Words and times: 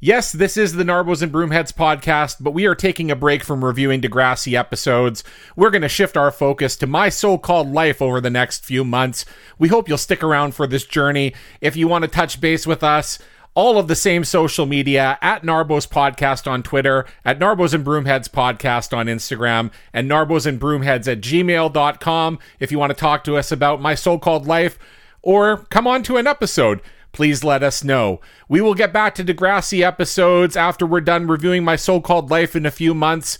Yes, 0.00 0.30
this 0.30 0.56
is 0.56 0.74
the 0.74 0.84
Narbos 0.84 1.22
and 1.22 1.32
Broomheads 1.32 1.72
podcast, 1.72 2.36
but 2.38 2.52
we 2.52 2.66
are 2.66 2.76
taking 2.76 3.10
a 3.10 3.16
break 3.16 3.42
from 3.42 3.64
reviewing 3.64 4.00
Degrassi 4.00 4.52
episodes. 4.56 5.24
We're 5.56 5.70
going 5.70 5.82
to 5.82 5.88
shift 5.88 6.16
our 6.16 6.30
focus 6.30 6.76
to 6.76 6.86
my 6.86 7.08
so 7.08 7.36
called 7.36 7.72
life 7.72 8.00
over 8.00 8.20
the 8.20 8.30
next 8.30 8.64
few 8.64 8.84
months. 8.84 9.24
We 9.58 9.66
hope 9.66 9.88
you'll 9.88 9.98
stick 9.98 10.22
around 10.22 10.54
for 10.54 10.68
this 10.68 10.84
journey. 10.84 11.34
If 11.60 11.74
you 11.74 11.88
want 11.88 12.02
to 12.02 12.08
touch 12.08 12.40
base 12.40 12.64
with 12.64 12.84
us, 12.84 13.18
all 13.54 13.76
of 13.76 13.88
the 13.88 13.96
same 13.96 14.22
social 14.22 14.66
media 14.66 15.18
at 15.20 15.42
Narbos 15.42 15.88
Podcast 15.88 16.48
on 16.48 16.62
Twitter, 16.62 17.04
at 17.24 17.40
Narbos 17.40 17.74
and 17.74 17.84
Broomheads 17.84 18.28
Podcast 18.28 18.96
on 18.96 19.06
Instagram, 19.06 19.72
and 19.92 20.08
Narbos 20.08 20.46
and 20.46 20.60
Broomheads 20.60 21.10
at 21.10 21.20
gmail.com 21.20 22.38
if 22.60 22.70
you 22.70 22.78
want 22.78 22.90
to 22.90 22.96
talk 22.96 23.24
to 23.24 23.36
us 23.36 23.50
about 23.50 23.80
my 23.80 23.96
so 23.96 24.16
called 24.16 24.46
life 24.46 24.78
or 25.22 25.66
come 25.70 25.88
on 25.88 26.04
to 26.04 26.18
an 26.18 26.28
episode 26.28 26.80
please 27.12 27.44
let 27.44 27.62
us 27.62 27.84
know. 27.84 28.20
We 28.48 28.60
will 28.60 28.74
get 28.74 28.92
back 28.92 29.14
to 29.16 29.24
Degrassi 29.24 29.82
episodes 29.82 30.56
after 30.56 30.86
we're 30.86 31.00
done 31.00 31.26
reviewing 31.26 31.64
my 31.64 31.76
so 31.76 32.00
called 32.00 32.30
life 32.30 32.54
in 32.54 32.66
a 32.66 32.70
few 32.70 32.94
months. 32.94 33.38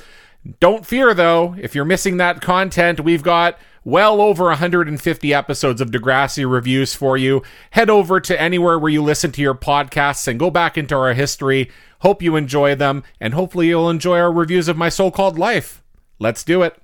Don't 0.60 0.86
fear 0.86 1.14
though, 1.14 1.54
if 1.58 1.74
you're 1.74 1.84
missing 1.84 2.16
that 2.16 2.40
content, 2.40 3.00
we've 3.00 3.22
got 3.22 3.58
well 3.84 4.20
over 4.20 4.44
150 4.44 5.34
episodes 5.34 5.80
of 5.80 5.90
Degrassi 5.90 6.50
reviews 6.50 6.94
for 6.94 7.16
you. 7.16 7.42
Head 7.70 7.90
over 7.90 8.20
to 8.20 8.40
anywhere 8.40 8.78
where 8.78 8.92
you 8.92 9.02
listen 9.02 9.32
to 9.32 9.42
your 9.42 9.54
podcasts 9.54 10.28
and 10.28 10.38
go 10.38 10.50
back 10.50 10.76
into 10.76 10.94
our 10.94 11.14
history. 11.14 11.70
Hope 12.00 12.22
you 12.22 12.36
enjoy 12.36 12.74
them, 12.74 13.02
and 13.20 13.34
hopefully 13.34 13.68
you'll 13.68 13.90
enjoy 13.90 14.18
our 14.18 14.32
reviews 14.32 14.68
of 14.68 14.76
my 14.76 14.88
so 14.88 15.10
called 15.10 15.38
life. 15.38 15.82
Let's 16.18 16.44
do 16.44 16.62
it. 16.62 16.80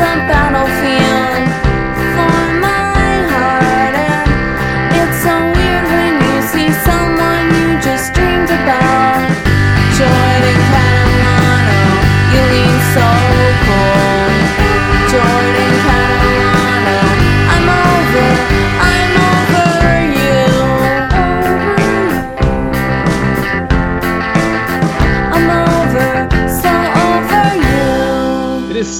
School's 0.00 0.39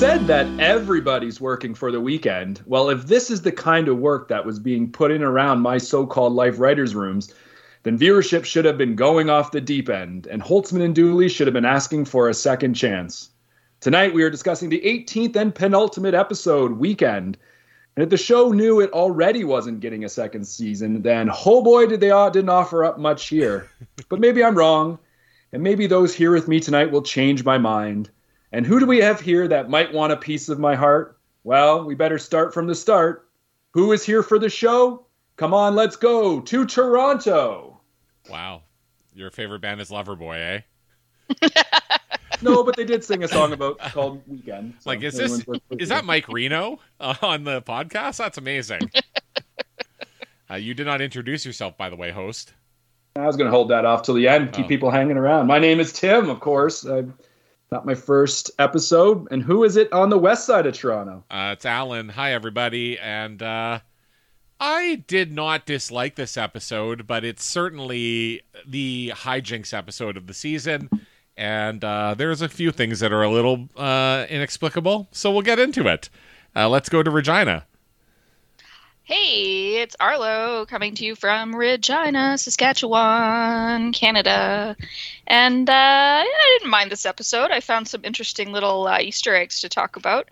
said 0.01 0.27
that 0.27 0.47
everybody's 0.59 1.43
working 1.43 1.75
for 1.75 1.93
the 1.93 2.01
weekend. 2.01 2.63
Well, 2.65 2.89
if 2.89 3.07
this 3.07 3.31
is 3.31 3.43
the 3.43 3.53
kind 3.53 3.87
of 3.87 3.99
work 3.99 4.29
that 4.29 4.47
was 4.47 4.59
being 4.59 4.91
put 4.91 5.11
in 5.11 5.23
around 5.23 5.61
my 5.61 5.77
so 5.77 6.07
called 6.07 6.33
life 6.33 6.59
writers' 6.59 6.95
rooms, 6.95 7.35
then 7.83 7.99
viewership 7.99 8.47
should 8.47 8.65
have 8.65 8.79
been 8.79 8.97
going 8.97 9.29
off 9.29 9.53
the 9.53 9.61
deep 9.61 9.91
end, 9.91 10.27
and 10.27 10.41
Holzman 10.41 10.83
and 10.83 10.95
Dooley 10.95 11.29
should 11.29 11.47
have 11.47 11.53
been 11.53 11.67
asking 11.67 12.07
for 12.07 12.31
a 12.31 12.35
second 12.35 12.73
chance. 12.73 13.29
Tonight, 13.81 14.15
we 14.15 14.23
are 14.23 14.31
discussing 14.31 14.71
the 14.71 14.81
18th 14.81 15.37
and 15.37 15.55
penultimate 15.55 16.15
episode, 16.15 16.73
Weekend. 16.79 17.37
And 17.95 18.03
if 18.03 18.09
the 18.09 18.17
show 18.17 18.53
knew 18.53 18.81
it 18.81 18.93
already 18.93 19.45
wasn't 19.45 19.81
getting 19.81 20.07
a 20.07 20.09
second 20.09 20.47
season, 20.47 21.03
then 21.03 21.29
oh 21.45 21.63
boy, 21.63 21.85
did 21.85 22.01
they 22.01 22.11
uh, 22.11 22.31
didn't 22.31 22.49
offer 22.49 22.85
up 22.85 22.99
much 22.99 23.29
here. 23.29 23.69
but 24.09 24.19
maybe 24.19 24.43
I'm 24.43 24.57
wrong, 24.57 24.99
and 25.53 25.63
maybe 25.63 25.87
those 25.87 26.15
here 26.15 26.33
with 26.33 26.49
me 26.49 26.59
tonight 26.59 26.91
will 26.91 27.03
change 27.03 27.45
my 27.45 27.59
mind. 27.59 28.09
And 28.53 28.67
who 28.67 28.81
do 28.81 28.87
we 28.87 28.99
have 28.99 29.21
here 29.21 29.47
that 29.49 29.71
might 29.71 29.93
want 29.93 30.13
a 30.13 30.17
piece 30.17 30.49
of 30.49 30.59
my 30.59 30.75
heart? 30.75 31.19
Well, 31.45 31.85
we 31.85 31.95
better 31.95 32.19
start 32.19 32.53
from 32.53 32.67
the 32.67 32.75
start. 32.75 33.29
Who 33.73 33.93
is 33.93 34.05
here 34.05 34.23
for 34.23 34.39
the 34.39 34.49
show? 34.49 35.07
Come 35.37 35.55
on, 35.55 35.75
let's 35.75 35.97
go 35.97 36.41
to 36.41 36.67
Toronto. 36.67 37.81
Wow. 38.29 38.63
Your 39.15 39.31
favorite 39.31 39.61
band 39.61 39.81
is 39.81 39.91
Loverboy, 39.91 40.63
eh? 41.41 41.49
No, 42.43 42.63
but 42.63 42.75
they 42.75 42.85
did 42.85 43.05
sing 43.05 43.23
a 43.23 43.29
song 43.29 43.53
about 43.53 43.79
called 43.93 44.23
Weekend. 44.27 44.73
so 44.81 44.89
Like, 44.89 45.03
is 45.03 45.15
this 45.15 45.45
is 45.79 45.91
that 45.91 46.07
Mike 46.07 46.27
Reno 46.27 46.79
uh, 46.99 47.15
on 47.21 47.45
the 47.45 47.61
podcast? 47.61 48.17
That's 48.17 48.39
amazing. 48.39 48.81
uh, 50.51 50.55
you 50.55 50.73
did 50.73 50.87
not 50.87 51.03
introduce 51.03 51.45
yourself, 51.45 51.77
by 51.77 51.91
the 51.91 51.97
way, 51.97 52.11
host. 52.11 52.55
I 53.15 53.27
was 53.27 53.37
going 53.37 53.45
to 53.47 53.51
hold 53.51 53.69
that 53.71 53.85
off 53.85 54.05
till 54.05 54.15
the 54.15 54.27
end, 54.27 54.53
keep 54.55 54.65
Oh. 54.65 54.69
people 54.69 54.91
hanging 54.91 55.19
around. 55.19 55.49
My 55.49 55.59
name 55.59 55.81
is 55.81 55.93
Tim, 55.93 56.31
of 56.31 56.41
course. 56.41 56.87
Uh, 56.87 57.03
not 57.71 57.87
my 57.87 57.95
first 57.95 58.51
episode. 58.59 59.29
And 59.31 59.43
who 59.43 59.65
is 59.65 59.77
it 59.77 59.93
on 59.93 60.11
the 60.11 60.19
west 60.19 60.45
side 60.47 60.67
of 60.67 60.75
Toronto? 60.75 61.25
Uh, 61.31 61.51
it's 61.53 61.65
Alan. 61.65 62.09
Hi, 62.11 62.33
everybody. 62.33 62.99
And 62.99 63.43
uh, 63.43 63.81
I 64.59 65.05
did 65.07 65.33
not 65.33 65.67
dislike 65.67 66.17
this 66.17 66.37
episode, 66.37 67.07
but 67.07 67.25
it's 67.25 67.45
certainly 67.45 68.43
the 68.67 69.13
hijinks 69.15 69.73
episode 69.73 70.17
of 70.17 70.27
the 70.27 70.35
season. 70.35 70.91
And 71.37 71.85
uh, 71.85 72.15
there's 72.15 72.43
a 72.43 72.49
few 72.49 72.71
things 72.73 73.01
that 73.01 73.13
are 73.13 73.23
a 73.23 73.31
little 73.31 73.69
uh, 73.77 74.27
inexplicable. 74.29 75.09
So 75.13 75.31
we'll 75.31 75.43
get 75.43 75.59
into 75.59 75.87
it. 75.87 76.11
Uh, 76.55 76.69
let's 76.69 76.89
go 76.89 77.03
to 77.03 77.11
Regina. 77.11 77.67
Hey, 79.05 79.83
it's 79.83 79.97
Arlo 79.99 80.67
coming 80.67 80.95
to 80.95 81.05
you 81.05 81.17
from 81.17 81.55
Regina, 81.55 82.39
Saskatchewan, 82.39 83.93
Canada. 83.93 84.77
And 85.27 85.69
uh, 85.69 85.73
I 85.73 86.59
didn't 86.59 86.71
mind 86.71 86.93
this 86.93 87.05
episode. 87.05 87.51
I 87.51 87.61
found 87.61 87.89
some 87.89 88.05
interesting 88.05 88.53
little 88.53 88.87
uh, 88.87 89.01
Easter 89.01 89.35
eggs 89.35 89.63
to 89.63 89.69
talk 89.69 89.97
about. 89.97 90.29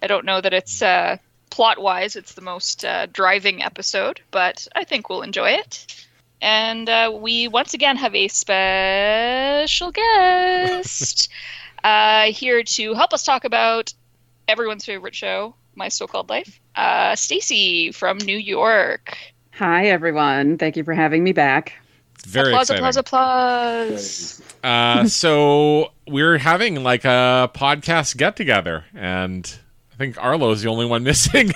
I 0.00 0.06
don't 0.06 0.24
know 0.24 0.40
that 0.40 0.54
it's 0.54 0.80
uh, 0.80 1.18
plot 1.50 1.78
wise, 1.78 2.16
it's 2.16 2.32
the 2.32 2.40
most 2.40 2.84
uh, 2.86 3.06
driving 3.12 3.62
episode, 3.62 4.22
but 4.30 4.66
I 4.74 4.84
think 4.84 5.08
we'll 5.10 5.22
enjoy 5.22 5.50
it. 5.50 6.06
And 6.40 6.88
uh, 6.88 7.12
we 7.14 7.48
once 7.48 7.74
again 7.74 7.96
have 7.98 8.14
a 8.14 8.28
special 8.28 9.92
guest 9.92 11.28
uh, 11.84 12.32
here 12.32 12.62
to 12.62 12.94
help 12.94 13.12
us 13.12 13.24
talk 13.24 13.44
about 13.44 13.92
everyone's 14.48 14.86
favorite 14.86 15.14
show, 15.14 15.54
My 15.74 15.88
So 15.88 16.06
Called 16.06 16.30
Life. 16.30 16.61
Uh, 16.76 17.14
Stacy 17.16 17.92
from 17.92 18.18
New 18.18 18.36
York. 18.36 19.16
Hi, 19.52 19.86
everyone. 19.86 20.58
Thank 20.58 20.76
you 20.76 20.84
for 20.84 20.94
having 20.94 21.22
me 21.22 21.32
back. 21.32 21.74
It's 22.14 22.24
very 22.24 22.48
applause, 22.48 22.70
exciting. 22.70 23.00
applause, 23.00 24.40
applause. 24.40 24.42
Uh, 24.62 25.04
so 25.08 25.92
we're 26.06 26.38
having 26.38 26.82
like 26.82 27.04
a 27.04 27.50
podcast 27.54 28.16
get 28.16 28.36
together, 28.36 28.84
and 28.94 29.58
I 29.92 29.96
think 29.96 30.16
Arlo's 30.22 30.62
the 30.62 30.68
only 30.68 30.86
one 30.86 31.02
missing. 31.04 31.52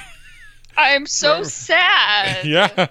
I'm 0.77 1.07
so 1.07 1.43
sad. 1.43 2.45
yeah. 2.47 2.89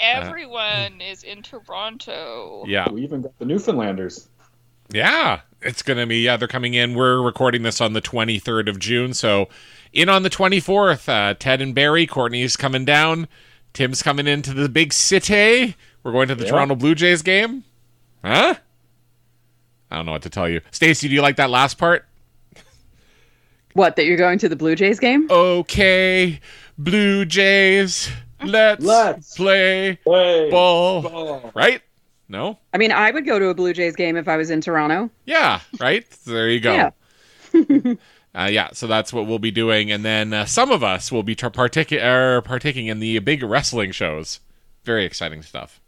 Everyone 0.00 1.00
is 1.00 1.22
in 1.22 1.42
Toronto. 1.42 2.64
Yeah. 2.66 2.90
We 2.90 3.02
even 3.02 3.22
got 3.22 3.38
the 3.38 3.44
Newfoundlanders. 3.44 4.26
Yeah, 4.90 5.40
it's 5.60 5.82
gonna 5.82 6.06
be. 6.06 6.22
Yeah, 6.22 6.36
they're 6.36 6.48
coming 6.48 6.74
in. 6.74 6.94
We're 6.94 7.22
recording 7.22 7.62
this 7.62 7.80
on 7.80 7.92
the 7.92 8.02
23rd 8.02 8.68
of 8.68 8.78
June, 8.78 9.14
so 9.14 9.48
in 9.92 10.08
on 10.08 10.22
the 10.22 10.30
24th. 10.30 11.08
Uh, 11.08 11.34
Ted 11.34 11.60
and 11.60 11.74
Barry, 11.74 12.06
Courtney's 12.06 12.56
coming 12.56 12.84
down. 12.84 13.28
Tim's 13.72 14.02
coming 14.02 14.26
into 14.26 14.52
the 14.52 14.68
big 14.68 14.92
city. 14.92 15.76
We're 16.02 16.12
going 16.12 16.28
to 16.28 16.34
the 16.34 16.44
Yeah. 16.44 16.50
Toronto 16.50 16.74
Blue 16.74 16.94
Jays 16.94 17.22
game. 17.22 17.64
Huh? 18.24 18.54
I 19.90 19.96
don't 19.96 20.06
know 20.06 20.12
what 20.12 20.22
to 20.22 20.30
tell 20.30 20.48
you. 20.48 20.60
Stacy, 20.70 21.08
do 21.08 21.14
you 21.14 21.22
like 21.22 21.36
that 21.36 21.50
last 21.50 21.78
part? 21.78 22.06
What, 23.74 23.96
that 23.96 24.04
you're 24.04 24.18
going 24.18 24.38
to 24.40 24.48
the 24.48 24.56
Blue 24.56 24.74
Jays 24.74 25.00
game? 25.00 25.26
Okay, 25.30 26.40
Blue 26.76 27.24
Jays, 27.24 28.10
let's, 28.44 28.84
Let's 28.84 29.34
play 29.36 29.98
Play 30.04 30.50
ball. 30.50 31.02
ball. 31.02 31.50
Right? 31.54 31.80
No? 32.28 32.58
I 32.74 32.78
mean, 32.78 32.92
I 32.92 33.10
would 33.10 33.24
go 33.24 33.38
to 33.38 33.48
a 33.48 33.54
Blue 33.54 33.72
Jays 33.72 33.96
game 33.96 34.16
if 34.16 34.28
I 34.28 34.36
was 34.36 34.50
in 34.50 34.60
Toronto. 34.60 35.08
Yeah, 35.24 35.60
right? 35.80 36.04
There 36.26 36.50
you 36.50 36.60
go. 36.60 36.90
Yeah. 37.54 37.94
Uh, 38.34 38.48
yeah, 38.50 38.70
so 38.72 38.86
that's 38.86 39.12
what 39.12 39.26
we'll 39.26 39.38
be 39.38 39.50
doing, 39.50 39.90
and 39.92 40.04
then 40.04 40.32
uh, 40.32 40.46
some 40.46 40.70
of 40.70 40.82
us 40.82 41.12
will 41.12 41.22
be 41.22 41.34
tra- 41.34 41.50
partic- 41.50 42.02
er, 42.02 42.40
partaking 42.40 42.86
in 42.86 42.98
the 42.98 43.18
big 43.18 43.42
wrestling 43.42 43.92
shows. 43.92 44.40
Very 44.84 45.04
exciting 45.04 45.42
stuff. 45.42 45.80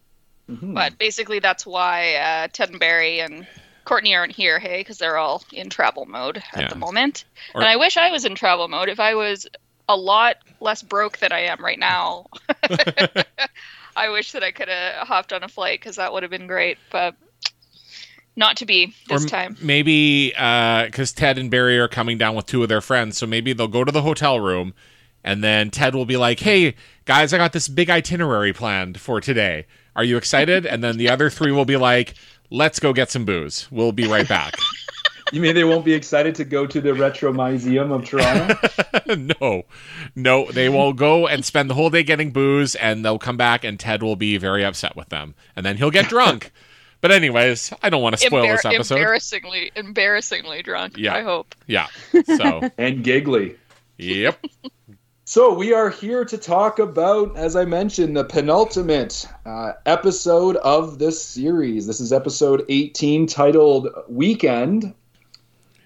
But 0.46 0.98
basically, 0.98 1.38
that's 1.38 1.64
why 1.64 2.16
uh, 2.16 2.48
Ted 2.52 2.68
and 2.68 2.78
Barry 2.78 3.20
and 3.20 3.46
Courtney 3.86 4.14
aren't 4.14 4.32
here, 4.32 4.58
hey, 4.58 4.80
because 4.80 4.98
they're 4.98 5.16
all 5.16 5.42
in 5.52 5.70
travel 5.70 6.04
mode 6.04 6.42
at 6.52 6.62
Yeah. 6.64 6.68
the 6.68 6.74
moment. 6.76 7.24
Or- 7.54 7.62
and 7.62 7.70
I 7.70 7.76
wish 7.76 7.96
I 7.96 8.10
was 8.10 8.26
in 8.26 8.34
travel 8.34 8.68
mode. 8.68 8.90
If 8.90 9.00
I 9.00 9.14
was 9.14 9.46
a 9.88 9.96
lot 9.96 10.36
less 10.60 10.82
broke 10.82 11.16
than 11.18 11.32
I 11.32 11.40
am 11.40 11.64
right 11.64 11.78
now, 11.78 12.26
I 13.96 14.10
wish 14.10 14.32
that 14.32 14.42
I 14.42 14.50
could 14.50 14.68
have 14.68 15.06
hopped 15.06 15.32
on 15.32 15.42
a 15.42 15.48
flight 15.48 15.80
because 15.80 15.96
that 15.96 16.12
would 16.12 16.22
have 16.22 16.30
been 16.30 16.46
great. 16.46 16.76
But 16.90 17.14
not 18.36 18.56
to 18.58 18.66
be 18.66 18.94
this 19.08 19.20
or 19.22 19.24
m- 19.24 19.28
time. 19.28 19.56
maybe 19.62 20.32
uh, 20.36 20.86
because 20.86 21.12
Ted 21.12 21.38
and 21.38 21.50
Barry 21.50 21.78
are 21.78 21.88
coming 21.88 22.18
down 22.18 22.34
with 22.34 22.46
two 22.46 22.62
of 22.62 22.68
their 22.68 22.80
friends, 22.80 23.16
so 23.18 23.26
maybe 23.26 23.52
they'll 23.52 23.68
go 23.68 23.84
to 23.84 23.92
the 23.92 24.02
hotel 24.02 24.40
room, 24.40 24.74
and 25.22 25.42
then 25.42 25.70
Ted 25.70 25.94
will 25.94 26.06
be 26.06 26.16
like, 26.16 26.40
"Hey 26.40 26.74
guys, 27.04 27.32
I 27.32 27.38
got 27.38 27.52
this 27.52 27.68
big 27.68 27.90
itinerary 27.90 28.52
planned 28.52 29.00
for 29.00 29.20
today. 29.20 29.66
Are 29.96 30.04
you 30.04 30.16
excited?" 30.16 30.66
and 30.66 30.82
then 30.82 30.96
the 30.96 31.08
other 31.08 31.30
three 31.30 31.52
will 31.52 31.64
be 31.64 31.76
like, 31.76 32.14
"Let's 32.50 32.78
go 32.80 32.92
get 32.92 33.10
some 33.10 33.24
booze. 33.24 33.68
We'll 33.70 33.92
be 33.92 34.06
right 34.06 34.28
back." 34.28 34.54
You 35.32 35.40
mean 35.40 35.54
they 35.54 35.64
won't 35.64 35.86
be 35.86 35.94
excited 35.94 36.34
to 36.36 36.44
go 36.44 36.64
to 36.66 36.80
the 36.80 36.94
Retro 36.94 37.32
Museum 37.32 37.90
of 37.90 38.04
Toronto? 38.04 38.54
no, 39.40 39.62
no, 40.14 40.50
they 40.52 40.68
will 40.68 40.92
go 40.92 41.26
and 41.26 41.44
spend 41.44 41.68
the 41.68 41.74
whole 41.74 41.90
day 41.90 42.04
getting 42.04 42.30
booze, 42.30 42.74
and 42.76 43.04
they'll 43.04 43.18
come 43.18 43.36
back, 43.38 43.64
and 43.64 43.80
Ted 43.80 44.02
will 44.02 44.14
be 44.16 44.36
very 44.36 44.64
upset 44.64 44.94
with 44.94 45.08
them, 45.08 45.34
and 45.56 45.64
then 45.66 45.78
he'll 45.78 45.90
get 45.90 46.08
drunk. 46.08 46.52
but 47.04 47.12
anyways, 47.12 47.70
I 47.82 47.90
don't 47.90 48.00
want 48.00 48.16
to 48.16 48.26
spoil 48.26 48.46
Embar- 48.46 48.52
this 48.56 48.64
episode. 48.64 48.94
embarrassingly, 48.94 49.70
embarrassingly 49.76 50.62
drunk. 50.62 50.96
Yeah. 50.96 51.14
I 51.14 51.20
hope. 51.20 51.54
yeah. 51.66 51.88
So, 52.24 52.62
and 52.78 53.04
giggly. 53.04 53.56
yep. 53.98 54.42
So 55.26 55.52
we 55.52 55.74
are 55.74 55.90
here 55.90 56.24
to 56.24 56.38
talk 56.38 56.78
about, 56.78 57.36
as 57.36 57.56
I 57.56 57.66
mentioned, 57.66 58.16
the 58.16 58.24
penultimate 58.24 59.28
uh, 59.44 59.72
episode 59.84 60.56
of 60.56 60.98
this 60.98 61.22
series. 61.22 61.86
This 61.86 62.00
is 62.00 62.10
episode 62.10 62.64
18, 62.70 63.26
titled 63.26 63.88
"Weekend," 64.08 64.94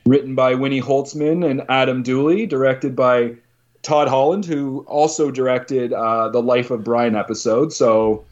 written 0.07 0.37
by 0.37 0.55
Winnie 0.55 0.81
Holzman 0.81 1.45
and 1.45 1.63
Adam 1.69 2.05
Dooley, 2.05 2.47
directed 2.47 2.95
by 2.95 3.35
Todd 3.83 4.07
Holland, 4.07 4.45
who 4.45 4.85
also 4.87 5.33
directed 5.33 5.93
uh, 5.93 6.29
the 6.29 6.41
Life 6.41 6.71
of 6.71 6.85
Brian 6.85 7.17
episode. 7.17 7.73
So, 7.73 8.25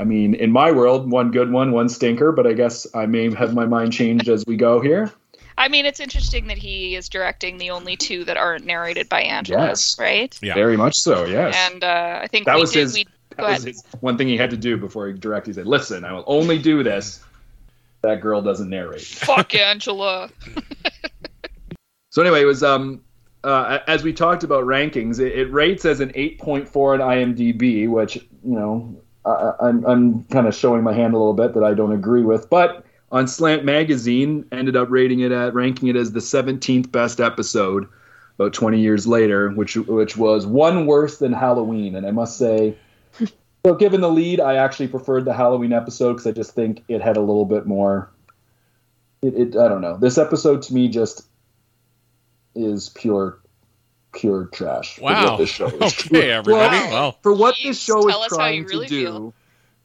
I 0.00 0.04
mean, 0.04 0.34
in 0.34 0.50
my 0.50 0.72
world, 0.72 1.10
one 1.10 1.30
good 1.30 1.52
one, 1.52 1.72
one 1.72 1.88
stinker. 1.90 2.32
But 2.32 2.46
I 2.46 2.54
guess 2.54 2.86
I 2.94 3.04
may 3.06 3.32
have 3.34 3.54
my 3.54 3.66
mind 3.66 3.92
changed 3.92 4.28
as 4.28 4.44
we 4.46 4.56
go 4.56 4.80
here. 4.80 5.12
I 5.58 5.68
mean, 5.68 5.84
it's 5.84 6.00
interesting 6.00 6.46
that 6.46 6.56
he 6.56 6.94
is 6.96 7.08
directing 7.10 7.58
the 7.58 7.68
only 7.70 7.94
two 7.96 8.24
that 8.24 8.38
aren't 8.38 8.64
narrated 8.64 9.10
by 9.10 9.20
Angela, 9.20 9.66
Yes. 9.66 9.98
right? 9.98 10.36
Yeah. 10.40 10.54
Very 10.54 10.76
much 10.78 10.94
so. 10.98 11.26
Yes. 11.26 11.54
And 11.70 11.84
uh, 11.84 12.20
I 12.22 12.28
think 12.28 12.46
That 12.46 12.54
we 12.54 12.62
was 12.62 12.72
did. 12.72 12.80
his- 12.80 12.94
we, 12.94 13.06
That 13.36 13.42
was 13.46 13.64
his 13.64 13.84
one 14.00 14.16
thing 14.16 14.26
he 14.26 14.38
had 14.38 14.48
to 14.50 14.56
do 14.56 14.78
before 14.78 15.06
he 15.08 15.12
directed. 15.12 15.50
He 15.50 15.54
said, 15.54 15.66
"Listen, 15.66 16.04
I 16.04 16.12
will 16.14 16.24
only 16.26 16.58
do 16.58 16.82
this. 16.82 17.22
That 18.00 18.22
girl 18.22 18.40
doesn't 18.40 18.70
narrate." 18.70 19.02
Fuck 19.02 19.54
Angela. 19.54 20.30
So 22.12 22.22
anyway, 22.22 22.42
it 22.42 22.46
was 22.46 22.62
um, 22.64 23.02
uh, 23.44 23.78
as 23.86 24.02
we 24.02 24.12
talked 24.12 24.42
about 24.42 24.64
rankings, 24.64 25.20
it, 25.20 25.32
it 25.38 25.52
rates 25.52 25.84
as 25.84 26.00
an 26.00 26.08
8.4 26.10 27.00
on 27.00 27.00
IMDb, 27.00 27.88
which 27.88 28.16
you 28.16 28.24
know 28.42 29.00
I, 29.30 29.68
I'm 29.68 29.84
I'm 29.86 30.24
kind 30.24 30.46
of 30.46 30.54
showing 30.54 30.82
my 30.82 30.92
hand 30.92 31.14
a 31.14 31.18
little 31.18 31.34
bit 31.34 31.54
that 31.54 31.64
I 31.64 31.74
don't 31.74 31.92
agree 31.92 32.22
with, 32.22 32.48
but 32.50 32.84
on 33.12 33.26
Slant 33.26 33.64
Magazine 33.64 34.44
ended 34.52 34.76
up 34.76 34.88
rating 34.90 35.20
it 35.20 35.32
at 35.32 35.54
ranking 35.54 35.88
it 35.88 35.96
as 35.96 36.12
the 36.12 36.20
17th 36.20 36.92
best 36.92 37.20
episode 37.20 37.88
about 38.36 38.52
20 38.52 38.80
years 38.80 39.06
later, 39.06 39.50
which 39.50 39.76
which 39.76 40.16
was 40.16 40.46
one 40.46 40.86
worse 40.86 41.18
than 41.18 41.32
Halloween, 41.32 41.94
and 41.94 42.06
I 42.06 42.10
must 42.10 42.38
say. 42.38 42.76
So, 43.66 43.74
given 43.74 44.00
the 44.00 44.10
lead, 44.10 44.40
I 44.40 44.54
actually 44.54 44.88
preferred 44.88 45.26
the 45.26 45.34
Halloween 45.34 45.74
episode 45.74 46.14
because 46.14 46.26
I 46.26 46.32
just 46.32 46.52
think 46.52 46.82
it 46.88 47.02
had 47.02 47.18
a 47.18 47.20
little 47.20 47.44
bit 47.44 47.66
more. 47.66 48.10
It, 49.20 49.34
it, 49.34 49.48
I 49.54 49.68
don't 49.68 49.82
know. 49.82 49.98
This 49.98 50.16
episode 50.16 50.62
to 50.62 50.72
me 50.72 50.88
just 50.88 51.26
is 52.54 52.88
pure, 52.88 53.38
pure 54.12 54.46
trash. 54.52 54.96
for 54.96 55.02
Wow. 55.04 55.30
what 55.32 55.38
this 55.38 55.50
show 55.50 55.66
is. 55.68 55.80
Okay, 56.06 56.30
everybody. 56.30 56.76
Well, 56.76 56.90
Well, 56.92 57.18
for 57.22 57.32
what 57.34 57.54
Jeez, 57.56 57.64
this 57.68 57.80
show 57.82 58.08
is 58.08 58.14
us 58.14 58.36
how 58.36 58.46
you 58.46 58.62
trying 58.62 58.64
really 58.64 58.86
to 58.88 58.94
do, 58.94 59.04
feel. 59.06 59.34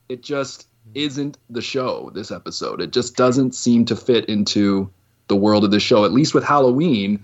it 0.10 0.24
just 0.24 0.68
isn't 0.94 1.38
the 1.50 1.62
show. 1.62 2.12
This 2.14 2.32
episode, 2.32 2.82
it 2.82 2.92
just 2.92 3.16
doesn't 3.16 3.54
seem 3.56 3.86
to 3.86 3.96
fit 3.96 4.26
into 4.26 4.90
the 5.28 5.36
world 5.36 5.64
of 5.64 5.72
the 5.72 5.80
show. 5.80 6.06
At 6.06 6.12
least 6.14 6.34
with 6.34 6.44
Halloween, 6.44 7.24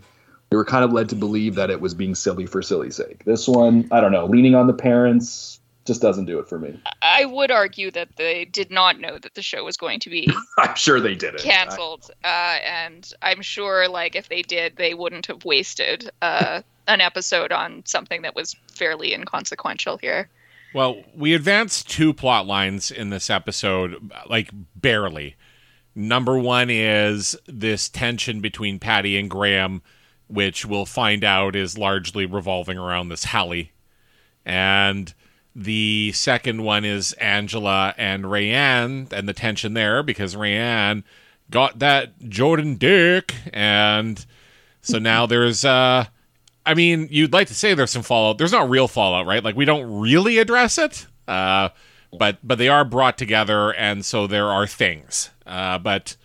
we 0.52 0.58
were 0.58 0.66
kind 0.66 0.84
of 0.84 0.92
led 0.92 1.08
to 1.10 1.16
believe 1.16 1.56
that 1.56 1.70
it 1.70 1.80
was 1.80 1.94
being 1.94 2.16
silly 2.16 2.46
for 2.46 2.62
silly's 2.62 2.96
sake. 2.96 3.24
This 3.26 3.48
one, 3.48 3.88
I 3.92 4.02
don't 4.02 4.12
know, 4.12 4.26
leaning 4.26 4.56
on 4.56 4.68
the 4.68 4.74
parents 4.74 5.60
just 5.86 6.02
doesn't 6.02 6.26
do 6.26 6.38
it 6.38 6.48
for 6.48 6.60
me. 6.60 6.80
I 7.02 7.26
would 7.26 7.50
argue 7.50 7.90
that 7.92 8.10
they 8.16 8.46
did 8.46 8.70
not 8.70 9.00
know 9.00 9.18
that 9.18 9.34
the 9.34 9.42
show 9.42 9.64
was 9.64 9.78
going 9.78 10.00
to 10.02 10.10
be 10.12 10.30
I'm 10.60 10.76
sure 10.76 11.00
they 11.00 11.16
did 11.16 11.34
it. 11.36 11.42
canceled, 11.42 12.12
uh, 12.24 12.28
and 12.64 13.12
I'm 13.24 13.42
sure, 13.42 13.88
like, 13.90 14.16
if 14.16 14.30
they 14.30 14.42
did, 14.44 14.76
they 14.78 14.94
wouldn't 14.94 15.26
have 15.28 15.44
wasted 15.44 16.12
uh, 16.22 16.62
an 16.88 17.02
episode 17.02 17.52
on 17.52 17.84
something 17.86 18.22
that 18.24 18.36
was 18.36 18.56
fairly 18.74 19.14
inconsequential 19.14 19.98
here. 19.98 20.30
well, 20.74 21.04
we 21.16 21.34
advanced 21.34 21.90
two 21.90 22.14
plot 22.14 22.48
lines 22.48 22.92
in 22.92 23.10
this 23.10 23.30
episode, 23.30 24.12
like 24.30 24.50
barely. 24.76 25.36
Number 25.94 26.38
one 26.40 26.70
is 26.70 27.36
this 27.48 27.90
tension 27.90 28.40
between 28.40 28.80
Patty 28.80 29.18
and 29.18 29.30
Graham, 29.30 29.82
which 30.28 30.66
we'll 30.66 30.86
find 30.86 31.24
out 31.24 31.56
is 31.56 31.78
largely 31.78 32.26
revolving 32.26 32.78
around 32.78 33.10
this 33.10 33.26
Hallie. 33.26 33.74
And 34.46 35.14
the 35.54 36.14
second 36.14 36.64
one 36.64 36.86
is 36.86 37.12
Angela 37.14 37.94
and 37.98 38.24
Rayanne 38.24 39.12
and 39.12 39.28
the 39.28 39.34
tension 39.34 39.74
there 39.74 40.02
because 40.02 40.36
Rayanne 40.36 41.04
got 41.50 41.80
that 41.80 42.18
Jordan 42.30 42.76
dick 42.76 43.36
and 43.52 44.26
so 44.82 44.98
now 44.98 45.26
there's 45.26 45.66
uh 45.66 46.06
I 46.66 46.74
mean, 46.74 47.08
you'd 47.12 47.34
like 47.34 47.48
to 47.48 47.56
say 47.56 47.74
there's 47.74 47.92
some 47.92 48.04
fallout. 48.04 48.38
There's 48.38 48.52
not 48.52 48.70
real 48.70 48.88
fallout, 48.88 49.26
right? 49.26 49.44
Like 49.44 49.56
we 49.56 49.66
don't 49.66 50.00
really 50.00 50.38
address 50.38 50.78
it. 50.78 51.08
Uh 51.28 51.70
but 52.18 52.38
but 52.44 52.58
they 52.58 52.68
are 52.68 52.84
brought 52.84 53.18
together 53.18 53.74
and 53.74 54.04
so 54.06 54.28
there 54.28 54.48
are 54.48 54.68
things. 54.68 55.30
Uh 55.46 55.78
but 55.80 56.16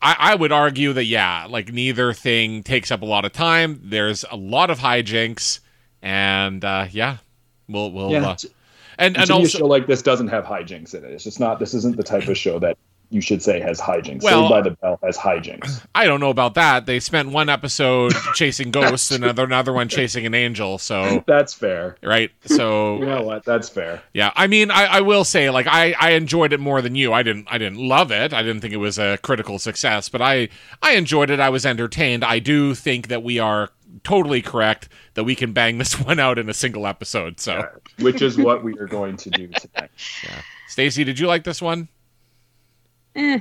I, 0.00 0.16
I 0.18 0.34
would 0.34 0.52
argue 0.52 0.92
that 0.92 1.04
yeah, 1.04 1.46
like 1.48 1.72
neither 1.72 2.12
thing 2.12 2.62
takes 2.62 2.90
up 2.90 3.02
a 3.02 3.06
lot 3.06 3.24
of 3.24 3.32
time. 3.32 3.80
There's 3.82 4.24
a 4.30 4.36
lot 4.36 4.68
of 4.70 4.78
hijinks, 4.78 5.60
and 6.02 6.62
uh, 6.64 6.86
yeah, 6.90 7.16
we'll 7.68 7.90
we'll 7.90 8.10
Yeah. 8.10 8.28
uh, 8.28 8.36
and 8.98 9.16
and 9.16 9.30
a 9.30 9.32
also 9.34 9.58
show 9.58 9.66
like 9.66 9.86
this 9.86 10.02
doesn't 10.02 10.28
have 10.28 10.44
hijinks 10.44 10.94
in 10.94 11.02
it. 11.04 11.12
It's 11.12 11.24
just 11.24 11.40
not. 11.40 11.58
This 11.58 11.72
isn't 11.74 11.96
the 11.96 12.02
type 12.02 12.28
of 12.28 12.36
show 12.36 12.58
that 12.58 12.76
you 13.10 13.20
should 13.20 13.42
say 13.42 13.60
has 13.60 13.80
hijinks. 13.80 14.22
Well- 14.22 14.42
Saved 14.42 14.50
by 14.50 14.60
the 14.62 14.70
Bell 14.72 14.98
has 15.02 15.16
hijinks. 15.16 15.86
I 15.94 16.06
don't 16.06 16.20
know 16.20 16.30
about 16.30 16.54
that. 16.54 16.86
They 16.86 17.00
spent 17.00 17.30
one 17.30 17.48
episode 17.48 18.12
chasing 18.34 18.70
ghosts 18.70 19.10
and 19.10 19.22
another 19.24 19.44
another 19.44 19.72
one 19.72 19.88
chasing 19.88 20.26
an 20.26 20.34
angel. 20.34 20.78
So 20.78 21.22
That's 21.26 21.54
fair. 21.54 21.96
right, 22.02 22.30
so 22.44 22.98
You 22.98 23.06
know 23.06 23.22
what? 23.22 23.44
That's 23.44 23.68
fair. 23.68 24.02
Yeah, 24.12 24.32
I 24.34 24.46
mean, 24.46 24.70
I, 24.70 24.84
I 24.86 25.00
will 25.02 25.24
say, 25.24 25.50
like, 25.50 25.66
I, 25.66 25.94
I 25.98 26.10
enjoyed 26.10 26.52
it 26.52 26.60
more 26.60 26.82
than 26.82 26.94
you. 26.94 27.12
I 27.12 27.22
didn't 27.22 27.46
I 27.50 27.58
didn't 27.58 27.78
love 27.78 28.10
it. 28.10 28.32
I 28.32 28.42
didn't 28.42 28.60
think 28.60 28.74
it 28.74 28.78
was 28.78 28.98
a 28.98 29.18
critical 29.18 29.58
success, 29.58 30.08
but 30.08 30.20
I 30.22 30.48
I 30.82 30.92
enjoyed 30.92 31.30
it. 31.30 31.40
I 31.40 31.48
was 31.50 31.64
entertained. 31.64 32.24
I 32.24 32.38
do 32.38 32.74
think 32.74 33.08
that 33.08 33.22
we 33.22 33.38
are 33.38 33.70
totally 34.04 34.42
correct 34.42 34.88
that 35.14 35.24
we 35.24 35.34
can 35.34 35.52
bang 35.52 35.78
this 35.78 35.98
one 36.04 36.18
out 36.18 36.38
in 36.38 36.48
a 36.48 36.54
single 36.54 36.86
episode. 36.86 37.40
So, 37.40 37.66
Which 38.00 38.20
is 38.20 38.36
what 38.36 38.62
we 38.62 38.76
are 38.78 38.86
going 38.86 39.16
to 39.18 39.30
do 39.30 39.46
tonight. 39.56 39.90
Stacy, 40.68 41.04
did 41.04 41.18
you 41.18 41.26
like 41.26 41.44
this 41.44 41.62
one? 41.62 41.88
Eh. 43.16 43.40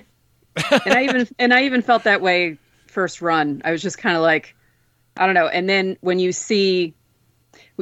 and 0.86 0.94
I 0.94 1.04
even 1.04 1.28
and 1.38 1.54
I 1.54 1.64
even 1.66 1.82
felt 1.82 2.04
that 2.06 2.22
way 2.22 2.58
first 2.88 3.22
run. 3.22 3.62
I 3.66 3.72
was 3.72 3.82
just 3.82 3.98
kind 3.98 4.16
of 4.16 4.22
like, 4.22 4.56
I 5.18 5.26
don't 5.26 5.36
know. 5.36 5.48
And 5.48 5.70
then 5.70 5.98
when 6.02 6.18
you 6.20 6.32
see 6.32 6.94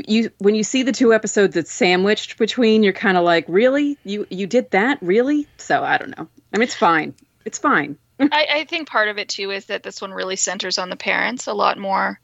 you 0.07 0.31
when 0.40 0.56
you 0.56 0.63
see 0.63 0.84
the 0.84 0.92
two 0.92 1.13
episodes 1.13 1.54
that's 1.54 1.72
sandwiched 1.72 2.38
between, 2.38 2.84
you're 2.84 2.94
kind 2.94 3.18
of 3.18 3.24
like, 3.24 3.45
really? 3.48 3.98
You 4.04 4.25
you 4.29 4.48
did 4.48 4.72
that, 4.72 4.98
really? 5.01 5.48
So 5.58 5.84
I 5.84 5.98
don't 5.98 6.18
know. 6.18 6.27
I 6.53 6.58
mean, 6.58 6.63
it's 6.63 6.75
fine. 6.75 7.13
It's 7.46 7.60
fine. 7.60 7.98
I, 8.20 8.48
I 8.51 8.65
think 8.65 8.88
part 8.88 9.08
of 9.08 9.18
it 9.18 9.29
too 9.29 9.51
is 9.51 9.65
that 9.65 9.84
this 9.84 10.01
one 10.01 10.12
really 10.12 10.36
centers 10.36 10.77
on 10.77 10.89
the 10.89 10.96
parents 10.96 11.48
a 11.48 11.53
lot 11.53 11.77
more 11.77 12.20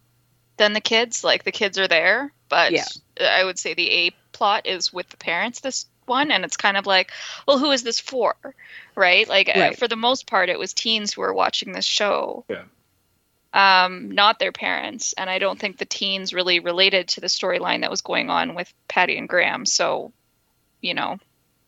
than 0.57 0.73
the 0.73 0.81
kids. 0.81 1.23
Like 1.23 1.43
the 1.43 1.51
kids 1.51 1.77
are 1.77 1.87
there, 1.87 2.31
but 2.47 2.71
Yeah. 2.71 2.85
I 3.19 3.43
would 3.43 3.59
say 3.59 3.73
the 3.73 3.91
A 3.91 4.11
plot 4.31 4.65
is 4.65 4.93
with 4.93 5.09
the 5.09 5.17
parents 5.17 5.59
this 5.59 5.85
one, 6.05 6.31
and 6.31 6.43
it's 6.43 6.57
kind 6.57 6.77
of 6.77 6.85
like, 6.85 7.11
well, 7.47 7.59
who 7.59 7.71
is 7.71 7.83
this 7.83 7.99
for, 7.99 8.35
right? 8.99 9.27
Like 9.27 9.49
uh, 9.49 9.71
for 9.71 9.87
the 9.87 9.95
most 9.95 10.27
part, 10.27 10.49
it 10.49 10.59
was 10.59 10.73
teens 10.73 11.13
who 11.13 11.21
were 11.21 11.33
watching 11.33 11.71
this 11.71 11.85
show. 11.85 12.45
Yeah. 12.49 12.63
Um, 13.51 14.11
not 14.11 14.37
their 14.37 14.51
parents, 14.51 15.13
and 15.17 15.27
I 15.27 15.39
don't 15.39 15.57
think 15.59 15.77
the 15.79 15.85
teens 15.85 16.33
really 16.33 16.59
related 16.59 17.07
to 17.09 17.21
the 17.21 17.27
storyline 17.27 17.81
that 17.81 17.89
was 17.89 18.01
going 18.01 18.29
on 18.29 18.53
with 18.53 18.71
Patty 18.87 19.17
and 19.17 19.27
Graham. 19.27 19.65
So, 19.65 20.11
you 20.81 20.93
know, 20.93 21.17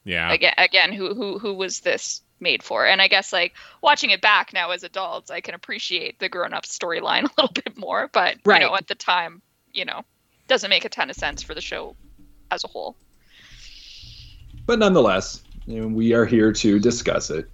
Yeah. 0.03 0.31
again 0.31 0.53
again 0.59 0.93
who 0.93 1.15
who 1.15 1.39
who 1.39 1.55
was 1.55 1.79
this 1.79 2.21
made 2.39 2.63
for 2.63 2.87
and 2.87 2.99
i 2.99 3.07
guess 3.07 3.31
like 3.31 3.53
watching 3.83 4.09
it 4.09 4.19
back 4.19 4.51
now 4.51 4.71
as 4.71 4.81
adults 4.83 5.29
i 5.29 5.41
can 5.41 5.53
appreciate 5.53 6.17
the 6.17 6.27
grown-up 6.27 6.63
storyline 6.65 7.23
a 7.25 7.29
little 7.37 7.53
bit 7.53 7.77
more 7.77 8.09
but 8.11 8.35
Right. 8.43 8.61
you 8.63 8.67
know 8.67 8.75
at 8.75 8.87
the 8.87 8.95
time 8.95 9.43
you 9.71 9.85
know 9.85 10.01
doesn't 10.47 10.71
make 10.71 10.83
a 10.83 10.89
ton 10.89 11.11
of 11.11 11.15
sense 11.15 11.43
for 11.43 11.53
the 11.53 11.61
show 11.61 11.95
as 12.49 12.63
a 12.63 12.67
whole 12.67 12.95
But 14.65 14.79
nonetheless, 14.79 15.43
know, 15.67 15.87
we 15.87 16.13
are 16.13 16.25
here 16.25 16.51
to 16.51 16.79
discuss 16.79 17.29
it. 17.29 17.49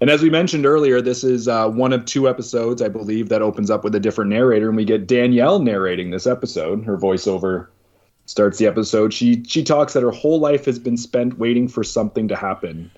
and 0.00 0.10
as 0.10 0.22
we 0.22 0.30
mentioned 0.30 0.66
earlier, 0.66 1.00
this 1.00 1.24
is 1.24 1.48
uh, 1.48 1.68
one 1.68 1.92
of 1.92 2.04
two 2.04 2.28
episodes, 2.28 2.82
I 2.82 2.88
believe, 2.88 3.28
that 3.28 3.42
opens 3.42 3.70
up 3.70 3.84
with 3.84 3.94
a 3.94 4.00
different 4.00 4.30
narrator, 4.30 4.68
and 4.68 4.76
we 4.76 4.84
get 4.84 5.06
Danielle 5.06 5.58
narrating 5.58 6.10
this 6.10 6.26
episode. 6.26 6.84
Her 6.84 6.96
voiceover 6.96 7.68
starts 8.26 8.58
the 8.58 8.66
episode. 8.66 9.12
She 9.12 9.42
she 9.44 9.64
talks 9.64 9.92
that 9.92 10.02
her 10.02 10.10
whole 10.10 10.38
life 10.38 10.64
has 10.64 10.78
been 10.78 10.96
spent 10.96 11.38
waiting 11.38 11.68
for 11.68 11.82
something 11.82 12.28
to 12.28 12.36
happen. 12.36 12.90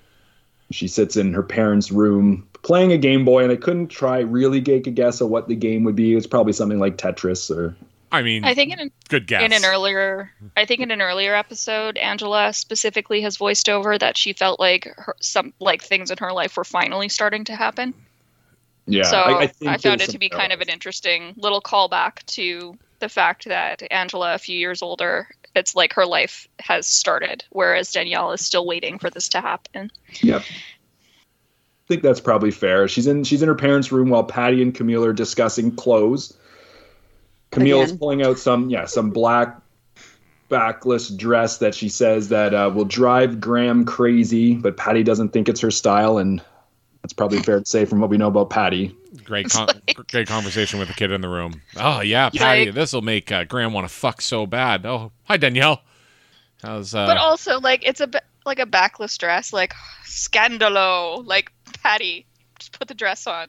She 0.71 0.89
sits 0.89 1.17
in 1.17 1.33
her 1.35 1.43
parents' 1.43 1.93
room 1.93 2.47
playing 2.63 2.93
a 2.93 2.99
Game 2.99 3.25
Boy, 3.25 3.43
and 3.43 3.53
I 3.53 3.57
couldn't 3.57 3.89
try 3.89 4.21
really 4.21 4.63
take 4.63 4.87
a 4.87 4.91
guess 4.91 5.21
of 5.21 5.29
what 5.29 5.49
the 5.49 5.57
game 5.57 5.85
would 5.85 5.97
be. 5.97 6.13
It 6.13 6.17
was 6.17 6.27
probably 6.27 6.53
something 6.53 6.79
like 6.79 6.97
Tetris 6.97 7.55
or 7.55 7.77
I 8.13 8.23
mean, 8.23 8.45
i 8.45 8.55
think 8.55 8.73
in 8.73 8.79
an, 8.79 8.93
good 9.09 9.27
guess. 9.27 9.43
in 9.43 9.53
an 9.53 9.65
earlier 9.65 10.31
i 10.57 10.65
think 10.65 10.81
in 10.81 10.91
an 10.91 11.03
earlier 11.03 11.35
episode 11.35 11.97
angela 11.97 12.53
specifically 12.53 13.23
has 13.23 13.37
voiced 13.37 13.69
over 13.69 13.99
that 13.99 14.17
she 14.17 14.33
felt 14.33 14.61
like 14.61 14.85
her, 14.97 15.17
some 15.21 15.53
like 15.59 15.83
things 15.83 16.11
in 16.11 16.19
her 16.19 16.33
life 16.33 16.57
were 16.57 16.65
finally 16.65 17.09
starting 17.09 17.45
to 17.45 17.57
happen 17.57 17.95
Yeah, 18.87 19.05
so 19.05 19.17
I, 19.17 19.43
I, 19.45 19.53
I 19.67 19.77
found 19.79 20.01
it 20.01 20.11
to 20.11 20.19
be 20.19 20.29
kind 20.29 20.53
of 20.53 20.61
an 20.61 20.69
interesting 20.69 21.35
little 21.37 21.61
callback 21.61 22.25
to 22.27 22.77
the 23.03 23.09
fact 23.09 23.45
that 23.47 23.83
Angela, 23.91 24.35
a 24.35 24.39
few 24.39 24.57
years 24.57 24.81
older, 24.81 25.29
it's 25.55 25.75
like 25.75 25.93
her 25.93 26.07
life 26.07 26.49
has 26.61 26.87
started, 26.87 27.45
whereas 27.51 27.93
Danielle 27.93 28.33
is 28.33 28.45
still 28.45 28.65
waiting 28.65 28.99
for 28.99 29.11
this 29.11 29.29
to 29.31 29.41
happen. 29.41 29.91
Yep. 30.23 30.43
I 30.43 31.89
think 31.89 32.03
that's 32.03 32.21
probably 32.21 32.53
fair. 32.53 32.89
She's 32.89 33.07
in 33.07 33.25
she's 33.25 33.43
in 33.43 33.49
her 33.49 33.55
parents' 33.55 33.93
room 33.93 34.09
while 34.09 34.25
Patty 34.25 34.63
and 34.63 34.75
Camille 34.75 35.05
are 35.05 35.13
discussing 35.13 35.75
clothes. 35.75 36.33
Camille's 37.53 37.91
Again. 37.91 37.99
pulling 37.99 38.23
out 38.23 38.39
some 38.39 38.71
yeah 38.71 38.87
some 38.87 39.11
black 39.11 39.61
backless 40.49 41.09
dress 41.09 41.59
that 41.59 41.75
she 41.75 41.89
says 41.89 42.29
that 42.31 42.53
uh, 42.53 42.71
will 42.75 42.85
drive 42.85 43.41
Graham 43.41 43.85
crazy, 43.85 44.55
but 44.55 44.77
Patty 44.77 45.03
doesn't 45.03 45.31
think 45.31 45.49
it's 45.49 45.61
her 45.61 45.71
style, 45.71 46.19
and 46.19 46.43
that's 47.03 47.13
probably 47.13 47.41
fair 47.41 47.61
to 47.61 47.67
say 47.67 47.85
from 47.85 48.01
what 48.01 48.11
we 48.11 48.17
know 48.17 48.29
about 48.29 48.51
Patty. 48.51 48.97
Great, 49.25 49.51
con- 49.51 49.69
great 50.11 50.27
conversation 50.27 50.79
with 50.79 50.89
the 50.89 50.95
kid 50.95 51.11
in 51.11 51.21
the 51.21 51.29
room. 51.29 51.61
Oh 51.77 52.01
yeah, 52.01 52.31
Patty, 52.31 52.71
this 52.71 52.93
will 52.93 53.03
make 53.03 53.31
uh, 53.31 53.45
Graham 53.45 53.73
want 53.73 53.87
to 53.87 53.93
fuck 53.93 54.21
so 54.21 54.47
bad. 54.47 54.85
Oh, 54.85 55.13
hi 55.25 55.37
Danielle. 55.37 55.83
How's 56.63 56.95
uh? 56.95 57.07
but 57.07 57.17
also, 57.19 57.61
like, 57.61 57.87
it's 57.87 58.01
a 58.01 58.07
ba- 58.07 58.23
like 58.47 58.59
a 58.59 58.67
backless 58.67 59.17
dress, 59.19 59.53
like 59.53 59.75
scandalo, 60.05 61.25
like 61.27 61.53
Patty. 61.83 62.27
Just 62.59 62.79
put 62.79 62.89
the 62.89 62.95
dress 62.95 63.27
on. 63.27 63.49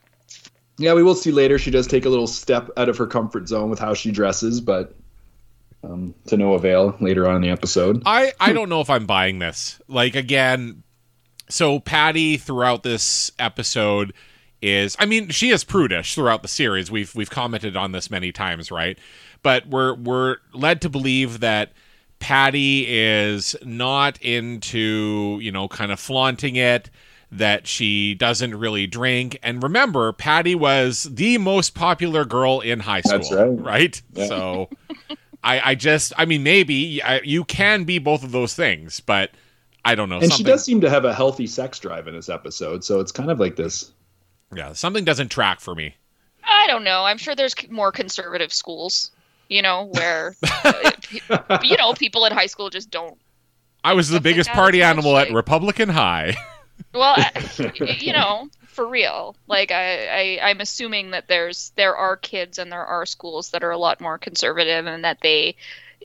Yeah, 0.78 0.94
we 0.94 1.02
will 1.02 1.14
see 1.14 1.30
later. 1.30 1.58
She 1.58 1.70
does 1.70 1.86
take 1.86 2.04
a 2.04 2.08
little 2.08 2.26
step 2.26 2.70
out 2.76 2.88
of 2.88 2.96
her 2.98 3.06
comfort 3.06 3.48
zone 3.48 3.70
with 3.70 3.78
how 3.78 3.94
she 3.94 4.10
dresses, 4.10 4.60
but 4.60 4.94
um, 5.84 6.14
to 6.26 6.36
no 6.36 6.54
avail 6.54 6.96
later 7.00 7.28
on 7.28 7.36
in 7.36 7.42
the 7.42 7.50
episode. 7.50 8.02
I 8.06 8.32
I 8.40 8.52
don't 8.52 8.68
know 8.68 8.80
if 8.80 8.90
I'm 8.90 9.06
buying 9.06 9.38
this. 9.38 9.80
Like 9.88 10.16
again, 10.16 10.82
so 11.48 11.78
Patty 11.80 12.36
throughout 12.36 12.82
this 12.82 13.30
episode 13.38 14.12
is 14.62 14.96
I 14.98 15.06
mean, 15.06 15.28
she 15.28 15.50
is 15.50 15.62
prudish 15.62 16.14
throughout 16.14 16.42
the 16.42 16.48
series. 16.48 16.90
We've 16.90 17.14
we've 17.14 17.30
commented 17.30 17.76
on 17.76 17.92
this 17.92 18.10
many 18.10 18.32
times, 18.32 18.70
right? 18.70 18.98
But 19.42 19.66
we're 19.68 19.94
we're 19.94 20.36
led 20.52 20.80
to 20.82 20.88
believe 20.88 21.40
that 21.40 21.72
Patty 22.18 22.86
is 22.88 23.54
not 23.62 24.20
into, 24.22 25.38
you 25.42 25.52
know, 25.52 25.68
kind 25.68 25.92
of 25.92 26.00
flaunting 26.00 26.56
it, 26.56 26.88
that 27.32 27.66
she 27.66 28.14
doesn't 28.14 28.54
really 28.54 28.86
drink. 28.86 29.38
And 29.42 29.62
remember, 29.62 30.12
Patty 30.12 30.54
was 30.54 31.04
the 31.04 31.38
most 31.38 31.74
popular 31.74 32.24
girl 32.24 32.60
in 32.60 32.80
high 32.80 33.00
school, 33.00 33.18
That's 33.18 33.32
right. 33.32 33.46
right? 33.46 34.02
Yeah. 34.12 34.26
So 34.26 34.70
I, 35.42 35.70
I 35.70 35.74
just, 35.74 36.12
I 36.16 36.24
mean, 36.24 36.42
maybe 36.42 37.02
I, 37.02 37.20
you 37.20 37.44
can 37.44 37.84
be 37.84 37.98
both 37.98 38.24
of 38.24 38.32
those 38.32 38.54
things, 38.54 39.00
but 39.00 39.30
I 39.84 39.94
don't 39.94 40.08
know. 40.08 40.18
And 40.18 40.32
she 40.32 40.42
does 40.42 40.64
seem 40.64 40.80
to 40.80 40.90
have 40.90 41.04
a 41.04 41.12
healthy 41.12 41.46
sex 41.46 41.78
drive 41.78 42.08
in 42.08 42.14
this 42.14 42.28
episode, 42.28 42.84
so 42.84 43.00
it's 43.00 43.12
kind 43.12 43.30
of 43.30 43.38
like 43.38 43.56
this. 43.56 43.92
yeah, 44.54 44.72
something 44.72 45.04
doesn't 45.04 45.28
track 45.28 45.60
for 45.60 45.74
me. 45.74 45.94
I 46.46 46.66
don't 46.66 46.84
know. 46.84 47.04
I'm 47.04 47.18
sure 47.18 47.34
there's 47.34 47.54
more 47.70 47.92
conservative 47.92 48.52
schools, 48.52 49.10
you 49.48 49.60
know, 49.62 49.90
where 49.92 50.34
uh, 50.64 50.90
you 51.62 51.76
know 51.76 51.92
people 51.94 52.24
in 52.24 52.32
high 52.32 52.46
school 52.46 52.70
just 52.70 52.90
don't. 52.90 53.18
I 53.82 53.92
was 53.92 54.08
the 54.08 54.20
biggest 54.20 54.48
party 54.50 54.82
animal 54.82 55.16
at 55.18 55.30
Republican 55.30 55.90
High. 55.90 56.34
Well, 56.94 57.16
uh, 57.18 57.40
you 57.98 58.12
know, 58.12 58.48
for 58.68 58.86
real. 58.86 59.36
Like 59.46 59.70
I, 59.70 60.38
I, 60.38 60.50
I'm 60.50 60.60
assuming 60.60 61.10
that 61.10 61.28
there's 61.28 61.72
there 61.76 61.96
are 61.96 62.16
kids 62.16 62.58
and 62.58 62.70
there 62.70 62.84
are 62.84 63.04
schools 63.04 63.50
that 63.50 63.64
are 63.64 63.70
a 63.70 63.78
lot 63.78 64.00
more 64.00 64.18
conservative 64.18 64.86
and 64.86 65.04
that 65.04 65.18
they, 65.22 65.56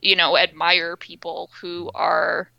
you 0.02 0.16
know, 0.16 0.36
admire 0.36 0.96
people 0.96 1.50
who 1.60 1.90
are 1.94 2.50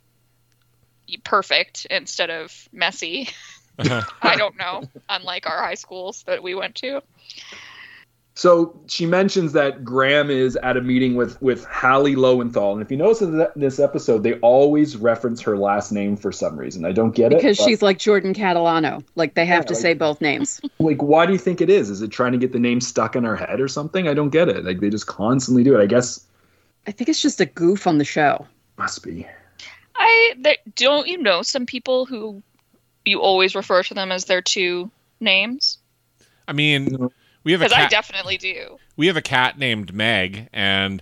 perfect 1.24 1.86
instead 1.90 2.30
of 2.30 2.70
messy. 2.72 3.30
Uh-huh. 3.78 4.02
I 4.22 4.38
don't 4.38 4.58
know. 4.58 4.84
Unlike 5.10 5.50
our 5.50 5.58
high 5.58 5.76
schools 5.76 6.24
that 6.24 6.42
we 6.42 6.56
went 6.56 6.76
to. 6.76 7.02
So 8.34 8.80
she 8.88 9.06
mentions 9.06 9.52
that 9.54 9.84
Graham 9.84 10.30
is 10.30 10.56
at 10.58 10.78
a 10.78 10.82
meeting 10.82 11.16
with 11.16 11.40
with 11.42 11.66
Hallie 11.66 12.16
Lowenthal, 12.16 12.72
and 12.74 12.82
if 12.82 12.90
you 12.90 12.96
notice 12.96 13.22
in 13.22 13.34
th- 13.38 13.50
this 13.58 13.78
episode, 13.78 14.24
they 14.24 14.36
always 14.36 14.96
reference 14.96 15.42
her 15.42 15.58
last 15.58 15.92
name 15.92 16.16
for 16.16 16.32
some 16.32 16.56
reason. 16.58 16.86
I 16.86 16.94
don't 16.94 17.14
get 17.14 17.34
it 17.34 17.40
because 17.40 17.58
but, 17.58 17.66
she's 17.66 17.82
like 17.82 17.98
Jordan 18.00 18.34
Catalano. 18.34 19.04
Like 19.16 19.34
they 19.34 19.46
have 19.46 19.64
Yeah, 19.64 19.68
to 19.68 19.74
like- 19.74 19.82
say 19.82 19.94
both 19.96 20.22
names. 20.22 20.62
like, 20.80 21.04
why 21.04 21.26
do 21.26 21.34
you 21.34 21.38
think 21.38 21.60
it 21.60 21.70
is? 21.70 21.90
Is 21.90 22.02
it 22.02 22.10
trying 22.10 22.32
to 22.32 22.38
get 22.38 22.54
the 22.54 22.60
name 22.60 22.80
stuck 22.80 23.18
in 23.18 23.26
her 23.26 23.36
head 23.36 23.60
or 23.60 23.68
something? 23.68 24.08
I 24.08 24.14
don't 24.14 24.30
get 24.30 24.48
it. 24.48 24.64
Like 24.64 24.80
they 24.80 24.90
just 24.90 25.08
constantly 25.08 25.64
do 25.66 25.78
it. 25.78 25.84
I 25.84 25.86
guess 25.86 26.26
I 26.88 26.92
think 26.92 27.10
it's 27.10 27.22
just 27.22 27.42
a 27.42 27.46
goof 27.46 27.86
on 27.86 27.98
the 27.98 28.06
show. 28.06 28.48
must 28.78 29.04
be. 29.04 29.28
I 29.96 30.36
there, 30.40 30.56
don't 30.78 31.06
you 31.06 31.18
know 31.18 31.42
some 31.42 31.66
people 31.66 32.06
who 32.06 32.42
you 33.06 33.20
always 33.20 33.56
refer 33.56 33.84
to 33.84 33.94
them 33.94 34.10
as 34.12 34.26
their 34.26 34.42
two 34.42 34.90
names? 35.20 35.80
I 36.48 36.54
mean, 36.54 37.10
we 37.44 37.52
have 37.54 37.62
a 37.62 37.66
Because 37.66 37.74
I 37.78 37.82
cat. 37.82 37.92
definitely 37.92 38.38
do. 38.38 38.78
we 38.98 39.08
have 39.08 39.18
a 39.18 39.22
cat 39.22 39.58
named 39.58 39.94
Meg, 39.94 40.50
and 40.54 41.02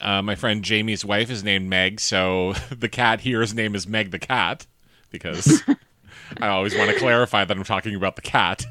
uh, 0.00 0.22
my 0.22 0.34
friend 0.34 0.62
Jamie's 0.62 1.04
wife 1.04 1.30
is 1.30 1.42
named 1.42 1.68
Meg, 1.68 2.00
so 2.00 2.54
the 2.70 2.88
cat 2.88 3.20
here's 3.20 3.54
name 3.54 3.74
is 3.74 3.86
Meg 3.86 4.10
the 4.10 4.18
cat 4.18 4.66
because 5.10 5.62
I 6.40 6.48
always 6.48 6.76
want 6.76 6.90
to 6.90 6.98
clarify 6.98 7.44
that 7.44 7.56
I'm 7.56 7.64
talking 7.64 7.94
about 7.94 8.16
the 8.16 8.22
cat. 8.22 8.64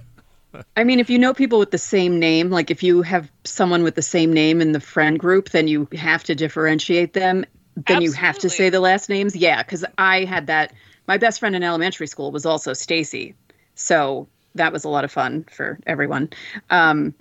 I 0.75 0.83
mean, 0.83 0.99
if 0.99 1.09
you 1.11 1.19
know 1.19 1.33
people 1.33 1.59
with 1.59 1.69
the 1.71 1.77
same 1.77 2.17
name, 2.17 2.49
like 2.49 2.71
if 2.71 2.81
you 2.81 3.01
have 3.03 3.29
someone 3.43 3.83
with 3.83 3.93
the 3.95 4.01
same 4.01 4.33
name 4.33 4.61
in 4.61 4.71
the 4.71 4.79
friend 4.79 5.19
group, 5.19 5.49
then 5.49 5.67
you 5.67 5.87
have 5.95 6.23
to 6.23 6.33
differentiate 6.33 7.13
them. 7.13 7.45
Then 7.85 8.01
you 8.01 8.11
have 8.13 8.39
to 8.39 8.49
say 8.49 8.69
the 8.69 8.79
last 8.79 9.09
names. 9.09 9.35
Yeah, 9.35 9.61
because 9.61 9.85
I 9.99 10.23
had 10.25 10.47
that. 10.47 10.73
My 11.07 11.17
best 11.17 11.39
friend 11.39 11.55
in 11.55 11.61
elementary 11.63 12.07
school 12.07 12.31
was 12.31 12.45
also 12.47 12.73
Stacy, 12.73 13.35
so 13.75 14.27
that 14.59 14.73
was 14.73 14.85
a 14.85 14.89
lot 14.89 15.05
of 15.05 15.11
fun 15.11 15.45
for 15.51 15.79
everyone. 15.87 16.29
Um, 16.69 17.15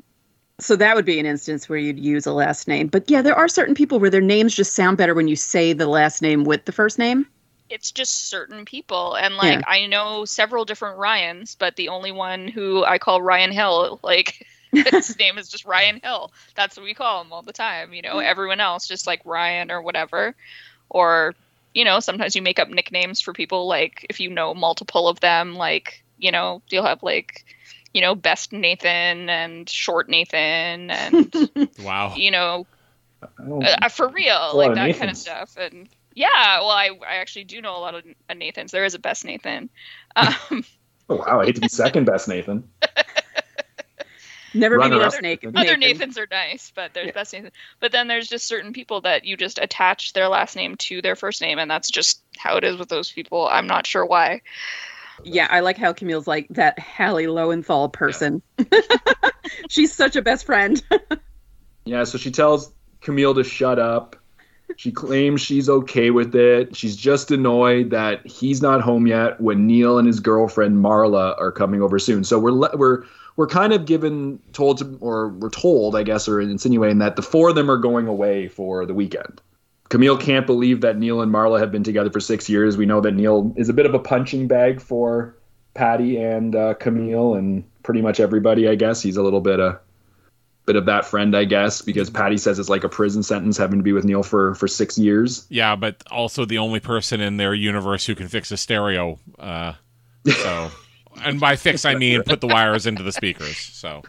so 0.60 0.76
that 0.76 0.96
would 0.96 1.06
be 1.06 1.20
an 1.20 1.26
instance 1.26 1.68
where 1.68 1.78
you'd 1.78 2.00
use 2.00 2.26
a 2.26 2.32
last 2.34 2.68
name. 2.68 2.88
But 2.88 3.10
yeah, 3.10 3.22
there 3.22 3.36
are 3.36 3.48
certain 3.48 3.74
people 3.74 4.00
where 4.00 4.10
their 4.10 4.22
names 4.22 4.54
just 4.54 4.74
sound 4.74 4.98
better 4.98 5.14
when 5.14 5.28
you 5.28 5.36
say 5.36 5.72
the 5.74 5.88
last 5.88 6.22
name 6.22 6.44
with 6.44 6.66
the 6.66 6.72
first 6.72 6.98
name. 6.98 7.26
it's 7.70 7.92
just 7.92 8.28
certain 8.30 8.64
people 8.64 9.14
and 9.16 9.36
like 9.36 9.60
Yeah. 9.60 9.62
i 9.66 9.86
know 9.86 10.24
several 10.24 10.64
different 10.64 10.98
ryans 10.98 11.56
but 11.56 11.76
the 11.76 11.88
only 11.88 12.12
one 12.12 12.48
who 12.48 12.84
i 12.84 12.98
call 12.98 13.22
ryan 13.22 13.52
hill 13.52 14.00
like 14.04 14.46
his 14.72 15.18
name 15.18 15.38
is 15.38 15.48
just 15.48 15.64
ryan 15.66 16.00
hill 16.02 16.32
that's 16.56 16.76
what 16.76 16.84
we 16.84 16.94
call 16.94 17.22
him 17.22 17.32
all 17.32 17.42
the 17.42 17.52
time 17.52 17.92
you 17.92 18.02
know 18.02 18.18
everyone 18.18 18.60
else 18.60 18.88
just 18.88 19.06
like 19.06 19.20
ryan 19.24 19.70
or 19.70 19.82
whatever 19.82 20.34
or 20.90 21.34
you 21.74 21.84
know 21.84 22.00
sometimes 22.00 22.36
you 22.36 22.42
make 22.42 22.58
up 22.60 22.68
nicknames 22.68 23.20
for 23.20 23.32
people 23.34 23.66
like 23.68 24.06
if 24.10 24.20
you 24.20 24.30
know 24.30 24.54
multiple 24.54 25.08
of 25.08 25.20
them 25.20 25.54
like 25.54 26.04
you 26.18 26.30
know 26.30 26.62
you'll 26.68 26.84
have 26.84 27.02
like 27.02 27.44
you 27.94 28.00
know 28.00 28.14
best 28.14 28.52
nathan 28.52 29.28
and 29.30 29.68
short 29.68 30.08
nathan 30.08 30.90
and 30.90 31.50
Wow. 31.82 32.14
you 32.16 32.30
know 32.30 32.66
uh, 33.22 33.88
for 33.88 34.08
real, 34.08 34.52
like 34.54 34.70
of 34.70 34.74
that 34.76 34.96
kind 34.96 35.10
of 35.10 35.16
stuff. 35.16 35.56
And 35.58 35.88
yeah, 36.14 36.60
well, 36.60 36.70
I, 36.70 36.90
I 37.06 37.16
actually 37.16 37.44
do 37.44 37.60
know 37.60 37.76
a 37.76 37.80
lot 37.80 37.94
of 37.94 38.04
uh, 38.28 38.34
Nathans. 38.34 38.70
There 38.72 38.84
is 38.84 38.94
a 38.94 38.98
best 38.98 39.24
Nathan. 39.24 39.70
Um, 40.16 40.34
oh 41.08 41.16
wow, 41.16 41.40
I 41.40 41.46
hate 41.46 41.56
to 41.56 41.60
be 41.60 41.68
second 41.68 42.04
best, 42.04 42.28
Nathan. 42.28 42.68
Never 44.54 44.76
be 44.76 44.80
Runner 44.80 44.98
the 44.98 45.04
up. 45.04 45.56
other 45.56 45.76
Nathans 45.76 46.16
are 46.16 46.26
nice, 46.30 46.72
but 46.74 46.94
there's 46.94 47.12
best 47.12 47.34
Nathan. 47.34 47.50
But 47.80 47.92
then 47.92 48.08
there's 48.08 48.28
just 48.28 48.46
certain 48.46 48.72
people 48.72 49.02
that 49.02 49.24
you 49.24 49.36
just 49.36 49.58
attach 49.58 50.14
their 50.14 50.28
last 50.28 50.56
name 50.56 50.76
to 50.76 51.02
their 51.02 51.16
first 51.16 51.42
name, 51.42 51.58
and 51.58 51.70
that's 51.70 51.90
just 51.90 52.22
how 52.38 52.56
it 52.56 52.64
is 52.64 52.76
with 52.76 52.88
those 52.88 53.12
people. 53.12 53.46
I'm 53.50 53.66
not 53.66 53.86
sure 53.86 54.06
why. 54.06 54.40
Yeah, 55.24 55.48
I 55.50 55.60
like 55.60 55.76
how 55.76 55.92
Camille's 55.92 56.26
like 56.26 56.48
that 56.50 56.78
Hallie 56.78 57.26
Lowenthal 57.26 57.88
person. 57.88 58.42
She's 59.68 59.92
such 59.92 60.16
a 60.16 60.22
best 60.22 60.46
friend. 60.46 60.82
Yeah, 61.88 62.04
so 62.04 62.18
she 62.18 62.30
tells 62.30 62.70
Camille 63.00 63.34
to 63.34 63.42
shut 63.42 63.78
up. 63.78 64.14
She 64.76 64.92
claims 64.92 65.40
she's 65.40 65.70
okay 65.70 66.10
with 66.10 66.34
it. 66.36 66.76
She's 66.76 66.94
just 66.94 67.30
annoyed 67.30 67.90
that 67.90 68.26
he's 68.26 68.60
not 68.60 68.82
home 68.82 69.06
yet 69.06 69.40
when 69.40 69.66
Neil 69.66 69.96
and 69.96 70.06
his 70.06 70.20
girlfriend 70.20 70.84
Marla 70.84 71.34
are 71.40 71.50
coming 71.50 71.80
over 71.80 71.98
soon. 71.98 72.24
So 72.24 72.38
we're 72.38 72.52
le- 72.52 72.76
we're 72.76 73.04
we're 73.36 73.46
kind 73.46 73.72
of 73.72 73.86
given 73.86 74.38
told 74.52 74.78
to 74.78 74.98
or 75.00 75.30
we're 75.30 75.48
told, 75.48 75.96
I 75.96 76.02
guess, 76.02 76.28
or 76.28 76.42
insinuating 76.42 76.98
that 76.98 77.16
the 77.16 77.22
four 77.22 77.48
of 77.48 77.54
them 77.54 77.70
are 77.70 77.78
going 77.78 78.06
away 78.06 78.48
for 78.48 78.84
the 78.84 78.92
weekend. 78.92 79.40
Camille 79.88 80.18
can't 80.18 80.46
believe 80.46 80.82
that 80.82 80.98
Neil 80.98 81.22
and 81.22 81.32
Marla 81.32 81.58
have 81.60 81.72
been 81.72 81.84
together 81.84 82.10
for 82.10 82.20
six 82.20 82.48
years. 82.48 82.76
We 82.76 82.86
know 82.86 83.00
that 83.00 83.12
Neil 83.12 83.52
is 83.56 83.68
a 83.68 83.72
bit 83.72 83.86
of 83.86 83.94
a 83.94 83.98
punching 83.98 84.46
bag 84.46 84.80
for 84.80 85.34
Patty 85.74 86.18
and 86.18 86.54
uh, 86.54 86.74
Camille 86.74 87.34
and 87.34 87.64
pretty 87.82 88.02
much 88.02 88.20
everybody. 88.20 88.68
I 88.68 88.74
guess 88.74 89.00
he's 89.00 89.16
a 89.16 89.22
little 89.22 89.40
bit 89.40 89.60
uh, 89.60 89.76
bit 90.66 90.76
of 90.76 90.84
that 90.84 91.06
friend, 91.06 91.34
I 91.34 91.44
guess, 91.44 91.80
because 91.80 92.10
Patty 92.10 92.36
says 92.36 92.58
it's 92.58 92.68
like 92.68 92.84
a 92.84 92.88
prison 92.90 93.22
sentence 93.22 93.56
having 93.56 93.78
to 93.78 93.82
be 93.82 93.92
with 93.92 94.04
Neil 94.04 94.22
for 94.22 94.54
for 94.54 94.68
six 94.68 94.98
years. 94.98 95.46
Yeah, 95.48 95.74
but 95.74 96.02
also 96.10 96.44
the 96.44 96.58
only 96.58 96.80
person 96.80 97.20
in 97.22 97.38
their 97.38 97.54
universe 97.54 98.04
who 98.04 98.14
can 98.14 98.28
fix 98.28 98.50
a 98.50 98.58
stereo. 98.58 99.18
Uh, 99.38 99.72
so, 100.30 100.70
and 101.22 101.40
by 101.40 101.56
fix 101.56 101.86
I 101.86 101.94
mean 101.94 102.22
put 102.22 102.42
the 102.42 102.46
wires 102.46 102.86
into 102.86 103.02
the 103.02 103.12
speakers. 103.12 103.56
So, 103.56 104.02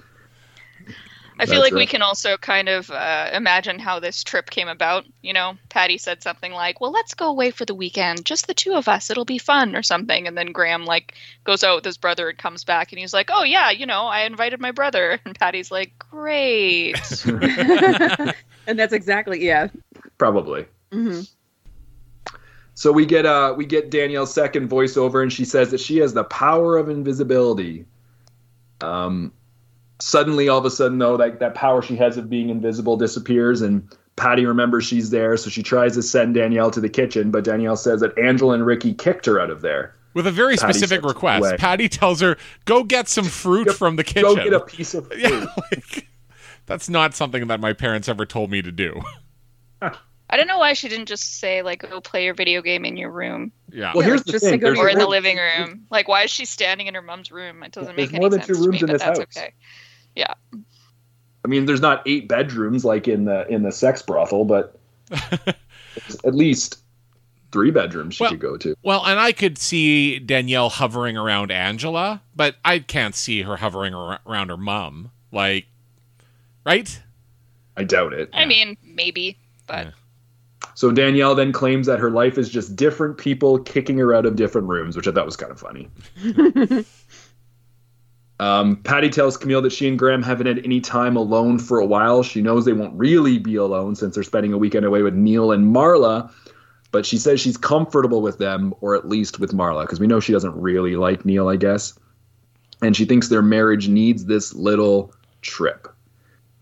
I 1.39 1.45
feel 1.45 1.61
That's 1.61 1.71
like 1.71 1.79
we 1.79 1.85
can 1.85 2.01
also 2.01 2.35
kind 2.35 2.67
of 2.67 2.91
uh, 2.91 3.29
imagine 3.33 3.79
how 3.79 4.01
this 4.01 4.25
trip 4.25 4.49
came 4.49 4.67
about. 4.67 5.05
You 5.21 5.31
know, 5.31 5.57
Patty 5.69 5.97
said 5.97 6.21
something 6.21 6.51
like, 6.51 6.81
"Well, 6.81 6.91
let's 6.91 7.13
go 7.13 7.29
away 7.29 7.51
for 7.51 7.63
the 7.63 7.73
weekend, 7.73 8.25
just 8.25 8.47
the 8.47 8.53
two 8.53 8.73
of 8.73 8.89
us. 8.89 9.09
It'll 9.09 9.23
be 9.23 9.37
fun," 9.37 9.73
or 9.73 9.81
something. 9.81 10.27
And 10.27 10.37
then 10.37 10.51
Graham 10.51 10.83
like 10.83 11.15
goes 11.45 11.63
out 11.63 11.75
with 11.77 11.85
his 11.85 11.97
brother 11.97 12.27
and 12.27 12.37
comes 12.37 12.65
back, 12.65 12.91
and 12.91 12.99
he's 12.99 13.13
like, 13.13 13.29
"Oh 13.31 13.43
yeah, 13.43 13.69
you 13.71 13.85
know, 13.85 14.03
I 14.03 14.23
invited 14.23 14.59
my 14.59 14.71
brother." 14.71 15.19
And 15.25 15.37
Patty's 15.37 15.71
like, 15.71 15.93
"Great." 15.97 16.99
and 17.25 18.77
that's 18.77 18.93
exactly 18.93 19.45
yeah. 19.45 19.69
Probably. 20.17 20.65
hmm 20.91 21.21
So 22.73 22.91
we 22.91 23.05
get 23.05 23.25
uh 23.25 23.53
we 23.55 23.65
get 23.65 23.91
Danielle's 23.91 24.33
second 24.33 24.69
voiceover, 24.69 25.23
and 25.23 25.31
she 25.31 25.45
says 25.45 25.71
that 25.71 25.79
she 25.79 25.97
has 25.99 26.13
the 26.13 26.25
power 26.25 26.75
of 26.75 26.89
invisibility. 26.89 27.85
Um, 28.81 29.31
suddenly, 29.99 30.49
all 30.49 30.57
of 30.59 30.65
a 30.65 30.71
sudden, 30.71 30.97
though, 30.97 31.17
that 31.17 31.39
that 31.39 31.55
power 31.55 31.81
she 31.81 31.95
has 31.97 32.17
of 32.17 32.29
being 32.29 32.49
invisible 32.49 32.97
disappears, 32.97 33.61
and 33.61 33.87
Patty 34.15 34.45
remembers 34.45 34.85
she's 34.85 35.09
there, 35.11 35.37
so 35.37 35.49
she 35.49 35.63
tries 35.63 35.93
to 35.95 36.01
send 36.03 36.35
Danielle 36.35 36.71
to 36.71 36.81
the 36.81 36.89
kitchen, 36.89 37.31
but 37.31 37.43
Danielle 37.43 37.77
says 37.77 38.01
that 38.01 38.17
Angela 38.17 38.53
and 38.53 38.65
Ricky 38.65 38.93
kicked 38.93 39.25
her 39.25 39.39
out 39.39 39.49
of 39.49 39.61
there. 39.61 39.95
With 40.13 40.25
a 40.27 40.31
very 40.31 40.57
Patty 40.57 40.73
specific 40.73 41.05
request. 41.05 41.45
away. 41.45 41.57
Patty 41.57 41.87
tells 41.87 42.19
her, 42.21 42.35
"Go 42.65 42.83
get 42.83 43.07
some 43.07 43.25
fruit 43.25 43.67
Go- 43.67 43.73
from 43.73 43.95
the 43.95 44.03
kitchen." 44.03 44.23
Go 44.23 44.35
get 44.35 44.53
a 44.53 44.59
piece 44.59 44.93
of 44.93 45.07
fruit. 45.11 45.19
yeah, 45.21 45.45
like, 45.71 46.07
that's 46.65 46.89
not 46.89 47.13
something 47.13 47.47
that 47.47 47.59
my 47.59 47.73
parents 47.73 48.09
ever 48.09 48.25
told 48.25 48.49
me 48.51 48.61
to 48.61 48.71
do. 48.71 48.99
I 49.81 50.37
don't 50.37 50.47
know 50.47 50.59
why 50.59 50.73
she 50.73 50.89
didn't 50.89 51.07
just 51.07 51.39
say 51.39 51.61
like, 51.61 51.81
"Go 51.89 52.01
play 52.01 52.25
your 52.25 52.33
video 52.33 52.61
game 52.61 52.85
in 52.85 52.97
your 52.97 53.11
room 53.11 53.51
Yeah. 53.71 53.93
Well, 53.93 54.03
Yeah, 54.03 54.09
here's 54.09 54.19
like, 54.21 54.25
the 54.25 54.31
just 54.33 54.45
say 54.45 54.51
thing: 54.51 54.59
go 54.59 54.73
to 54.73 54.79
or 54.79 54.89
in 54.89 54.97
the 54.97 55.07
living 55.07 55.37
room." 55.37 55.85
Like, 55.89 56.07
why 56.07 56.23
is 56.23 56.31
she 56.31 56.45
standing 56.45 56.87
in 56.87 56.93
her 56.95 57.01
mom's 57.01 57.31
room? 57.31 57.63
It 57.63 57.71
doesn't 57.71 57.95
There's 57.95 58.11
make 58.11 58.19
more 58.19 58.29
than 58.29 58.39
sense 58.41 58.47
two 58.47 58.53
to 58.55 58.59
rooms 58.61 58.73
me, 58.73 58.79
in 58.81 58.85
but 58.87 58.93
this 58.93 59.01
that's 59.03 59.19
house. 59.19 59.27
okay. 59.37 59.53
I 60.17 61.47
mean, 61.47 61.65
there's 61.65 61.81
not 61.81 62.03
eight 62.05 62.27
bedrooms 62.27 62.83
like 62.85 63.07
in 63.07 63.25
the 63.25 63.47
in 63.47 63.63
the 63.63 63.71
sex 63.71 64.01
brothel, 64.01 64.43
but 64.45 64.77
at 65.11 66.35
least 66.35 66.79
three 67.51 67.71
bedrooms 67.71 68.15
she 68.15 68.23
Well- 68.23 68.31
could 68.31 68.39
go 68.41 68.57
to. 68.57 68.75
Well, 68.83 69.05
and 69.05 69.19
I 69.19 69.31
could 69.31 69.57
see 69.57 70.19
Danielle 70.19 70.69
hovering 70.69 71.17
around 71.17 71.51
Angela, 71.51 72.21
but 72.35 72.55
I 72.65 72.79
can't 72.79 73.15
see 73.15 73.41
her 73.43 73.55
hovering 73.57 73.93
ar- 73.95 74.19
around 74.27 74.49
her 74.49 74.57
mom. 74.57 75.11
Like, 75.31 75.65
right? 76.65 77.01
I 77.77 77.83
doubt 77.85 78.13
it. 78.13 78.29
I 78.33 78.45
mean, 78.45 78.75
maybe, 78.83 79.37
but 79.65 79.85
Yeah. 79.87 79.91
So 80.75 80.91
Danielle 80.91 81.35
then 81.35 81.51
claims 81.53 81.87
that 81.87 81.99
her 81.99 82.09
life 82.11 82.37
is 82.37 82.49
just 82.49 82.75
different 82.75 83.17
people 83.17 83.59
kicking 83.59 83.97
her 83.97 84.13
out 84.13 84.25
of 84.25 84.35
different 84.35 84.67
rooms, 84.67 84.95
which 84.95 85.07
I 85.07 85.11
thought 85.11 85.25
was 85.25 85.35
kind 85.37 85.51
of 85.51 85.59
funny. 85.59 85.89
um, 88.39 88.77
Patty 88.77 89.09
tells 89.09 89.35
Camille 89.37 89.61
that 89.63 89.71
she 89.71 89.87
and 89.87 89.99
Graham 89.99 90.23
haven't 90.23 90.47
had 90.47 90.65
any 90.65 90.79
time 90.79 91.17
alone 91.17 91.59
for 91.59 91.79
a 91.79 91.85
while. 91.85 92.23
She 92.23 92.41
knows 92.41 92.63
they 92.63 92.73
won't 92.73 92.97
really 92.97 93.37
be 93.37 93.55
alone 93.55 93.95
since 93.95 94.15
they're 94.15 94.23
spending 94.23 94.53
a 94.53 94.57
weekend 94.57 94.85
away 94.85 95.01
with 95.01 95.13
Neil 95.13 95.51
and 95.51 95.75
Marla, 95.75 96.31
but 96.91 97.05
she 97.05 97.17
says 97.17 97.41
she's 97.41 97.57
comfortable 97.57 98.21
with 98.21 98.37
them, 98.37 98.73
or 98.79 98.95
at 98.95 99.07
least 99.07 99.39
with 99.39 99.51
Marla, 99.51 99.83
because 99.83 99.99
we 99.99 100.07
know 100.07 100.19
she 100.21 100.31
doesn't 100.31 100.55
really 100.55 100.95
like 100.95 101.25
Neil, 101.25 101.49
I 101.49 101.57
guess. 101.57 101.97
And 102.81 102.95
she 102.95 103.03
thinks 103.03 103.27
their 103.27 103.41
marriage 103.41 103.89
needs 103.89 104.25
this 104.25 104.53
little 104.53 105.13
trip. 105.41 105.89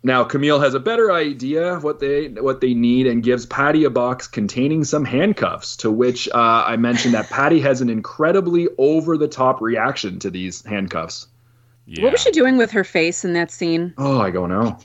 Now 0.01 0.23
Camille 0.23 0.59
has 0.59 0.73
a 0.73 0.79
better 0.79 1.11
idea 1.11 1.73
of 1.75 1.83
what 1.83 1.99
they 1.99 2.29
what 2.29 2.61
they 2.61 2.73
need 2.73 3.07
and 3.07 3.21
gives 3.21 3.45
Patty 3.45 3.83
a 3.83 3.89
box 3.89 4.27
containing 4.27 4.83
some 4.83 5.05
handcuffs. 5.05 5.75
To 5.77 5.91
which 5.91 6.29
uh, 6.29 6.63
I 6.65 6.77
mentioned 6.77 7.13
that 7.13 7.29
Patty 7.29 7.59
has 7.61 7.81
an 7.81 7.89
incredibly 7.89 8.67
over 8.77 9.17
the 9.17 9.27
top 9.27 9.61
reaction 9.61 10.19
to 10.19 10.29
these 10.31 10.63
handcuffs. 10.63 11.27
Yeah. 11.87 12.03
What 12.03 12.11
was 12.11 12.21
she 12.21 12.31
doing 12.31 12.57
with 12.57 12.69
her 12.71 12.83
face 12.83 13.23
in 13.23 13.33
that 13.33 13.49
scene? 13.49 13.93
Oh, 13.97 14.19
I 14.19 14.29
don't 14.29 14.49
know. 14.49 14.77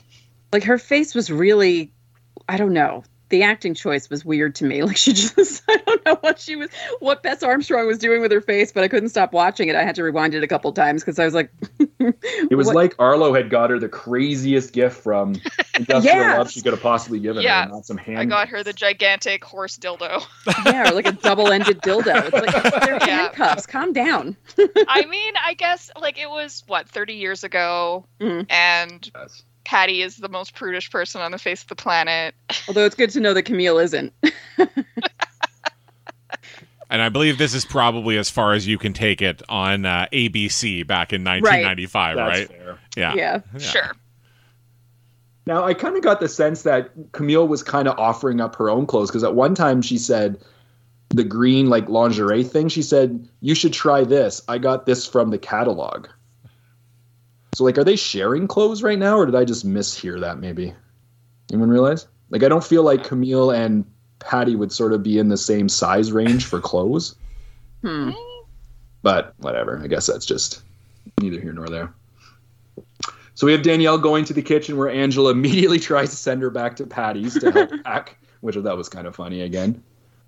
Like 0.53 0.63
her 0.63 0.77
face 0.77 1.13
was 1.13 1.29
really, 1.29 1.91
I 2.47 2.55
don't 2.55 2.71
know. 2.71 3.03
The 3.27 3.43
acting 3.43 3.73
choice 3.73 4.09
was 4.09 4.23
weird 4.23 4.55
to 4.55 4.65
me. 4.65 4.83
Like 4.83 4.95
she 4.95 5.11
just, 5.11 5.63
I 5.69 5.77
don't 5.85 6.05
know 6.05 6.17
what 6.21 6.39
she 6.39 6.55
was, 6.55 6.69
what 6.99 7.21
Bess 7.21 7.43
Armstrong 7.43 7.87
was 7.87 7.97
doing 7.97 8.21
with 8.21 8.31
her 8.31 8.39
face, 8.39 8.71
but 8.71 8.83
I 8.83 8.87
couldn't 8.87 9.09
stop 9.09 9.33
watching 9.33 9.67
it. 9.67 9.75
I 9.75 9.83
had 9.83 9.95
to 9.95 10.03
rewind 10.03 10.33
it 10.33 10.43
a 10.43 10.47
couple 10.47 10.71
times 10.71 11.01
because 11.03 11.19
I 11.19 11.25
was 11.25 11.33
like, 11.33 11.51
It 11.99 12.55
was 12.55 12.67
What- 12.67 12.75
like 12.75 12.95
Arlo 12.99 13.33
had 13.33 13.49
got 13.49 13.69
her 13.69 13.79
the 13.79 13.89
craziest 13.89 14.73
gift 14.73 15.01
from 15.01 15.33
Industrial 15.77 16.03
Yes. 16.17 16.37
Love 16.37 16.51
she 16.51 16.61
could 16.61 16.73
have 16.73 16.81
possibly 16.81 17.19
given 17.19 17.43
Yeah. 17.43 17.65
her. 17.65 17.69
Not 17.71 17.85
some 17.85 17.97
hand. 17.97 18.19
I 18.19 18.25
got 18.25 18.49
her 18.49 18.63
the 18.63 18.73
gigantic 18.73 19.43
horse 19.43 19.77
dildo. 19.77 20.23
yeah, 20.65 20.89
or 20.89 20.93
like 20.93 21.07
a 21.07 21.11
double-ended 21.13 21.81
dildo. 21.81 22.31
It's 22.31 22.33
like 22.33 22.83
they're 22.85 22.95
Yeah. 22.97 23.05
handcuffs. 23.27 23.65
Calm 23.65 23.93
down. 23.93 24.35
I 24.87 25.05
mean, 25.05 25.33
I 25.45 25.53
guess 25.53 25.89
like 25.99 26.17
it 26.19 26.29
was 26.29 26.63
what 26.67 26.89
30 26.89 27.13
years 27.13 27.43
ago, 27.43 28.05
Mhm. 28.19 28.45
and 28.49 29.11
Yes. 29.15 29.43
Patty 29.65 30.01
is 30.01 30.17
the 30.17 30.27
most 30.27 30.53
prudish 30.55 30.91
person 30.91 31.21
on 31.21 31.31
the 31.31 31.37
face 31.37 31.61
of 31.61 31.69
the 31.69 31.75
planet. 31.75 32.35
Although 32.67 32.83
it's 32.85 32.95
good 32.95 33.11
to 33.11 33.21
know 33.21 33.33
that 33.33 33.43
Camille 33.43 33.79
isn't. 33.79 34.13
And 36.93 37.01
I 37.01 37.09
believe 37.09 37.39
this 37.39 37.55
is 37.55 37.65
probably 37.65 38.19
as 38.19 38.29
far 38.29 38.53
as 38.53 38.67
you 38.67 38.77
can 38.77 38.93
take 38.93 39.23
it 39.23 39.41
on 39.49 39.83
uh, 39.83 40.05
ABC 40.13 40.85
back 40.85 41.11
in 41.11 41.23
1995, 41.23 42.15
That's 42.15 42.29
right? 42.29 42.47
fair. 42.47 42.79
Yeah. 42.95 43.15
Yeah. 43.15 43.41
Sure. 43.57 43.91
Now, 45.47 45.63
I 45.65 45.73
kind 45.73 45.97
of 45.97 46.03
got 46.03 46.19
the 46.19 46.29
sense 46.29 46.61
that 46.61 46.91
Camille 47.11 47.47
was 47.47 47.63
kind 47.63 47.87
of 47.87 47.97
offering 47.97 48.39
up 48.39 48.55
her 48.57 48.69
own 48.69 48.85
clothes 48.85 49.09
because 49.09 49.23
at 49.23 49.33
one 49.33 49.55
time 49.55 49.81
she 49.81 49.97
said 49.97 50.39
the 51.09 51.23
green 51.23 51.67
like 51.67 51.89
lingerie 51.89 52.43
thing. 52.43 52.69
She 52.69 52.83
said 52.83 53.27
you 53.41 53.55
should 53.55 53.73
try 53.73 54.03
this. 54.03 54.43
I 54.47 54.59
got 54.59 54.85
this 54.85 55.07
from 55.07 55.31
the 55.31 55.39
catalog. 55.39 56.09
So, 57.55 57.63
like, 57.63 57.79
are 57.79 57.83
they 57.83 57.95
sharing 57.95 58.47
clothes 58.47 58.83
right 58.83 58.99
now, 58.99 59.17
or 59.17 59.25
did 59.25 59.33
I 59.33 59.45
just 59.45 59.67
mishear 59.67 60.19
that? 60.21 60.37
Maybe 60.37 60.75
anyone 61.51 61.69
realize? 61.69 62.05
Like, 62.29 62.43
I 62.43 62.49
don't 62.49 62.63
feel 62.63 62.83
like 62.83 63.03
Camille 63.03 63.49
and 63.49 63.83
Patty 64.25 64.55
would 64.55 64.71
sort 64.71 64.93
of 64.93 65.03
be 65.03 65.19
in 65.19 65.29
the 65.29 65.37
same 65.37 65.69
size 65.69 66.11
range 66.11 66.45
for 66.45 66.59
clothes, 66.59 67.15
Hmm. 67.81 68.11
but 69.01 69.33
whatever. 69.37 69.79
I 69.83 69.87
guess 69.87 70.07
that's 70.07 70.25
just 70.25 70.61
neither 71.21 71.39
here 71.39 71.53
nor 71.53 71.67
there. 71.67 71.93
So 73.35 73.47
we 73.47 73.51
have 73.53 73.63
Danielle 73.63 73.97
going 73.97 74.25
to 74.25 74.33
the 74.33 74.41
kitchen 74.41 74.77
where 74.77 74.89
Angela 74.89 75.31
immediately 75.37 75.79
tries 75.79 76.09
to 76.11 76.15
send 76.15 76.41
her 76.41 76.49
back 76.49 76.75
to 76.77 76.85
Patty's 76.85 77.39
to 77.39 77.51
help 77.51 77.71
pack, 77.83 78.17
which 78.41 78.55
I 78.57 78.61
thought 78.61 78.77
was 78.77 78.89
kind 78.89 79.07
of 79.07 79.15
funny 79.15 79.41
again. 79.41 79.81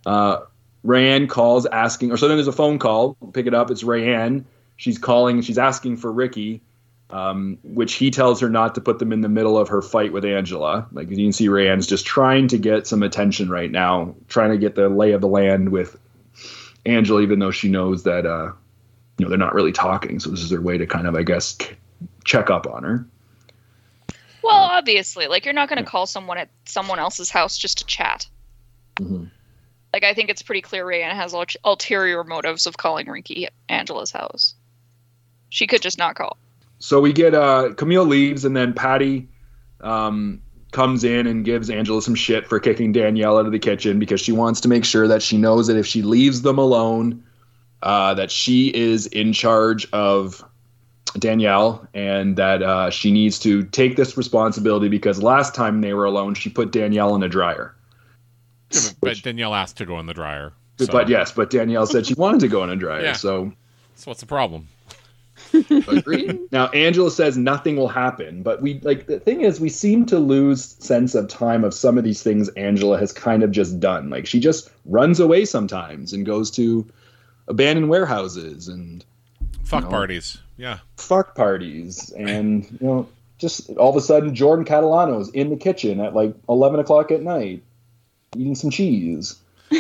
Uh, 0.06 0.42
Rayanne 0.86 1.30
calls 1.30 1.66
asking, 1.66 2.12
or 2.12 2.18
so 2.18 2.28
then 2.28 2.38
there's 2.38 2.48
a 2.48 2.52
phone 2.52 2.78
call. 2.80 3.16
Pick 3.34 3.48
it 3.48 3.54
up. 3.54 3.72
It's 3.72 3.84
Rayanne. 3.84 4.44
She's 4.78 4.98
calling. 4.98 5.42
She's 5.42 5.58
asking 5.58 5.98
for 5.98 6.12
Ricky, 6.12 6.62
um, 7.10 7.58
which 7.64 7.94
he 7.94 8.10
tells 8.12 8.40
her 8.42 8.50
not 8.50 8.76
to 8.76 8.82
put 8.82 9.00
them 9.00 9.14
in 9.14 9.22
the 9.22 9.30
middle 9.30 9.58
of 9.58 9.70
her 9.70 9.82
fight 9.82 10.12
with 10.12 10.26
Angela. 10.26 10.88
Like 10.92 11.10
you 11.10 11.16
can 11.16 11.32
see, 11.34 11.48
Rayanne's 11.48 11.88
just 11.88 12.06
trying 12.06 12.48
to 12.50 12.58
get 12.58 12.88
some 12.88 13.04
attention 13.04 13.50
right 13.50 13.72
now, 13.72 14.16
trying 14.28 14.52
to 14.52 14.58
get 14.58 14.76
the 14.76 14.90
lay 14.90 15.12
of 15.12 15.22
the 15.22 15.28
land 15.28 15.70
with 15.70 15.98
Angela, 16.86 17.22
even 17.22 17.40
though 17.40 17.52
she 17.52 17.70
knows 17.70 18.04
that 18.04 18.26
uh, 18.26 18.52
you 19.18 19.26
know 19.26 19.30
they're 19.30 19.38
not 19.38 19.54
really 19.54 19.72
talking. 19.72 20.20
So 20.20 20.30
this 20.30 20.42
is 20.42 20.52
her 20.52 20.62
way 20.62 20.78
to 20.78 20.86
kind 20.88 21.08
of, 21.08 21.16
I 21.16 21.24
guess, 21.24 21.58
check 22.24 22.50
up 22.50 22.68
on 22.68 22.84
her. 22.84 23.06
Well, 24.44 24.56
obviously, 24.56 25.28
like 25.28 25.46
you're 25.46 25.54
not 25.54 25.70
going 25.70 25.84
to 25.84 25.90
call 25.90 26.06
someone 26.06 26.38
at 26.38 26.50
someone 26.66 27.00
else's 27.00 27.32
house 27.32 27.58
just 27.58 27.80
to 27.80 27.86
chat. 27.86 28.28
Mhm. 28.96 29.30
Like 29.94 30.04
I 30.04 30.14
think 30.14 30.30
it's 30.30 30.42
pretty 30.42 30.62
clear 30.62 30.86
Rayanne 30.86 31.14
has 31.14 31.34
ul- 31.34 31.46
ulterior 31.64 32.24
motives 32.24 32.68
of 32.68 32.78
calling 32.78 33.08
Ricky 33.08 33.46
at 33.46 33.54
Angela's 33.70 34.12
house. 34.12 34.54
She 35.50 35.68
could 35.68 35.82
just 35.82 35.98
not 35.98 36.16
call. 36.16 36.38
So 36.80 37.00
we 37.00 37.14
get 37.14 37.34
uh, 37.34 37.74
Camille 37.76 38.06
leaves, 38.06 38.46
and 38.46 38.56
then 38.56 38.74
Patty 38.74 39.28
um, 39.82 40.42
comes 40.72 41.04
in 41.04 41.26
and 41.26 41.46
gives 41.46 41.70
Angela 41.70 42.02
some 42.02 42.16
shit 42.16 42.48
for 42.48 42.60
kicking 42.60 42.92
Danielle 42.92 43.38
out 43.38 43.46
of 43.46 43.52
the 43.52 43.60
kitchen 43.60 44.00
because 44.00 44.20
she 44.22 44.32
wants 44.32 44.60
to 44.62 44.68
make 44.68 44.86
sure 44.86 45.08
that 45.08 45.22
she 45.22 45.38
knows 45.38 45.68
that 45.68 45.78
if 45.78 45.86
she 45.86 46.02
leaves 46.02 46.42
them 46.42 46.58
alone, 46.58 47.24
uh, 47.82 48.14
that 48.16 48.32
she 48.32 48.76
is 48.76 49.08
in 49.08 49.32
charge 49.32 49.90
of 49.92 50.44
Danielle 51.18 51.88
and 51.94 52.36
that 52.36 52.62
uh, 52.62 52.90
she 52.90 53.12
needs 53.12 53.40
to 53.40 53.64
take 53.64 53.96
this 53.96 54.18
responsibility 54.18 54.90
because 54.90 55.24
last 55.24 55.56
time 55.56 55.82
they 55.82 55.94
were 55.94 56.06
alone, 56.06 56.34
she 56.34 56.50
put 56.50 56.72
Danielle 56.72 57.16
in 57.16 57.24
a 57.24 57.30
dryer. 57.30 57.74
But 59.00 59.22
Danielle 59.22 59.56
asked 59.56 59.78
to 59.78 59.86
go 59.86 60.00
in 60.00 60.08
the 60.08 60.14
dryer. 60.14 60.52
So, 60.78 60.88
But 60.88 61.08
yes, 61.08 61.32
but 61.32 61.50
Danielle 61.50 61.86
said 61.86 62.06
she 62.06 62.16
wanted 62.16 62.42
to 62.42 62.48
go 62.50 62.64
in 62.64 62.70
a 62.70 62.76
dryer. 62.76 63.02
Yeah. 63.02 63.14
So 63.14 63.54
So 63.96 64.12
what's 64.12 64.20
the 64.20 64.26
problem? 64.26 64.68
Agreed. 65.88 66.40
now 66.52 66.68
Angela 66.68 67.12
says 67.12 67.38
nothing 67.38 67.76
will 67.76 67.88
happen, 67.88 68.44
but 68.44 68.62
we 68.62 68.80
like 68.82 69.08
the 69.08 69.20
thing 69.20 69.42
is 69.42 69.60
we 69.60 69.70
seem 69.70 70.06
to 70.08 70.20
lose 70.20 70.64
sense 70.80 71.16
of 71.16 71.28
time 71.28 71.64
of 71.64 71.74
some 71.74 71.98
of 71.98 72.04
these 72.04 72.22
things 72.24 72.50
Angela 72.50 72.98
has 73.00 73.12
kind 73.12 73.44
of 73.44 73.52
just 73.52 73.80
done. 73.80 74.10
Like 74.10 74.26
she 74.28 74.40
just 74.40 74.70
runs 74.86 75.20
away 75.20 75.46
sometimes 75.46 76.14
and 76.14 76.26
goes 76.26 76.52
to 76.52 76.86
abandoned 77.48 77.90
warehouses 77.90 78.68
and 78.68 79.04
Fuck 79.64 79.84
No. 79.86 79.90
parties. 79.90 80.38
Yeah. 80.58 80.80
fuck 80.98 81.36
parties 81.36 82.12
and 82.16 82.66
you 82.80 82.88
know 82.88 83.10
just 83.38 83.70
all 83.72 83.90
of 83.90 83.96
a 83.98 84.02
sudden 84.02 84.34
Jordan 84.34 84.64
Catalano's 84.66 85.30
in 85.30 85.50
the 85.50 85.58
kitchen 85.58 86.00
at 86.00 86.14
like 86.16 86.34
eleven 86.48 86.80
o'clock 86.80 87.12
at 87.12 87.22
night 87.22 87.62
eating 88.38 88.56
some 88.56 88.70
cheese. 88.70 89.36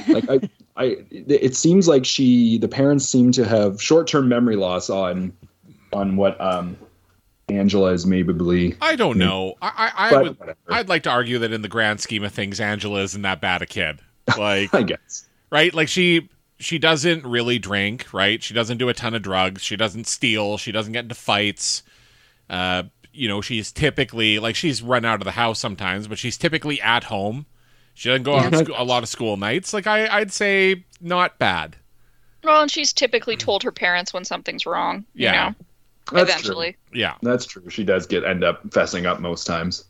Like 0.07 0.29
I 0.29 0.39
I 0.75 0.97
it 1.09 1.55
seems 1.55 1.87
like 1.87 2.05
she 2.05 2.57
the 2.57 2.67
parents 2.67 3.05
seem 3.05 3.31
to 3.33 3.45
have 3.45 3.81
short 3.81 4.07
term 4.07 4.27
memory 4.27 4.55
loss 4.55 4.89
on 4.89 5.31
on 5.93 6.17
what 6.17 6.39
um 6.41 6.77
Angela 7.47 7.91
is 7.91 8.05
maybe. 8.05 8.75
I 8.81 8.95
don't 8.95 9.17
know. 9.17 9.53
I 9.61 9.91
I, 9.95 10.09
I 10.09 10.21
would 10.21 10.39
whatever. 10.39 10.57
I'd 10.69 10.89
like 10.89 11.03
to 11.03 11.11
argue 11.11 11.39
that 11.39 11.51
in 11.53 11.61
the 11.61 11.67
grand 11.67 12.01
scheme 12.01 12.23
of 12.23 12.33
things, 12.33 12.59
Angela 12.59 13.01
isn't 13.01 13.21
that 13.21 13.41
bad 13.41 13.61
a 13.61 13.65
kid. 13.65 13.99
Like 14.39 14.73
I 14.73 14.81
guess. 14.81 15.27
right? 15.51 15.71
Like 15.71 15.87
she 15.87 16.29
she 16.57 16.79
doesn't 16.79 17.23
really 17.25 17.59
drink, 17.59 18.07
right? 18.11 18.41
She 18.41 18.55
doesn't 18.55 18.79
do 18.79 18.89
a 18.89 18.93
ton 18.93 19.13
of 19.13 19.21
drugs. 19.21 19.61
She 19.61 19.75
doesn't 19.75 20.07
steal. 20.07 20.57
She 20.57 20.71
doesn't 20.71 20.93
get 20.93 21.03
into 21.05 21.13
fights. 21.15 21.83
Uh, 22.49 22.83
you 23.13 23.27
know, 23.27 23.41
she's 23.41 23.71
typically 23.71 24.39
like 24.39 24.55
she's 24.55 24.81
run 24.81 25.05
out 25.05 25.21
of 25.21 25.25
the 25.25 25.31
house 25.31 25.59
sometimes, 25.59 26.07
but 26.07 26.17
she's 26.17 26.37
typically 26.37 26.81
at 26.81 27.05
home. 27.05 27.45
She 27.95 28.09
doesn't 28.09 28.23
go 28.23 28.33
on 28.33 28.51
Yeah. 28.53 28.59
sc- 28.63 28.69
a 28.75 28.83
lot 28.83 29.01
of 29.03 29.09
school 29.09 29.37
nights. 29.37 29.73
Like 29.73 29.87
I, 29.87 30.07
I'd 30.07 30.31
say 30.31 30.85
not 31.01 31.39
bad. 31.39 31.75
Well, 32.43 32.61
and 32.61 32.69
she's 32.69 32.93
typically 32.93 33.35
told 33.37 33.63
her 33.63 33.71
parents 33.71 34.13
when 34.13 34.23
something's 34.25 34.65
wrong. 34.67 35.05
You 35.15 35.25
Yeah. 35.25 35.31
know, 35.49 35.55
That's 36.11 36.29
eventually. 36.29 36.75
Yeah. 36.93 37.15
That's 37.23 37.45
true. 37.45 37.67
She 37.69 37.83
does 37.83 38.05
get 38.05 38.23
end 38.23 38.43
up 38.43 38.67
fessing 38.69 39.05
up 39.07 39.19
most 39.19 39.45
times. 39.47 39.85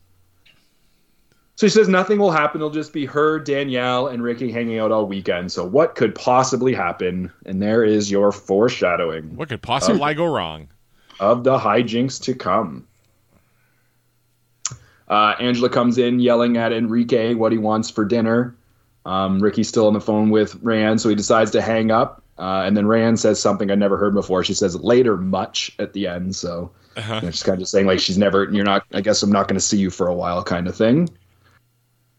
So 1.57 1.67
she 1.67 1.71
says 1.71 1.87
nothing 1.87 2.19
will 2.19 2.31
happen. 2.31 2.59
It'll 2.59 2.69
just 2.69 2.91
be 2.93 3.05
her, 3.05 3.39
Danielle, 3.39 4.07
and 4.07 4.21
Ricky 4.21 4.51
hanging 4.51 4.77
out 4.79 4.91
all 4.91 5.05
weekend. 5.05 5.51
So 5.53 5.65
what 5.65 5.95
could 5.95 6.13
possibly 6.13 6.73
happen? 6.73 7.31
And 7.45 7.61
there 7.61 7.83
is 7.83 8.11
your 8.11 8.31
foreshadowing 8.33 9.35
What 9.35 9.49
could 9.49 9.61
possibly 9.61 10.13
go 10.13 10.25
wrong? 10.25 10.67
of 11.21 11.45
the 11.45 11.57
hijinks 11.57 12.21
to 12.23 12.33
come. 12.33 12.85
Uh, 15.07 15.35
Angela 15.39 15.69
comes 15.69 15.97
in 15.97 16.19
yelling 16.19 16.57
at 16.57 16.73
Enrique 16.73 17.33
what 17.35 17.51
he 17.51 17.57
wants 17.57 17.89
for 17.89 18.05
dinner. 18.05 18.55
Um, 19.05 19.39
Ricky's 19.39 19.67
still 19.67 19.85
on 19.87 19.93
the 19.93 20.01
phone 20.01 20.31
with 20.31 20.63
Rayanne, 20.63 20.99
so 20.99 21.09
he 21.09 21.15
decides 21.15 21.51
to 21.51 21.61
hang 21.61 21.91
up. 21.91 22.23
Uh, 22.37 22.63
and 22.65 22.75
then 22.75 22.85
Rayanne 22.85 23.17
says 23.17 23.39
something 23.39 23.69
I 23.71 23.75
never 23.75 23.97
heard 23.97 24.13
before. 24.13 24.43
She 24.43 24.53
says 24.55 24.75
later 24.75 25.15
much 25.15 25.71
at 25.79 25.93
the 25.93 26.07
end. 26.07 26.35
So 26.35 26.71
Uh-huh. 26.97 27.15
you 27.15 27.21
know, 27.21 27.31
she's 27.31 27.43
kind 27.43 27.61
of 27.61 27.67
saying 27.67 27.85
like 27.85 27.99
she's 27.99 28.17
never, 28.17 28.45
you're 28.51 28.65
not, 28.65 28.85
I 28.93 29.01
guess 29.01 29.21
I'm 29.21 29.31
not 29.31 29.47
going 29.47 29.57
to 29.57 29.65
see 29.65 29.77
you 29.77 29.89
for 29.91 30.07
a 30.07 30.13
while 30.13 30.43
kind 30.43 30.67
of 30.67 30.75
thing. 30.75 31.07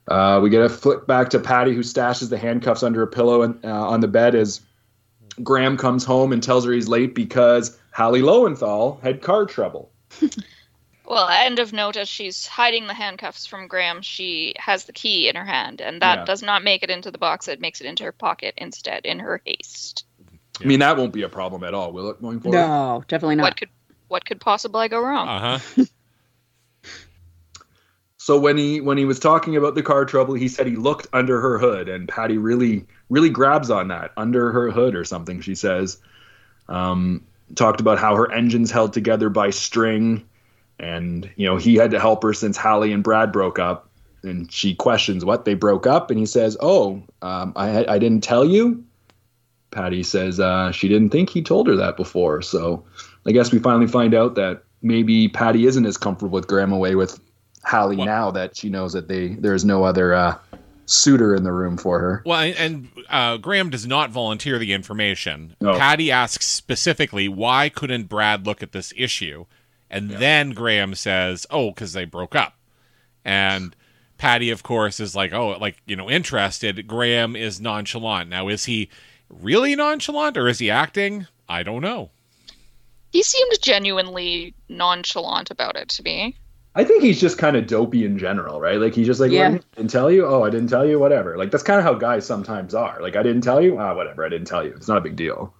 Uh, 0.09 0.38
we 0.40 0.49
get 0.49 0.62
a 0.62 0.68
flip 0.68 1.07
back 1.07 1.31
to 1.31 1.40
Patty 1.40 1.75
who 1.75 1.81
stashes 1.81 2.31
the 2.31 2.38
handcuffs 2.38 2.85
under 2.85 3.03
a 3.03 3.07
pillow 3.09 3.42
and, 3.42 3.62
uh, 3.64 3.88
on 3.88 4.01
the 4.01 4.09
bed 4.09 4.35
as 4.37 4.61
Graham 5.42 5.77
comes 5.77 6.05
home 6.05 6.33
and 6.33 6.42
tells 6.42 6.64
her 6.64 6.72
he's 6.72 6.88
late 6.88 7.14
because 7.14 7.77
Hallie 7.92 8.22
Lowenthal 8.22 9.01
had 9.03 9.20
car 9.20 9.44
trouble. 9.44 9.90
Well, 11.07 11.29
end 11.29 11.61
of 11.61 11.73
note, 11.73 11.97
as 11.97 12.09
she's 12.09 12.47
hiding 12.47 12.87
the 12.87 12.95
handcuffs 12.95 13.47
from 13.47 13.69
Graham, 13.69 14.03
she 14.03 14.55
has 14.59 14.85
the 14.85 14.92
key 14.92 15.29
in 15.29 15.37
her 15.37 15.45
hand, 15.45 15.81
and 15.81 16.03
that 16.03 16.19
Yeah. 16.19 16.25
does 16.25 16.42
not 16.42 16.64
make 16.64 16.83
it 16.83 16.90
into 16.90 17.11
the 17.11 17.19
box. 17.19 17.47
It 17.47 17.61
makes 17.61 17.81
it 17.81 17.87
into 17.87 18.05
her 18.05 18.12
pocket 18.12 18.55
instead 18.57 19.07
in 19.07 19.21
her 19.21 19.40
haste. 19.45 20.05
I 20.61 20.66
mean, 20.66 20.81
that 20.81 20.97
won't 20.97 21.12
be 21.12 21.23
a 21.23 21.29
problem 21.29 21.62
at 21.62 21.75
all, 21.75 21.92
will 21.92 22.11
it, 22.11 22.21
going 22.21 22.40
forward? 22.40 22.59
No, 22.59 23.05
definitely 23.07 23.37
not. 23.37 23.45
What 23.45 23.57
could 23.57 23.69
what 24.09 24.25
could 24.25 24.40
possibly 24.40 24.88
go 24.88 25.01
wrong? 25.01 25.29
Uh 25.29 25.59
huh. 25.59 25.85
So 28.19 28.40
when 28.40 28.57
he 28.59 28.81
when 28.81 28.99
he 28.99 29.05
was 29.05 29.21
talking 29.21 29.55
about 29.55 29.77
the 29.77 29.85
car 29.85 30.05
trouble, 30.05 30.35
he 30.35 30.49
said 30.49 30.66
he 30.66 30.75
looked 30.75 31.07
under 31.12 31.40
her 31.40 31.59
hood, 31.59 31.88
and 31.88 32.09
Patty 32.09 32.38
really 32.38 32.85
really 33.09 33.31
grabs 33.31 33.71
on 33.71 33.87
that 33.88 34.12
under 34.16 34.51
her 34.51 34.73
hood 34.73 34.97
or 34.97 35.05
something. 35.05 35.40
She 35.40 35.55
says, 35.55 35.99
um, 36.69 37.25
talked 37.55 37.81
about 37.81 38.01
how 38.01 38.16
her 38.16 38.33
engine's 38.33 38.73
held 38.73 38.92
together 38.92 39.29
by 39.29 39.51
string, 39.51 40.29
and 40.78 41.30
you 41.36 41.46
know 41.46 41.56
he 41.56 41.74
had 41.76 41.90
to 41.92 42.00
help 42.00 42.22
her 42.22 42.32
since 42.32 42.56
Hallie 42.56 42.92
and 42.92 43.02
Brad 43.04 43.32
broke 43.32 43.58
up. 43.58 43.88
And 44.22 44.50
she 44.50 44.74
questions 44.74 45.24
what 45.24 45.44
they 45.44 45.54
broke 45.54 45.86
up, 45.86 46.10
and 46.10 46.18
he 46.18 46.26
says, 46.26 46.56
"Oh, 46.60 47.00
um, 47.22 47.52
I 47.54 47.84
I 47.86 47.98
didn't 47.98 48.22
tell 48.24 48.44
you." 48.44 48.82
Patty 49.70 50.02
says 50.02 50.40
uh, 50.40 50.72
she 50.72 50.88
didn't 50.88 51.10
think 51.10 51.30
he 51.30 51.42
told 51.42 51.68
her 51.68 51.76
that 51.76 51.96
before. 51.96 52.42
So 52.42 52.84
I 53.26 53.30
guess 53.32 53.52
we 53.52 53.58
finally 53.60 53.86
find 53.86 54.14
out 54.14 54.34
that 54.34 54.64
maybe 54.82 55.28
Patty 55.28 55.66
isn't 55.66 55.84
as 55.86 55.96
comfortable 55.96 56.32
with 56.34 56.48
Graham 56.48 56.72
away 56.72 56.94
with 56.96 57.20
Hallie 57.64 57.96
Well- 57.96 58.06
now 58.06 58.30
that 58.32 58.56
she 58.56 58.68
knows 58.68 58.92
that 58.94 59.06
they 59.06 59.34
there 59.34 59.54
is 59.54 59.64
no 59.64 59.84
other 59.84 60.12
uh, 60.14 60.36
suitor 60.86 61.34
in 61.34 61.44
the 61.44 61.52
room 61.52 61.76
for 61.76 62.00
her. 62.00 62.22
Well, 62.24 62.52
and- 62.56 62.88
uh, 63.08 63.36
Graham 63.36 63.70
does 63.70 63.86
not 63.86 64.10
volunteer 64.10 64.58
the 64.58 64.72
information. 64.72 65.54
No. 65.60 65.76
Patty 65.78 66.10
asks 66.10 66.46
specifically, 66.46 67.28
why 67.28 67.68
couldn't 67.68 68.08
Brad 68.08 68.46
look 68.46 68.62
at 68.64 68.72
this 68.72 68.92
issue? 68.96 69.46
And 69.90 70.11
then 70.11 70.51
Graham 70.51 70.94
says, 70.94 71.46
oh, 71.51 71.70
because 71.70 71.92
they 71.92 72.05
broke 72.05 72.35
up. 72.35 72.55
And 73.25 73.75
Patty, 74.18 74.51
of 74.51 74.62
course, 74.62 74.99
is 75.01 75.14
like, 75.14 75.33
oh, 75.33 75.51
like, 75.61 75.77
you 75.87 75.96
know, 75.96 76.11
interested. 76.11 76.87
Graham 76.87 77.37
is 77.37 77.61
nonchalant. 77.61 78.29
Now, 78.29 78.49
is 78.49 78.64
he 78.64 78.88
really 79.29 79.77
nonchalant 79.77 80.37
or 80.37 80.49
is 80.49 80.59
he 80.59 80.70
acting? 80.70 81.27
I 81.49 81.62
don't 81.62 81.83
know. 81.83 82.11
He 83.12 83.22
seemed 83.22 83.53
genuinely 83.62 84.55
nonchalant 84.68 85.51
about 85.51 85.77
it 85.77 85.88
to 85.90 86.03
me. 86.03 86.37
I 86.75 86.85
think 86.85 87.03
he's 87.03 87.20
just 87.20 87.38
kind 87.38 87.57
of 87.57 87.66
dopey 87.66 88.05
in 88.05 88.18
general, 88.18 88.61
right? 88.61 88.79
Like 88.79 88.94
he's 88.94 89.07
just 89.07 89.18
like, 89.18 89.31
Yeah. 89.31 89.51
"What, 89.51 89.64
I 89.72 89.77
didn't 89.77 89.90
tell 89.90 90.11
you. 90.11 90.27
Oh, 90.27 90.42
I 90.42 90.51
didn't 90.51 90.68
tell 90.68 90.85
you. 90.85 90.99
Whatever. 90.99 91.38
Like 91.38 91.51
that's 91.51 91.62
kind 91.64 91.79
of 91.79 91.85
how 91.85 91.94
guys 91.94 92.27
sometimes 92.27 92.75
are. 92.75 93.01
Like 93.01 93.16
I 93.16 93.22
didn't 93.22 93.40
tell 93.40 93.62
you. 93.62 93.79
Ah, 93.79 93.94
whatever. 93.94 94.27
I 94.27 94.29
didn't 94.29 94.46
tell 94.46 94.62
you. 94.62 94.75
It's 94.75 94.87
not 94.88 94.99
a 94.99 95.01
big 95.01 95.16
deal. 95.16 95.55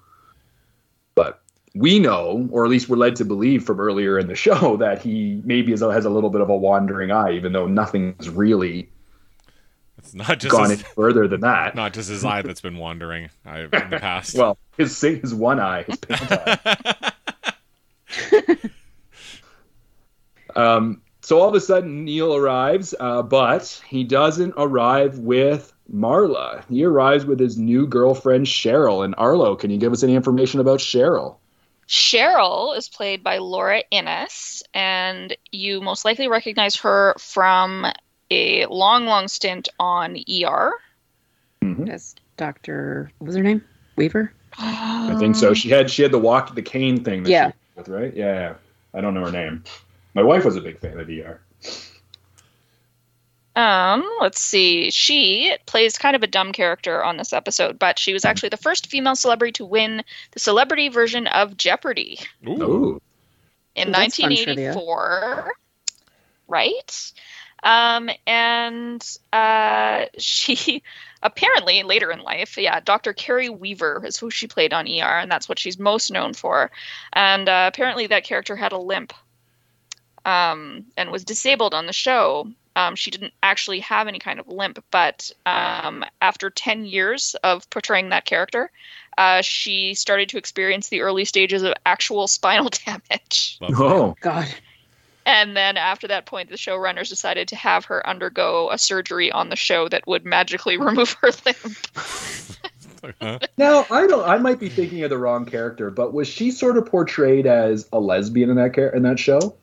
We 1.77 1.99
know, 1.99 2.49
or 2.51 2.65
at 2.65 2.71
least 2.71 2.89
we're 2.89 2.97
led 2.97 3.17
to 3.17 3.25
believe 3.25 3.65
from 3.65 3.81
earlier 3.81 4.19
in 4.19 4.29
the 4.29 4.35
show, 4.35 4.77
that 4.81 5.03
he 5.03 5.43
maybe 5.45 5.73
is, 5.73 5.81
has 5.81 6.05
a 6.05 6.11
little 6.11 6.31
bit 6.31 6.41
of 6.41 6.49
a 6.49 6.57
wandering 6.57 7.11
eye, 7.11 7.33
even 7.33 7.53
though 7.53 7.67
nothing's 7.67 8.29
really 8.29 8.89
It's 9.99 10.15
not 10.15 10.39
just 10.39 10.53
gone 10.53 10.71
his, 10.71 10.81
any 10.81 10.89
further 10.95 11.29
than 11.29 11.41
that. 11.43 11.75
not 11.83 11.93
just 11.93 12.09
his 12.09 12.25
eye 12.25 12.43
that's 12.43 12.61
been 12.61 12.79
wandering 12.79 13.31
I, 13.45 13.61
in 13.61 13.71
the 13.71 13.99
past. 14.01 14.37
Well, 14.37 14.59
his 14.77 15.01
his 15.01 15.35
one 15.35 15.61
eye, 15.61 15.83
his 15.83 15.99
eye. 16.11 17.13
um, 20.57 21.03
so 21.21 21.41
all 21.41 21.49
of 21.49 21.55
a 21.55 21.61
sudden, 21.61 22.05
Neil 22.05 22.35
arrives, 22.37 22.95
uh, 23.01 23.21
but 23.23 23.83
he 23.89 24.05
doesn't 24.05 24.55
arrive 24.57 25.19
with 25.19 25.73
Marla. 25.93 26.65
He 26.69 26.85
arrives 26.85 27.27
with 27.27 27.41
his 27.41 27.59
new 27.59 27.87
girlfriend 27.87 28.47
Cheryl. 28.47 29.05
And 29.05 29.15
Arlo, 29.19 29.57
can 29.57 29.71
you 29.71 29.79
give 29.79 29.93
us 29.93 30.03
any 30.05 30.15
information 30.15 30.61
about 30.61 30.79
Cheryl? 30.79 31.39
Cheryl 31.89 32.77
is 32.77 32.89
played 32.89 33.23
by 33.23 33.39
Laura 33.39 33.83
Innes, 33.91 34.63
and 34.75 35.37
you 35.53 35.81
most 35.81 36.05
likely 36.05 36.29
recognize 36.29 36.77
her 36.77 37.15
from 37.19 37.87
a 38.31 38.67
long, 38.67 39.07
long 39.07 39.29
stint 39.29 39.69
on 39.79 40.17
ER. 40.17 40.73
As 41.89 42.15
Doctor, 42.37 43.11
what 43.19 43.27
was 43.27 43.37
her 43.37 43.43
name? 43.43 43.65
Weaver. 43.97 44.33
I 44.59 45.17
think 45.19 45.37
so. 45.37 45.55
She 45.55 45.69
had 45.69 45.91
she 45.91 46.03
had 46.03 46.13
the 46.13 46.19
walk 46.19 46.55
the 46.55 46.63
cane 46.63 47.03
thing. 47.05 47.23
That 47.23 47.31
Yeah. 47.31 47.51
She 47.51 47.55
with 47.77 47.89
right. 47.89 48.15
Yeah, 48.15 48.35
yeah. 48.35 48.55
I 48.95 49.01
don't 49.01 49.15
know 49.15 49.25
her 49.25 49.33
name. 49.33 49.65
My 50.15 50.23
wife 50.23 50.45
was 50.45 50.57
a 50.57 50.61
big 50.61 50.79
fan 50.79 50.99
of 50.99 51.09
ER. 51.09 51.41
Um, 53.57 54.07
let's 54.21 54.41
see. 54.41 54.91
She 54.91 55.57
plays 55.65 55.97
kind 55.97 56.15
of 56.15 56.23
a 56.23 56.27
dumb 56.27 56.53
character 56.53 57.03
on 57.03 57.17
this 57.17 57.33
episode, 57.33 57.79
but 57.79 57.99
she 57.99 58.13
was 58.13 58.25
actually 58.25 58.51
the 58.51 58.59
first 58.59 58.89
female 58.89 59.17
celebrity 59.17 59.53
to 59.53 59.65
win 59.65 60.05
the 60.33 60.39
celebrity 60.39 60.91
version 60.91 61.27
of 61.27 61.57
Jeopardy 61.57 62.21
Ooh. 62.47 62.63
Ooh. 62.63 63.03
in 63.75 63.89
Ooh, 63.89 63.93
that's 63.93 64.17
fun 64.17 64.37
trivia. 64.37 64.75
1984. 64.75 65.53
Right? 66.49 67.13
Um, 67.63 68.11
and 68.27 69.19
uh, 69.33 70.05
she 70.19 70.83
apparently 71.23 71.83
later 71.83 72.11
in 72.11 72.21
life, 72.21 72.59
yeah, 72.59 72.81
Dr. 72.81 73.15
Kerry 73.15 73.49
Weaver 73.49 74.05
is 74.05 74.19
who 74.19 74.31
she 74.31 74.47
played 74.47 74.75
on 74.75 74.87
ER, 74.87 75.19
and 75.19 75.31
that's 75.31 75.49
what 75.49 75.59
she's 75.59 75.79
most 75.79 76.11
known 76.11 76.35
for. 76.35 76.71
And 77.15 77.49
uh, 77.49 77.71
apparently, 77.73 78.07
that 78.09 78.25
character 78.25 78.55
had 78.55 78.73
a 78.73 78.79
limp 78.79 79.15
um, 80.27 80.85
and 80.99 81.11
was 81.11 81.25
disabled 81.25 81.73
on 81.73 81.87
the 81.87 81.93
show. 81.95 82.53
Um, 82.77 82.95
she 82.95 83.11
didn't 83.11 83.33
actually 83.43 83.81
have 83.81 84.07
any 84.07 84.19
kind 84.19 84.39
of 84.39 84.47
limp, 84.49 84.85
but 84.91 85.33
um, 85.47 86.05
after 86.21 86.51
10 86.51 86.85
years 86.85 87.35
of 87.43 87.69
portraying 87.71 88.11
that 88.11 88.27
character, 88.27 88.71
uh, 89.17 89.41
she 89.41 89.95
started 89.95 90.29
to 90.29 90.39
experience 90.39 90.91
the 90.91 91.01
early 91.01 91.25
stages 91.25 91.63
of 91.63 91.73
actual 91.87 92.29
spinal 92.29 92.69
damage. 92.69 93.59
Oh. 93.63 94.15
God. 94.21 94.47
And 95.25 95.57
then 95.57 95.77
after 95.77 96.07
that 96.09 96.27
point, 96.27 96.51
the 96.51 96.57
showrunners 96.57 97.09
decided 97.09 97.49
to 97.49 97.57
have 97.57 97.87
her 97.87 98.07
undergo 98.07 98.71
a 98.71 98.79
surgery 98.79 99.33
on 99.33 99.49
the 99.49 99.57
show 99.57 99.89
that 99.89 100.07
would 100.07 100.25
magically 100.25 100.77
remove 100.79 101.17
her 101.23 101.31
limb. 101.45 101.77
Huh? 103.21 103.39
Now 103.57 103.87
I 103.89 104.09
don't. 104.09 104.29
I 104.29 104.37
might 104.39 104.59
be 104.59 104.69
thinking 104.69 105.05
of 105.05 105.11
the 105.11 105.19
wrong 105.19 105.47
character, 105.47 105.91
but 105.91 106.13
was 106.13 106.27
she 106.27 106.51
sort 106.51 106.77
of 106.77 106.87
portrayed 106.87 107.47
as 107.47 107.89
a 107.93 108.01
lesbian 108.01 108.51
in 108.51 108.57
that 108.57 108.75
char- 108.75 108.89
in 108.89 109.05
that 109.05 109.21
show, 109.21 109.55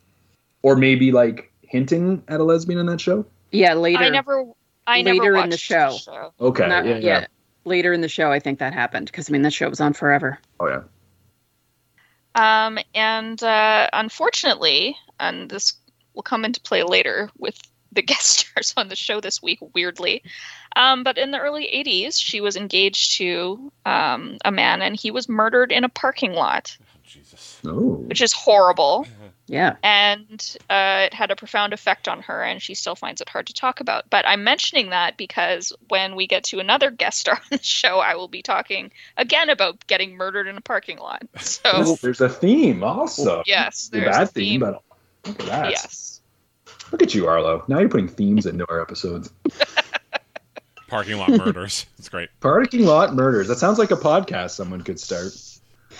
or 0.62 0.78
maybe 0.78 1.12
like 1.12 1.52
hinting 1.74 2.22
at 2.28 2.40
a 2.40 2.44
lesbian 2.44 2.80
in 2.80 2.86
that 2.86 3.02
show? 3.02 3.26
Yeah, 3.52 3.74
later. 3.74 4.04
I 4.04 4.10
never, 4.10 4.46
I 4.86 5.02
never 5.02 5.20
Later 5.20 5.32
in 5.32 5.40
watched 5.40 5.52
the 5.52 5.58
show. 5.58 5.98
Okay. 6.40 6.68
Not 6.68 6.86
yeah, 6.86 6.92
yeah. 6.92 7.00
yet. 7.00 7.32
Later 7.66 7.94
in 7.94 8.02
the 8.02 8.08
show, 8.08 8.32
I 8.32 8.40
think 8.40 8.60
that 8.60 8.74
happened 8.74 9.08
because 9.08 9.30
I 9.30 9.34
mean 9.34 9.42
that 9.42 9.54
show 9.54 9.68
was 9.70 9.82
on 9.82 9.94
forever. 9.94 10.40
Oh 10.60 10.68
yeah. 10.68 10.84
Um, 12.36 12.78
and 12.94 13.42
uh, 13.42 13.90
unfortunately, 13.92 14.96
and 15.20 15.50
this 15.50 15.74
will 16.14 16.24
come 16.24 16.46
into 16.46 16.62
play 16.62 16.84
later 16.84 17.30
with 17.38 17.60
the 17.92 18.02
guest 18.12 18.40
stars 18.40 18.74
on 18.78 18.90
the 18.90 18.96
show 18.96 19.20
this 19.20 19.42
week, 19.42 19.60
weirdly. 19.74 20.24
Um, 20.76 21.04
but 21.04 21.18
in 21.18 21.32
the 21.32 21.40
early 21.40 21.70
80s, 21.74 22.20
she 22.20 22.40
was 22.42 22.56
engaged 22.56 23.18
to 23.18 23.72
um, 23.86 24.38
a 24.46 24.52
man 24.52 24.82
and 24.82 24.96
he 24.96 25.10
was 25.10 25.28
murdered 25.28 25.72
in 25.72 25.84
a 25.84 25.90
parking 25.90 26.34
lot. 26.34 26.78
Jesus. 27.04 27.30
Jesus. 27.32 27.60
Oh. 27.66 28.04
which 28.08 28.22
is 28.22 28.34
horrible. 28.34 29.08
Yeah. 29.48 29.76
and 29.84 30.58
uh, 30.70 31.04
it 31.08 31.14
had 31.14 31.30
a 31.30 31.36
profound 31.36 31.74
effect 31.74 32.08
on 32.08 32.22
her, 32.22 32.42
and 32.42 32.62
she 32.62 32.76
still 32.76 32.96
finds 32.96 33.20
it 33.20 33.28
hard 33.30 33.48
to 33.48 33.54
talk 33.54 33.82
about. 33.82 34.10
But 34.10 34.26
I'm 34.28 34.44
mentioning 34.46 34.92
that 34.92 35.18
because 35.18 35.74
when 35.90 36.16
we 36.16 36.28
get 36.28 36.46
to 36.46 36.60
another 36.60 36.90
guest 36.92 37.20
star 37.20 37.36
on 37.36 37.42
the 37.52 37.60
show, 37.62 38.00
I 38.00 38.16
will 38.16 38.30
be 38.30 38.42
talking 38.42 38.92
again 39.18 39.50
about 39.50 39.86
getting 39.88 40.16
murdered 40.16 40.48
in 40.48 40.56
a 40.58 40.62
parking 40.62 40.98
lot. 40.98 41.24
So 41.40 41.60
Oh, 41.74 41.98
there's 42.02 42.22
a 42.22 42.30
theme 42.30 42.84
also. 42.84 43.44
yes, 43.46 43.90
The 43.90 44.00
there's 44.00 44.16
bad 44.16 44.24
a 44.24 44.28
theme, 44.28 44.44
theme. 44.46 44.60
but 44.62 44.84
look 45.28 45.40
at 45.42 45.46
that. 45.48 45.70
yes, 45.72 46.22
Look 46.92 47.02
at 47.04 47.14
you, 47.14 47.28
Arlo. 47.28 47.64
Now 47.68 47.80
you're 47.80 47.90
putting 47.90 48.08
themes 48.08 48.46
into 48.46 48.66
our 48.70 48.80
episodes. 48.82 49.32
Parking 50.88 51.18
lot 51.18 51.30
murders. 51.32 51.86
It's 51.98 52.08
great. 52.10 52.30
Parking 52.40 52.86
lot 52.86 53.16
murders. 53.16 53.48
That 53.48 53.58
sounds 53.58 53.80
like 53.80 53.90
a 53.92 53.96
podcast 53.96 54.52
someone 54.52 54.82
could 54.82 55.00
start. 55.00 55.32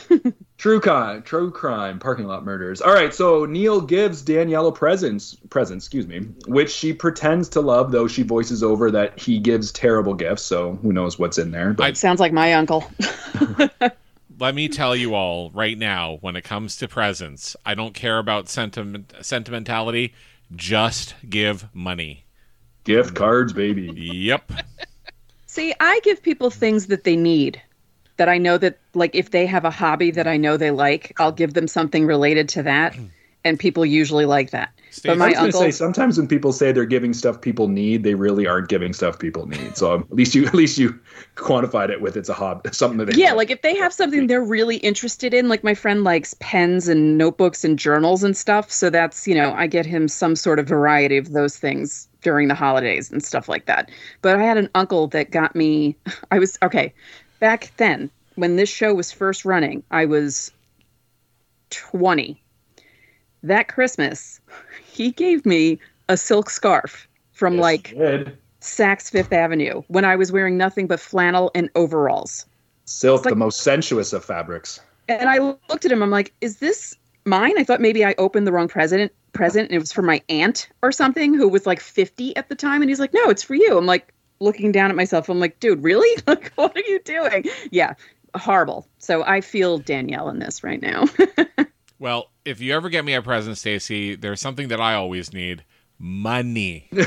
true 0.58 0.80
crime, 0.80 1.22
true 1.24 1.52
crime, 1.52 2.00
parking 2.00 2.26
lot 2.26 2.44
murders. 2.46 2.82
All 2.82 2.94
right, 2.94 3.14
so 3.14 3.46
Neil 3.46 3.82
gives 3.82 4.22
Danielle 4.22 4.68
a 4.68 4.72
presents, 4.72 5.36
presents, 5.50 5.86
excuse 5.86 6.08
me, 6.08 6.20
which 6.48 6.72
she 6.72 6.94
pretends 6.94 7.50
to 7.50 7.62
love, 7.62 7.92
though 7.92 8.08
she 8.08 8.24
voices 8.24 8.64
over 8.64 8.92
that 8.92 9.20
he 9.20 9.40
gives 9.40 9.72
terrible 9.72 10.14
gifts. 10.14 10.44
So 10.44 10.76
who 10.82 10.94
knows 10.94 11.20
what's 11.20 11.38
in 11.38 11.52
there? 11.52 11.74
But 11.74 11.98
Sounds 11.98 12.20
like 12.20 12.34
my 12.34 12.54
uncle. 12.54 12.90
Let 14.40 14.56
me 14.56 14.68
tell 14.68 14.96
you 14.96 15.14
all 15.16 15.52
right 15.52 15.78
now, 15.78 16.18
when 16.22 16.36
it 16.36 16.44
comes 16.44 16.76
to 16.78 16.88
presents, 16.88 17.56
I 17.66 17.76
don't 17.76 17.94
care 17.94 18.18
about 18.18 18.50
sentiment 18.50 19.14
sentimentality. 19.22 20.14
Just 20.56 21.16
give 21.30 21.68
money. 21.74 22.26
gift 22.84 23.16
cards, 23.16 23.54
baby. 23.54 23.92
Yep. 23.94 24.52
See, 25.46 25.74
I 25.80 26.00
give 26.04 26.24
people 26.24 26.50
things 26.50 26.88
that 26.88 27.04
they 27.04 27.16
need. 27.16 27.62
That 28.18 28.30
I 28.30 28.38
know 28.38 28.58
that, 28.60 28.78
like, 28.94 29.16
if 29.16 29.32
they 29.32 29.46
have 29.48 29.66
a 29.66 29.72
hobby 29.72 30.12
that 30.12 30.28
I 30.28 30.38
know 30.38 30.56
they 30.56 30.72
like, 30.72 31.14
I'll 31.20 31.32
give 31.32 31.56
them 31.56 31.68
something 31.68 32.06
related 32.06 32.48
to 32.50 32.64
that, 32.64 32.96
and 33.44 33.60
people 33.60 33.86
usually 33.86 34.26
like 34.26 34.52
that. 34.52 34.72
But 35.04 35.14
I 35.14 35.16
my 35.16 35.30
was 35.30 35.38
uncle, 35.38 35.62
say 35.62 35.72
sometimes 35.72 36.18
when 36.18 36.28
people 36.28 36.54
say 36.54 36.72
they're 36.72 36.86
giving 36.86 37.14
stuff 37.14 37.42
people 37.42 37.68
need, 37.68 38.04
they 38.04 38.14
really 38.14 38.46
aren't 38.46 38.70
giving 38.70 38.94
stuff 38.94 39.18
people 39.18 39.48
need. 39.48 39.76
So 39.76 39.94
um, 39.94 40.02
at 40.04 40.16
least 40.16 40.36
you 40.36 40.46
at 40.48 40.54
least 40.54 40.78
you 40.78 40.98
quantified 41.36 41.90
it 41.90 42.02
with 42.02 42.16
it's 42.16 42.30
a 42.30 42.34
hobby, 42.34 42.70
something 42.72 43.00
that 43.00 43.06
they 43.06 43.20
yeah, 43.20 43.30
like. 43.30 43.50
like 43.50 43.52
if 43.52 43.62
they 43.64 43.76
have 43.76 43.92
something 43.92 44.28
they're 44.28 44.44
really 44.44 44.78
interested 44.78 45.34
in, 45.34 45.50
like 45.50 45.64
my 45.64 45.74
friend 45.74 46.04
likes 46.04 46.36
pens 46.40 46.88
and 46.88 47.18
notebooks 47.18 47.64
and 47.64 47.80
journals 47.80 48.24
and 48.24 48.38
stuff. 48.38 48.72
So 48.72 48.90
that's, 48.90 49.28
you 49.28 49.36
know, 49.36 49.54
I 49.54 49.68
get 49.68 49.86
him 49.86 50.08
some 50.08 50.36
sort 50.36 50.60
of 50.60 50.68
variety 50.68 51.18
of 51.18 51.32
those 51.32 51.58
things 51.58 52.08
during 52.22 52.48
the 52.48 52.56
holidays 52.56 53.12
and 53.12 53.24
stuff 53.24 53.50
like 53.50 53.66
that. 53.66 53.90
But 54.22 54.38
I 54.38 54.44
had 54.44 54.58
an 54.58 54.70
uncle 54.76 55.08
that 55.08 55.32
got 55.32 55.56
me, 55.56 55.98
I 56.32 56.40
was, 56.40 56.58
okay, 56.62 56.94
back 57.44 57.74
then 57.76 58.10
when 58.36 58.56
this 58.56 58.70
show 58.70 58.94
was 58.94 59.12
first 59.12 59.44
running, 59.44 59.84
I 59.92 60.06
was 60.06 60.50
20. 61.72 62.42
That 63.44 63.68
Christmas, 63.68 64.40
he 64.90 65.12
gave 65.12 65.46
me 65.46 65.78
a 66.08 66.16
silk 66.16 66.50
scarf 66.50 67.06
from 67.34 67.56
Yes, 67.56 67.62
like. 67.62 67.96
Saks 68.62 69.12
Fifth 69.12 69.34
Avenue 69.34 69.82
when 69.90 70.06
I 70.06 70.16
was 70.16 70.32
wearing 70.32 70.58
nothing 70.58 70.88
but 70.88 71.02
flannel 71.02 71.52
and 71.54 71.70
overalls. 71.76 72.46
silk, 72.86 73.26
like- 73.26 73.34
the 73.34 73.36
most 73.36 73.60
sensuous 73.60 74.14
of 74.14 74.24
fabrics. 74.24 74.80
And 75.10 75.30
I 75.30 75.40
looked 75.40 75.84
at 75.84 75.92
him. 75.92 76.02
I'm 76.02 76.10
like, 76.10 76.32
"Is 76.40 76.60
this 76.60 76.96
mine?" 77.26 77.56
I 77.58 77.66
thought 77.66 77.82
maybe 77.82 78.06
I 78.06 78.16
opened 78.18 78.48
the 78.48 78.54
wrong 78.54 78.70
present 78.70 79.12
present, 79.34 79.66
and 79.68 79.76
it 79.76 79.80
was 79.80 79.92
for 79.92 80.02
my 80.02 80.22
aunt 80.30 80.70
or 80.82 80.94
something 80.94 81.34
who 81.34 81.50
was 81.50 81.66
like 81.66 81.82
50 81.82 82.34
at 82.38 82.48
the 82.48 82.56
time. 82.56 82.82
And 82.82 82.88
he's 82.90 83.02
like, 83.02 83.14
"No, 83.14 83.30
it's 83.30 83.44
for 83.44 83.54
you." 83.56 83.78
I'm 83.78 83.86
like 83.86 84.14
looking 84.44 84.72
down 84.72 84.90
at 84.90 84.96
myself. 84.96 85.30
I'm 85.30 85.40
like, 85.40 85.60
"Dude, 85.60 85.84
really? 85.84 86.22
Like, 86.28 86.52
what 86.56 86.76
are 86.76 86.82
you 86.88 87.00
doing?" 87.00 87.46
Yeah, 87.72 87.94
horrible. 88.36 88.88
So 89.00 89.24
I 89.24 89.42
feel 89.42 89.78
Danielle 89.78 90.30
in 90.30 90.40
this 90.40 90.64
right 90.64 90.82
now. 90.82 91.06
Well, 92.00 92.32
if 92.44 92.60
you 92.60 92.76
ever 92.76 92.90
get 92.90 93.06
me 93.06 93.14
a 93.14 93.22
present, 93.22 93.58
Stacy, 93.58 94.16
there's 94.16 94.42
something 94.42 94.68
that 94.68 94.82
I 94.82 94.96
always 94.96 95.32
need. 95.32 95.64
Money. 95.98 96.90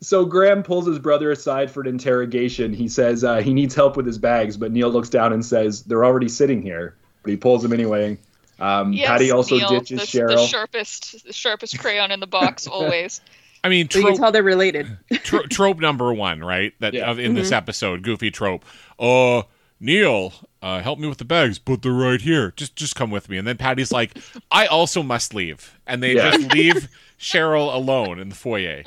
So 0.00 0.24
Graham 0.24 0.62
pulls 0.62 0.86
his 0.86 1.00
brother 1.00 1.32
aside 1.32 1.72
for 1.72 1.80
an 1.80 1.88
interrogation. 1.88 2.72
He 2.72 2.88
says 2.88 3.24
uh, 3.24 3.38
he 3.38 3.52
needs 3.52 3.74
help 3.74 3.96
with 3.96 4.06
his 4.06 4.16
bags, 4.16 4.56
but 4.56 4.70
Neil 4.70 4.90
looks 4.90 5.08
down 5.08 5.32
and 5.32 5.44
says 5.44 5.82
they're 5.82 6.04
already 6.04 6.28
sitting 6.28 6.62
here. 6.62 6.96
But 7.24 7.30
he 7.30 7.36
pulls 7.36 7.62
them 7.64 7.72
anyway. 7.72 8.16
Um, 8.60 8.92
yes, 8.92 9.08
Patty 9.08 9.32
also 9.32 9.56
Neil, 9.56 9.68
ditches 9.68 10.00
the, 10.00 10.06
Cheryl. 10.06 10.36
the 10.36 10.46
sharpest, 10.46 11.26
the 11.26 11.32
sharpest 11.32 11.78
crayon 11.80 12.12
in 12.12 12.20
the 12.20 12.28
box 12.28 12.68
always. 12.68 13.20
I 13.64 13.68
mean, 13.68 13.88
so 13.90 13.98
you 13.98 14.06
can 14.06 14.16
tell 14.16 14.32
they're 14.32 14.42
related. 14.42 14.86
tro- 15.24 15.42
trope 15.42 15.78
number 15.80 16.12
one, 16.12 16.40
right? 16.40 16.72
That 16.80 16.94
Yeah. 16.94 17.10
of, 17.10 17.18
in 17.18 17.34
this 17.34 17.52
episode, 17.52 18.02
goofy 18.02 18.30
trope. 18.30 18.64
Uh, 18.98 19.42
Neil, 19.80 20.32
uh, 20.62 20.80
help 20.82 20.98
me 20.98 21.06
with 21.08 21.18
the 21.18 21.24
bags, 21.24 21.58
but 21.58 21.82
they're 21.82 21.92
right 21.92 22.20
here. 22.20 22.52
Just, 22.56 22.74
just 22.76 22.96
come 22.96 23.10
with 23.10 23.28
me. 23.28 23.36
And 23.38 23.46
then 23.46 23.56
Patty's 23.56 23.92
like, 23.92 24.16
I 24.50 24.66
also 24.66 25.02
must 25.02 25.34
leave, 25.34 25.78
and 25.86 26.02
they 26.02 26.14
Yeah. 26.16 26.32
just 26.32 26.52
leave 26.54 26.88
Cheryl 27.18 27.72
alone 27.74 28.18
in 28.18 28.28
the 28.28 28.34
foyer. 28.34 28.82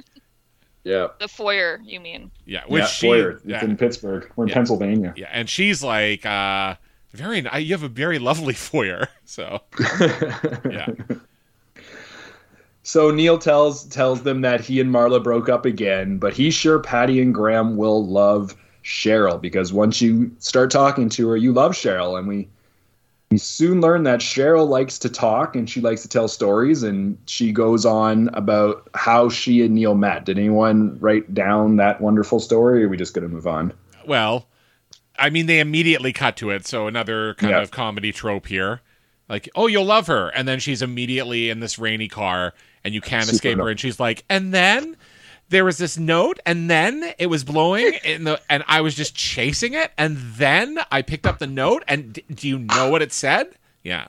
yeah, 0.84 1.08
The 1.20 1.28
foyer, 1.28 1.80
you 1.84 2.00
mean? 2.00 2.32
Yeah, 2.46 2.64
which 2.68 2.82
yeah, 2.82 2.88
she, 2.88 3.08
Boyer. 3.08 3.30
It's 3.32 3.46
yeah, 3.46 3.64
in 3.64 3.78
Pittsburgh. 3.78 4.32
We're 4.36 4.46
in 4.46 4.50
Yeah. 4.50 4.54
Pennsylvania. 4.56 5.14
yeah, 5.16 5.30
and 5.32 5.50
she's 5.50 5.82
like, 5.84 6.26
uh, 6.26 6.76
very. 7.14 7.40
You 7.60 7.74
have 7.74 7.84
a 7.84 7.88
very 7.90 8.20
lovely 8.20 8.54
foyer. 8.70 9.08
So 9.26 9.62
yeah, 10.70 10.88
So 12.84 13.12
Neil 13.12 13.38
tells 13.38 13.86
tells 13.86 14.24
them 14.24 14.42
that 14.42 14.62
he 14.62 14.80
and 14.80 14.94
Marla 14.94 15.24
broke 15.24 15.50
up 15.50 15.66
again, 15.66 16.18
but 16.18 16.34
he's 16.34 16.54
sure 16.54 16.80
Patty 16.80 17.22
and 17.22 17.34
Graham 17.34 17.78
will 17.78 18.06
love 18.06 18.56
Cheryl 18.84 19.40
because 19.40 19.72
once 19.72 20.02
you 20.02 20.32
start 20.40 20.72
talking 20.72 21.10
to 21.10 21.30
her, 21.30 21.38
you 21.38 21.54
love 21.54 21.74
Cheryl, 21.74 22.18
and 22.18 22.28
we 22.28 22.48
we 23.30 23.38
soon 23.38 23.80
learn 23.82 24.04
that 24.04 24.20
Cheryl 24.20 24.68
likes 24.68 25.00
to 25.00 25.10
talk 25.10 25.56
and 25.56 25.70
she 25.70 25.80
likes 25.80 26.02
to 26.02 26.10
tell 26.10 26.28
stories, 26.28 26.84
and 26.84 27.18
she 27.28 27.52
goes 27.52 27.86
on 27.86 28.30
about 28.34 28.90
how 28.96 29.30
she 29.30 29.62
and 29.62 29.76
Neil 29.76 29.96
met. 29.96 30.26
Did 30.26 30.38
anyone 30.40 30.98
write 31.00 31.34
down 31.34 31.78
that 31.78 32.02
wonderful 32.02 32.40
story, 32.40 32.84
or 32.84 32.88
are 32.88 32.90
we 32.90 32.98
just 32.98 33.14
going 33.14 33.28
to 33.28 33.34
move 33.34 33.48
on? 33.48 33.74
well, 34.08 34.48
I 35.20 35.30
mean, 35.30 35.46
they 35.46 35.60
immediately 35.60 36.12
cut 36.12 36.36
to 36.38 36.50
it. 36.50 36.66
So 36.66 36.88
another 36.88 37.36
kind 37.36 37.54
of 37.54 37.70
comedy 37.70 38.12
trope 38.12 38.48
here. 38.48 38.82
Like, 39.30 39.48
oh, 39.56 39.68
you'll 39.68 39.86
love 39.86 40.08
her, 40.08 40.30
and 40.30 40.48
then 40.48 40.60
she's 40.60 40.82
immediately 40.82 41.50
in 41.50 41.62
this 41.62 41.80
rainy 41.80 42.10
car, 42.10 42.54
and 42.84 42.94
you 42.94 43.02
can't 43.02 43.26
Super 43.26 43.36
escape 43.36 43.58
her, 43.58 43.70
and 43.70 43.80
she's 43.80 44.00
like, 44.00 44.24
and 44.30 44.54
then 44.54 44.96
there 45.50 45.66
was 45.66 45.78
this 45.78 45.98
note, 45.98 46.40
and 46.46 46.70
then 46.70 47.14
it 47.20 47.28
was 47.28 47.44
blowing, 47.44 47.94
in 48.06 48.24
the, 48.24 48.40
and 48.50 48.64
I 48.68 48.82
was 48.82 48.96
just 48.96 49.16
chasing 49.16 49.74
it, 49.74 49.92
and 49.98 50.18
then 50.18 50.80
I 50.92 51.02
picked 51.02 51.26
up 51.28 51.40
the 51.40 51.48
note, 51.48 51.84
and 51.88 52.14
d- 52.14 52.24
do 52.34 52.48
you 52.48 52.60
know 52.60 52.90
what 52.90 53.02
it 53.02 53.12
said? 53.12 53.54
Yeah, 53.84 54.08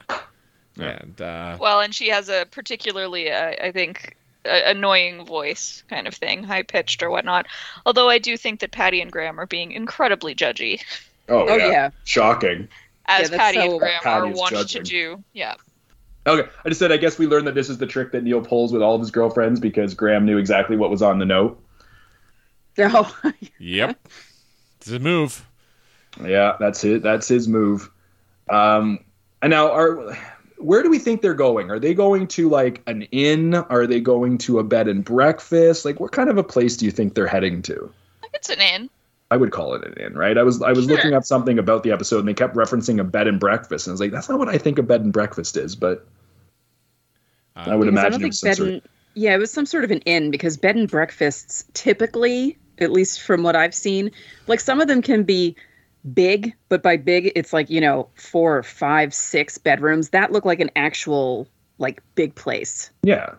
and 0.78 1.20
uh, 1.20 1.56
Well, 1.60 1.80
and 1.80 1.94
she 1.94 2.08
has 2.10 2.28
a 2.28 2.46
particularly, 2.50 3.30
uh, 3.30 3.54
I 3.62 3.72
think, 3.72 4.16
a- 4.44 4.70
annoying 4.70 5.24
voice 5.26 5.82
kind 5.90 6.06
of 6.06 6.14
thing, 6.14 6.44
high 6.44 6.62
pitched 6.62 7.02
or 7.02 7.10
whatnot. 7.10 7.46
Although 7.86 8.08
I 8.08 8.18
do 8.18 8.36
think 8.36 8.60
that 8.60 8.70
Patty 8.70 9.00
and 9.00 9.10
Graham 9.10 9.38
are 9.40 9.46
being 9.46 9.72
incredibly 9.72 10.34
judgy, 10.34 10.80
Oh, 11.28 11.46
Oh 11.48 11.56
yeah. 11.56 11.90
shocking. 12.04 12.68
as 13.06 13.30
that's 13.30 13.40
Patty 13.40 13.58
so- 13.58 13.70
and 13.70 13.78
Graham 13.80 14.00
Patty 14.02 14.28
are 14.28 14.32
is 14.32 14.38
wont 14.38 14.52
judging. 14.54 14.84
to 14.84 14.90
do. 14.90 15.24
Yeah. 15.32 15.54
Okay, 16.26 16.48
I 16.64 16.68
just 16.68 16.78
said 16.78 16.92
I 16.92 16.96
guess 16.96 17.18
we 17.18 17.26
learned 17.26 17.46
that 17.48 17.54
this 17.54 17.68
is 17.68 17.78
the 17.78 17.86
trick 17.86 18.12
that 18.12 18.22
Neil 18.22 18.40
pulls 18.40 18.72
with 18.72 18.82
all 18.82 18.94
of 18.94 19.00
his 19.00 19.10
girlfriends 19.10 19.58
because 19.58 19.94
Graham 19.94 20.24
knew 20.24 20.38
exactly 20.38 20.76
what 20.76 20.90
was 20.90 21.02
on 21.02 21.18
the 21.18 21.24
note. 21.24 21.60
Oh, 22.78 23.16
yep, 23.58 23.98
it's 24.78 24.90
a 24.90 24.98
move. 24.98 25.44
Yeah, 26.22 26.56
that's 26.60 26.84
it. 26.84 27.02
That's 27.02 27.26
his 27.26 27.48
move. 27.48 27.90
Um, 28.48 29.00
and 29.40 29.50
now, 29.50 29.72
are 29.72 30.16
where 30.58 30.82
do 30.82 30.90
we 30.90 30.98
think 30.98 31.22
they're 31.22 31.34
going? 31.34 31.70
Are 31.70 31.80
they 31.80 31.92
going 31.92 32.28
to 32.28 32.48
like 32.48 32.82
an 32.86 33.02
inn? 33.10 33.54
Are 33.54 33.86
they 33.86 34.00
going 34.00 34.38
to 34.38 34.60
a 34.60 34.64
bed 34.64 34.86
and 34.88 35.04
breakfast? 35.04 35.84
Like, 35.84 35.98
what 35.98 36.12
kind 36.12 36.28
of 36.28 36.38
a 36.38 36.44
place 36.44 36.76
do 36.76 36.84
you 36.84 36.92
think 36.92 37.14
they're 37.14 37.26
heading 37.26 37.62
to? 37.62 37.92
It's 38.32 38.48
an 38.48 38.60
inn. 38.60 38.90
I 39.32 39.36
would 39.36 39.50
call 39.50 39.74
it 39.74 39.84
an 39.84 39.94
inn, 39.94 40.14
right? 40.14 40.36
I 40.36 40.42
was 40.42 40.60
I 40.62 40.72
was 40.72 40.86
Sure. 40.86 40.96
looking 40.96 41.14
up 41.14 41.24
something 41.24 41.58
about 41.58 41.82
the 41.84 41.92
episode, 41.92 42.18
and 42.20 42.28
they 42.28 42.34
kept 42.34 42.54
referencing 42.54 43.00
a 43.00 43.04
bed 43.04 43.26
and 43.26 43.40
breakfast, 43.40 43.86
and 43.86 43.92
I 43.92 43.94
was 43.94 44.00
like, 44.00 44.10
that's 44.12 44.28
not 44.28 44.38
what 44.38 44.48
I 44.48 44.58
think 44.58 44.78
a 44.78 44.82
bed 44.82 45.00
and 45.02 45.12
breakfast 45.12 45.56
is, 45.56 45.74
but 45.74 46.06
Uh, 47.56 47.60
I 47.70 47.76
would 47.76 47.88
Because 47.88 48.04
I 48.04 48.08
imagine 48.08 48.10
don't 48.10 48.20
it 48.20 48.22
think 48.22 48.32
was 48.32 48.40
some 48.40 48.48
bed 48.50 48.56
sort. 48.56 48.68
and 48.68 48.82
yeah, 49.14 49.34
it 49.34 49.38
was 49.38 49.50
some 49.50 49.66
sort 49.66 49.84
of 49.84 49.90
an 49.90 50.00
inn 50.00 50.30
because 50.30 50.56
bed 50.56 50.76
and 50.76 50.90
breakfasts 50.90 51.64
typically, 51.74 52.58
at 52.78 52.90
least 52.92 53.20
from 53.22 53.42
what 53.42 53.56
I've 53.56 53.74
seen, 53.74 54.10
like 54.46 54.60
some 54.60 54.80
of 54.80 54.88
them 54.88 55.02
can 55.02 55.22
be 55.24 55.56
big, 56.14 56.54
but 56.68 56.82
by 56.82 56.96
big 56.96 57.32
it's 57.36 57.52
like 57.52 57.70
you 57.70 57.80
know 57.80 58.08
four, 58.16 58.62
five, 58.62 59.14
six 59.14 59.58
bedrooms 59.58 60.10
that 60.10 60.32
look 60.32 60.44
like 60.44 60.60
an 60.60 60.70
actual 60.76 61.48
like 61.78 62.02
big 62.14 62.34
place. 62.34 62.90
Yeah, 63.02 63.34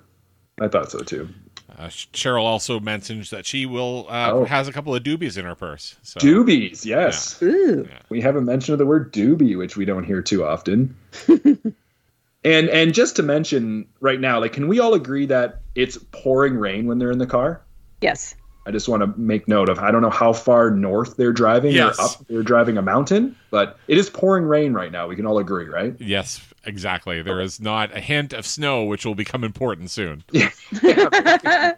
I 0.59 0.67
thought 0.67 0.91
so 0.91 0.99
too. 0.99 1.29
Uh, 1.77 1.87
Cheryl 1.87 2.43
also 2.43 2.79
mentions 2.79 3.29
that 3.31 3.45
she 3.45 3.65
will 3.65 4.05
uh, 4.09 4.31
Oh. 4.31 4.45
has 4.45 4.67
a 4.67 4.71
couple 4.71 4.93
of 4.95 5.01
doobies 5.03 5.37
in 5.37 5.45
her 5.45 5.55
purse. 5.55 5.95
So 6.03 6.19
Doobies, 6.19 6.85
yes. 6.85 7.41
Ooh, 7.41 7.87
We 8.09 8.21
have 8.21 8.35
a 8.35 8.41
mention 8.41 8.73
of 8.73 8.79
the 8.79 8.85
word 8.85 9.11
doobie, 9.11 9.57
which 9.57 9.75
we 9.75 9.83
don't 9.85 10.03
hear 10.03 10.21
too 10.21 10.45
often. 10.45 10.95
and 11.27 12.69
and 12.69 12.93
just 12.93 13.15
to 13.15 13.23
mention 13.23 13.87
right 14.01 14.19
now, 14.19 14.39
like, 14.39 14.53
can 14.53 14.67
we 14.67 14.79
all 14.79 14.93
agree 14.93 15.25
that 15.27 15.61
it's 15.75 15.97
pouring 16.11 16.55
rain 16.55 16.85
when 16.85 16.99
they're 16.99 17.11
in 17.11 17.17
the 17.19 17.27
car? 17.27 17.61
yes, 18.01 18.35
I 18.65 18.71
just 18.71 18.87
want 18.89 19.01
to 19.01 19.07
make 19.19 19.47
note 19.47 19.67
of. 19.69 19.79
I 19.79 19.91
don't 19.91 20.01
know 20.01 20.09
how 20.09 20.31
far 20.33 20.69
north 20.71 21.17
they're 21.17 21.33
driving 21.33 21.71
Yes. 21.73 21.97
or 21.99 22.03
up 22.03 22.27
they're 22.27 22.43
driving 22.43 22.77
a 22.77 22.81
mountain, 22.81 23.35
but 23.49 23.77
it 23.87 23.97
is 23.97 24.09
pouring 24.09 24.45
rain 24.45 24.73
right 24.73 24.91
now. 24.91 25.07
We 25.07 25.15
can 25.15 25.25
all 25.25 25.37
agree, 25.39 25.67
right? 25.67 25.95
Yes, 25.99 26.39
exactly. 26.63 27.21
There 27.21 27.41
is 27.41 27.59
not 27.59 27.95
a 27.95 27.99
hint 27.99 28.33
of 28.33 28.45
snow, 28.45 28.83
which 28.83 29.05
will 29.05 29.15
become 29.15 29.43
important 29.43 29.91
soon. 29.91 30.23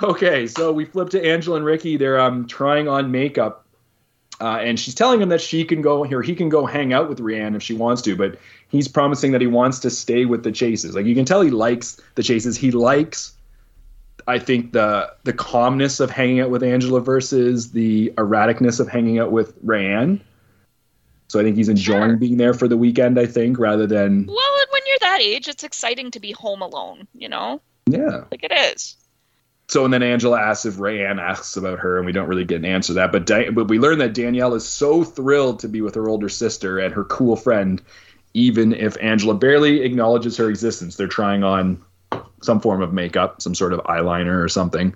Okay, 0.00 0.46
so 0.46 0.72
we 0.72 0.84
flip 0.84 1.10
to 1.10 1.24
Angela 1.24 1.56
and 1.56 1.64
Ricky. 1.64 1.96
They're 1.96 2.20
um 2.20 2.46
trying 2.46 2.88
on 2.88 3.10
makeup, 3.10 3.66
uh, 4.40 4.58
and 4.60 4.78
she's 4.78 4.94
telling 4.94 5.20
him 5.20 5.28
that 5.30 5.40
she 5.40 5.64
can 5.64 5.82
go 5.82 6.04
here. 6.04 6.22
He 6.22 6.36
can 6.36 6.48
go 6.48 6.66
hang 6.66 6.92
out 6.92 7.08
with 7.08 7.18
Rayanne 7.18 7.56
if 7.56 7.62
she 7.62 7.74
wants 7.74 8.00
to, 8.02 8.14
but 8.14 8.38
he's 8.68 8.86
promising 8.86 9.32
that 9.32 9.40
he 9.40 9.48
wants 9.48 9.80
to 9.80 9.90
stay 9.90 10.24
with 10.24 10.44
the 10.44 10.52
Chases. 10.52 10.94
Like 10.94 11.06
you 11.06 11.16
can 11.16 11.24
tell, 11.24 11.40
he 11.40 11.50
likes 11.50 12.00
the 12.14 12.22
Chases. 12.22 12.56
He 12.56 12.70
likes, 12.70 13.32
I 14.28 14.38
think 14.38 14.72
the 14.72 15.12
the 15.24 15.32
calmness 15.32 15.98
of 15.98 16.10
hanging 16.10 16.38
out 16.38 16.50
with 16.50 16.62
Angela 16.62 17.00
versus 17.00 17.72
the 17.72 18.12
erraticness 18.16 18.78
of 18.78 18.86
hanging 18.86 19.18
out 19.18 19.32
with 19.32 19.60
Rayanne. 19.66 20.20
So 21.28 21.38
I 21.38 21.42
think 21.42 21.56
he's 21.56 21.68
enjoying 21.68 22.10
Sure. 22.10 22.16
being 22.16 22.36
there 22.38 22.54
for 22.54 22.68
the 22.68 22.76
weekend. 22.76 23.18
I 23.18 23.26
think 23.26 23.58
rather 23.58 23.86
than 23.86 24.26
Well, 24.26 24.36
and 24.60 24.66
when 24.70 24.82
you're 24.86 24.98
that 25.00 25.20
age, 25.20 25.46
it's 25.48 25.62
exciting 25.64 26.10
to 26.12 26.20
be 26.20 26.32
home 26.32 26.62
alone. 26.62 27.06
You 27.14 27.28
know, 27.28 27.60
yeah. 27.86 28.24
like 28.30 28.42
it 28.44 28.52
is. 28.52 28.96
So 29.68 29.84
and 29.84 29.92
then 29.92 30.02
Angela 30.02 30.40
asks 30.40 30.64
if 30.64 30.76
Rayanne 30.76 31.20
asks 31.20 31.54
about 31.56 31.78
her, 31.80 31.98
and 31.98 32.06
we 32.06 32.12
don't 32.12 32.26
really 32.28 32.44
get 32.46 32.56
an 32.56 32.64
answer 32.64 32.88
to 32.88 32.94
that. 32.94 33.12
But 33.12 33.26
Di- 33.26 33.50
but 33.50 33.68
we 33.68 33.78
learn 33.78 33.98
that 33.98 34.14
Danielle 34.14 34.54
is 34.54 34.66
so 34.66 35.04
thrilled 35.04 35.58
to 35.60 35.68
be 35.68 35.82
with 35.82 35.94
her 35.94 36.08
older 36.08 36.30
sister 36.30 36.78
and 36.78 36.94
her 36.94 37.04
cool 37.04 37.36
friend, 37.36 37.82
even 38.32 38.72
if 38.72 38.96
Angela 39.02 39.34
barely 39.34 39.82
acknowledges 39.82 40.38
her 40.38 40.48
existence. 40.48 40.96
They're 40.96 41.06
trying 41.06 41.44
on 41.44 41.84
some 42.40 42.60
form 42.60 42.80
of 42.80 42.94
makeup, 42.94 43.42
some 43.42 43.54
sort 43.54 43.74
of 43.74 43.80
eyeliner 43.80 44.42
or 44.42 44.48
something. 44.48 44.94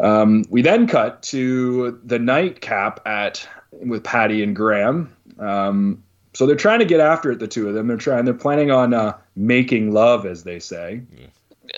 Um, 0.00 0.44
we 0.48 0.62
then 0.62 0.86
cut 0.86 1.22
to 1.24 2.00
the 2.04 2.18
nightcap 2.18 3.00
at 3.06 3.46
with 3.84 4.04
Patty 4.04 4.42
and 4.42 4.54
Graham. 4.54 5.14
Um, 5.38 6.02
so 6.34 6.46
they're 6.46 6.56
trying 6.56 6.78
to 6.80 6.84
get 6.84 7.00
after 7.00 7.32
it, 7.32 7.38
the 7.38 7.48
two 7.48 7.68
of 7.68 7.74
them. 7.74 7.88
They're 7.88 7.96
trying. 7.96 8.24
They're 8.24 8.34
planning 8.34 8.70
on 8.70 8.94
uh, 8.94 9.16
making 9.36 9.92
love, 9.92 10.26
as 10.26 10.44
they 10.44 10.58
say. 10.58 11.02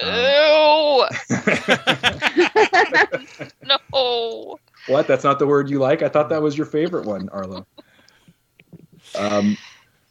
Ew. 0.02 1.06
no. 3.64 4.58
What? 4.86 5.06
That's 5.06 5.24
not 5.24 5.38
the 5.38 5.46
word 5.46 5.70
you 5.70 5.78
like? 5.78 6.02
I 6.02 6.08
thought 6.08 6.28
that 6.28 6.42
was 6.42 6.56
your 6.56 6.66
favorite 6.66 7.06
one, 7.06 7.28
Arlo. 7.30 7.66
Um, 9.18 9.56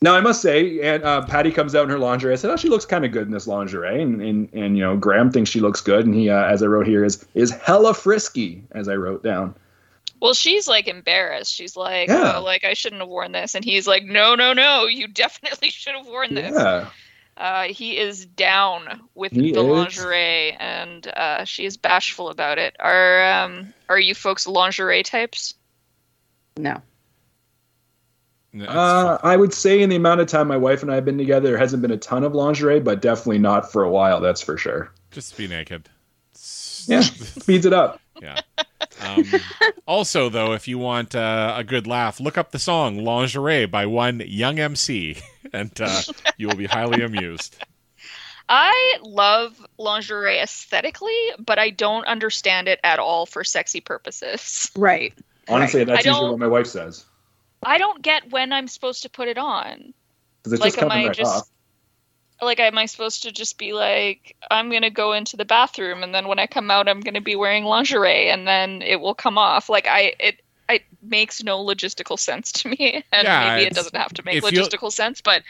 now 0.01 0.15
I 0.15 0.21
must 0.21 0.41
say, 0.41 0.79
and 0.81 1.03
uh, 1.03 1.25
Patty 1.25 1.51
comes 1.51 1.75
out 1.75 1.83
in 1.83 1.89
her 1.89 1.99
lingerie. 1.99 2.31
I 2.31 2.37
said, 2.37 2.51
"Oh, 2.51 2.55
she 2.55 2.69
looks 2.69 2.85
kind 2.85 3.03
of 3.03 3.11
good 3.11 3.27
in 3.27 3.31
this 3.31 3.47
lingerie," 3.47 4.01
and, 4.01 4.21
and 4.21 4.49
and 4.53 4.77
you 4.77 4.83
know, 4.83 4.95
Graham 4.95 5.29
thinks 5.29 5.49
she 5.49 5.59
looks 5.59 5.81
good, 5.81 6.05
and 6.05 6.15
he, 6.15 6.29
uh, 6.29 6.45
as 6.45 6.63
I 6.63 6.67
wrote 6.67 6.87
here, 6.87 7.03
is 7.03 7.25
is 7.33 7.51
hella 7.51 7.93
frisky, 7.93 8.63
as 8.71 8.87
I 8.87 8.95
wrote 8.95 9.23
down. 9.23 9.55
Well, 10.21 10.33
she's 10.33 10.67
like 10.67 10.87
embarrassed. 10.87 11.53
She's 11.53 11.75
like, 11.77 12.09
Yeah. 12.09 12.33
oh, 12.37 12.43
like 12.43 12.63
I 12.65 12.73
shouldn't 12.73 13.01
have 13.01 13.09
worn 13.09 13.31
this, 13.31 13.55
and 13.55 13.63
he's 13.63 13.87
like, 13.87 14.03
no, 14.03 14.35
no, 14.35 14.53
no, 14.53 14.85
you 14.87 15.07
definitely 15.07 15.69
should 15.71 15.95
have 15.95 16.07
worn 16.07 16.33
this. 16.35 16.51
Yeah, 16.53 16.89
Uh, 17.37 17.63
he 17.63 17.97
is 17.97 18.25
down 18.25 19.01
with 19.15 19.31
He 19.31 19.53
the 19.53 19.61
is. 19.61 19.65
lingerie, 19.65 20.51
and 20.59 21.07
uh, 21.07 21.45
she 21.45 21.65
is 21.65 21.77
bashful 21.77 22.29
about 22.29 22.57
it. 22.57 22.75
Are 22.79 23.23
um, 23.43 23.73
are 23.87 23.99
you 23.99 24.13
folks 24.13 24.45
lingerie 24.47 25.03
types? 25.03 25.53
no. 26.57 26.81
No, 28.51 28.65
uh, 28.65 29.19
I 29.21 29.35
would 29.37 29.53
say 29.53 29.79
in 29.79 29.91
the 29.91 29.95
amount 29.95 30.21
of 30.21 30.27
time 30.27 30.47
my 30.47 30.57
wife 30.57 30.81
and 30.81 30.91
I 30.91 30.95
have 30.95 31.05
been 31.05 31.19
together, 31.19 31.49
there 31.49 31.57
hasn't 31.59 31.83
been 31.83 31.91
a 31.91 31.97
ton 31.97 32.23
of 32.23 32.33
lingerie, 32.33 32.79
but 32.79 32.99
definitely 32.99 33.37
not 33.37 33.71
for 33.71 33.83
a 33.83 33.89
while. 33.91 34.21
That's 34.21 34.41
for 34.41 34.57
sure. 34.57 34.91
just 35.11 35.37
be 35.37 35.47
naked. 35.47 35.87
Yeah, 36.87 37.01
speeds 37.01 37.67
it 37.67 37.73
up. 37.73 38.01
Yeah. 38.19 38.39
Um, 39.01 39.25
also, 39.87 40.29
though, 40.29 40.53
if 40.53 40.67
you 40.67 40.77
want 40.77 41.15
uh, 41.15 41.53
a 41.57 41.63
good 41.63 41.87
laugh, 41.87 42.19
look 42.19 42.37
up 42.37 42.51
the 42.51 42.59
song 42.59 43.03
"Lingerie" 43.03 43.65
by 43.65 43.85
one 43.85 44.21
Young 44.25 44.59
MC, 44.59 45.17
and 45.53 45.71
uh, 45.79 46.01
you 46.37 46.47
will 46.47 46.55
be 46.55 46.65
highly 46.65 47.01
amused. 47.01 47.57
I 48.49 48.97
love 49.03 49.63
lingerie 49.77 50.39
aesthetically, 50.39 51.15
but 51.37 51.59
I 51.59 51.69
don't 51.69 52.05
understand 52.05 52.67
it 52.67 52.79
at 52.83 52.97
all 52.97 53.27
for 53.27 53.43
sexy 53.43 53.79
purposes. 53.79 54.71
Right. 54.75 55.13
Honestly, 55.47 55.83
that's 55.83 56.05
usually 56.05 56.31
what 56.31 56.39
my 56.39 56.47
wife 56.47 56.65
says. 56.65 57.05
I 57.63 57.77
don't 57.77 58.01
get 58.01 58.31
when 58.31 58.51
I'm 58.51 58.67
supposed 58.67 59.03
to 59.03 59.09
put 59.09 59.27
it 59.27 59.37
on. 59.37 59.93
Because 60.39 60.53
it's 60.53 60.61
Like, 60.61 60.73
just 60.73 60.83
am 60.83 60.89
coming 60.89 61.03
I 61.05 61.07
right 61.07 61.15
just 61.15 61.37
off. 61.37 61.49
Like 62.41 62.59
am 62.59 62.77
I 62.77 62.85
supposed 62.85 63.23
to 63.23 63.31
just 63.31 63.57
be 63.57 63.73
like 63.73 64.35
I'm 64.49 64.69
going 64.69 64.83
to 64.83 64.89
go 64.89 65.13
into 65.13 65.37
the 65.37 65.45
bathroom 65.45 66.03
and 66.03 66.13
then 66.13 66.27
when 66.27 66.39
I 66.39 66.47
come 66.47 66.71
out 66.71 66.87
I'm 66.87 67.01
going 67.01 67.15
to 67.15 67.21
be 67.21 67.35
wearing 67.35 67.65
lingerie 67.65 68.29
and 68.29 68.47
then 68.47 68.81
it 68.81 68.99
will 68.99 69.15
come 69.15 69.37
off. 69.37 69.69
Like 69.69 69.87
I 69.87 70.13
it 70.19 70.41
it 70.69 70.83
makes 71.01 71.43
no 71.43 71.63
logistical 71.65 72.19
sense 72.19 72.51
to 72.51 72.69
me 72.69 73.03
and 73.11 73.25
Yeah, 73.25 73.55
maybe 73.55 73.67
it 73.67 73.73
doesn't 73.73 73.95
have 73.95 74.13
to 74.13 74.23
make 74.23 74.43
logistical 74.43 74.91
sense 74.91 75.21
but 75.21 75.43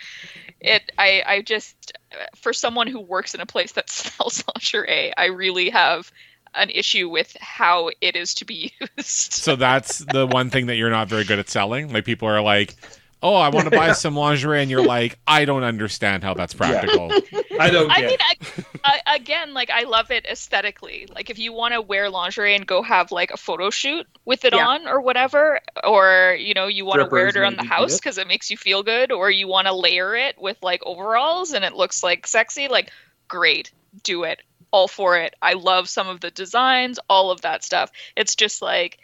it 0.62 0.92
I 0.98 1.24
I 1.26 1.42
just 1.42 1.94
for 2.36 2.54
someone 2.54 2.88
who 2.88 3.00
works 3.00 3.36
in 3.36 3.42
a 3.42 3.46
place 3.46 3.74
that 3.74 3.90
sells 3.90 4.44
lingerie 4.56 5.14
I 5.18 5.26
really 5.26 5.70
have 5.70 6.12
an 6.56 6.70
issue 6.70 7.10
with 7.10 7.36
how 7.40 7.92
it 8.02 8.16
is 8.16 8.34
to 8.36 8.46
be 8.46 8.74
used. 8.98 9.34
So 9.34 9.56
that's 9.56 10.00
the 10.00 10.26
one 10.26 10.50
thing 10.50 10.68
that 10.68 10.76
you're 10.76 10.90
not 10.90 11.08
very 11.08 11.24
good 11.24 11.40
at 11.40 11.50
selling. 11.50 11.92
Like 11.94 12.06
people 12.06 12.28
are 12.28 12.42
like, 12.42 12.76
"Oh, 13.22 13.36
I 13.36 13.50
want 13.50 13.70
to 13.70 13.76
buy 13.76 13.92
some 13.94 14.16
lingerie," 14.16 14.62
and 14.62 14.72
you're 14.72 14.86
like, 14.86 15.20
"I 15.28 15.46
don't 15.46 15.64
understand 15.64 16.24
how 16.24 16.34
that's 16.34 16.54
practical." 16.54 17.12
I 17.60 17.70
don't 17.70 17.92
I 17.92 18.02
mean, 18.02 18.18
I, 18.22 19.02
I, 19.06 19.16
again, 19.16 19.54
like 19.54 19.70
I 19.70 19.84
love 19.84 20.12
it 20.12 20.26
aesthetically. 20.26 21.08
Like 21.14 21.30
if 21.30 21.38
you 21.38 21.52
want 21.52 21.74
to 21.74 21.82
wear 21.82 22.10
lingerie 22.10 22.56
and 22.56 22.66
go 22.66 22.82
have 22.82 23.12
like 23.12 23.32
a 23.32 23.38
photo 23.38 23.70
shoot 23.70 24.08
with 24.26 24.46
it 24.46 24.54
Yeah. 24.54 24.66
on 24.66 24.88
or 24.88 25.02
whatever, 25.02 25.60
or 25.84 26.38
you 26.40 26.54
know 26.54 26.68
you 26.68 26.86
want 26.86 27.02
to 27.02 27.08
wear 27.08 27.28
it 27.28 27.36
around 27.36 27.58
the 27.58 27.66
house 27.66 27.92
yeah. 27.92 27.98
because 27.98 28.18
it 28.18 28.28
makes 28.28 28.50
you 28.50 28.58
feel 28.58 28.84
good, 28.84 29.12
or 29.12 29.30
you 29.30 29.48
want 29.48 29.68
to 29.68 29.74
layer 29.74 30.16
it 30.16 30.40
with 30.40 30.58
like 30.62 30.82
overalls 30.86 31.52
and 31.52 31.66
it 31.66 31.74
looks 31.74 32.04
like 32.04 32.26
sexy. 32.28 32.68
Like 32.68 32.92
great, 33.28 33.72
do 34.04 34.24
it. 34.24 34.42
All 34.72 34.88
for 34.88 35.18
it. 35.18 35.36
I 35.42 35.54
love 35.54 35.90
some 35.90 36.08
of 36.08 36.22
the 36.22 36.30
designs, 36.32 37.00
all 37.10 37.32
of 37.32 37.42
that 37.42 37.64
stuff. 37.64 37.92
It's 38.16 38.36
just 38.36 38.62
like 38.62 39.00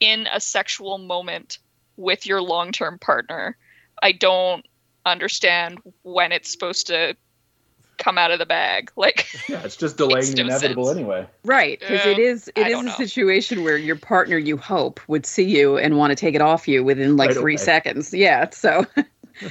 in 0.00 0.28
a 0.32 0.40
sexual 0.40 0.96
moment 0.98 1.58
with 1.98 2.24
your 2.26 2.40
long-term 2.40 2.98
partner. 3.00 3.56
I 4.02 4.12
don't 4.12 4.64
understand 5.04 5.78
when 6.02 6.32
it's 6.32 6.50
supposed 6.50 6.86
to 6.86 7.16
come 7.98 8.16
out 8.16 8.30
of 8.30 8.38
the 8.38 8.46
bag. 8.46 8.90
Like 8.96 9.26
yeah, 9.48 9.62
it's 9.64 9.76
just 9.76 9.96
delaying 9.96 10.14
Makes 10.26 10.34
the 10.34 10.40
inevitable 10.42 10.86
sense. 10.86 10.96
anyway. 10.98 11.26
Right, 11.44 11.78
because 11.80 12.04
Yeah, 12.06 12.12
it 12.12 12.18
is 12.18 12.48
it 12.54 12.66
I 12.66 12.68
is 12.70 12.78
a 12.78 12.82
know. 12.84 12.92
situation 12.94 13.64
where 13.64 13.76
your 13.76 13.96
partner 13.96 14.38
you 14.38 14.56
hope 14.56 15.00
would 15.08 15.26
see 15.26 15.44
you 15.44 15.76
and 15.78 15.96
want 15.96 16.10
to 16.12 16.14
take 16.16 16.34
it 16.34 16.40
off 16.40 16.68
you 16.68 16.82
within 16.84 17.16
like 17.16 17.30
Right 17.30 17.38
three 17.38 17.52
away. 17.54 17.56
seconds. 17.64 18.14
Yeah, 18.14 18.50
so 18.50 18.86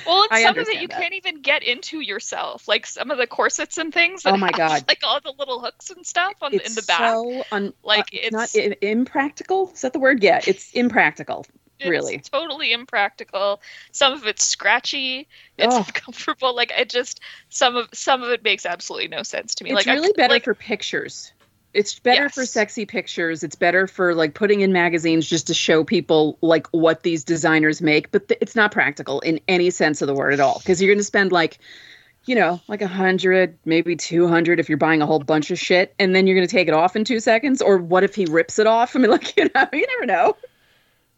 Well, 0.06 0.24
and 0.24 0.28
I 0.32 0.44
some 0.44 0.58
of 0.60 0.68
it 0.68 0.82
you 0.82 0.88
that. 0.90 1.00
can't 1.00 1.14
even 1.14 1.42
get 1.42 1.64
into 1.64 2.02
yourself. 2.02 2.68
Like 2.68 2.86
some 2.86 3.10
of 3.10 3.18
the 3.18 3.26
corsets 3.28 3.78
and 3.78 3.94
things. 3.94 4.24
That 4.24 4.34
Oh 4.34 4.38
my 4.38 4.48
have, 4.48 4.56
God. 4.56 4.86
Like 4.88 5.00
all 5.04 5.20
the 5.22 5.34
little 5.40 5.60
hooks 5.62 5.90
and 5.90 6.06
stuff 6.06 6.34
on 6.42 6.54
it's 6.54 6.70
in 6.70 6.76
the 6.76 6.82
back. 6.84 7.00
so 7.00 7.44
un- 7.54 7.74
Like, 7.84 8.02
uh, 8.14 8.20
it's, 8.22 8.32
not 8.34 8.54
it's- 8.56 8.78
impractical. 8.82 9.72
Is 9.74 9.82
that 9.82 9.94
the 9.94 10.00
word? 10.00 10.22
Yeah, 10.24 10.42
it's 10.46 10.72
impractical. 10.74 11.46
It's 11.80 11.90
really. 11.90 12.20
totally 12.20 12.72
impractical. 12.74 13.62
Some 13.92 14.14
of 14.14 14.26
it's 14.26 14.44
scratchy. 14.44 15.28
It's 15.58 15.74
Oh. 15.74 15.80
uncomfortable. 15.80 16.56
Like 16.56 16.72
I 16.78 16.84
just 16.84 17.20
some 17.50 17.76
of 17.76 17.90
some 17.94 18.24
of 18.24 18.30
it 18.32 18.44
makes 18.44 18.66
absolutely 18.66 19.10
no 19.10 19.24
sense 19.24 19.56
to 19.56 19.64
me. 19.64 19.72
It's 19.72 19.86
like 19.86 19.96
really 19.96 20.10
I, 20.10 20.14
better 20.18 20.34
like, 20.34 20.44
for 20.44 20.54
pictures. 20.54 21.32
It's 21.74 22.00
better 22.00 22.30
for 22.30 22.46
sexy 22.46 22.86
pictures. 22.88 23.44
It's 23.44 23.56
better 23.56 23.86
for 23.86 24.16
like 24.16 24.34
putting 24.34 24.62
in 24.62 24.72
magazines 24.72 25.28
just 25.28 25.46
to 25.48 25.54
show 25.54 25.84
people 25.84 26.38
like 26.42 26.66
what 26.72 27.04
these 27.04 27.24
designers 27.24 27.82
make. 27.82 28.10
But 28.10 28.30
th- 28.30 28.40
it's 28.42 28.56
not 28.56 28.72
practical 28.72 29.20
in 29.20 29.40
any 29.48 29.70
sense 29.70 30.02
of 30.02 30.08
the 30.08 30.14
word 30.16 30.34
at 30.34 30.40
all 30.40 30.58
because 30.60 30.82
you're 30.82 30.90
going 30.90 30.98
to 30.98 31.04
spend 31.04 31.32
like, 31.32 31.60
you 32.26 32.34
know, 32.34 32.60
like 32.68 32.82
a 32.82 32.88
hundred, 32.88 33.60
maybe 33.66 33.96
two 33.96 34.28
hundred 34.28 34.60
if 34.60 34.70
you're 34.70 34.78
buying 34.80 35.04
a 35.04 35.06
whole 35.06 35.20
bunch 35.20 35.52
of 35.52 35.60
shit, 35.60 35.94
and 36.00 36.16
then 36.16 36.26
you're 36.26 36.36
going 36.36 36.48
to 36.48 36.52
take 36.52 36.68
it 36.68 36.74
off 36.74 36.96
in 36.96 37.04
two 37.04 37.20
seconds. 37.20 37.62
Or 37.62 37.78
what 37.78 38.04
if 38.04 38.16
he 38.16 38.26
rips 38.26 38.58
it 38.58 38.66
off? 38.66 38.96
I 38.96 39.00
mean, 39.00 39.12
like 39.12 39.38
you 39.38 39.48
know, 39.54 39.68
you 39.72 39.86
never 40.00 40.06
know. 40.08 40.36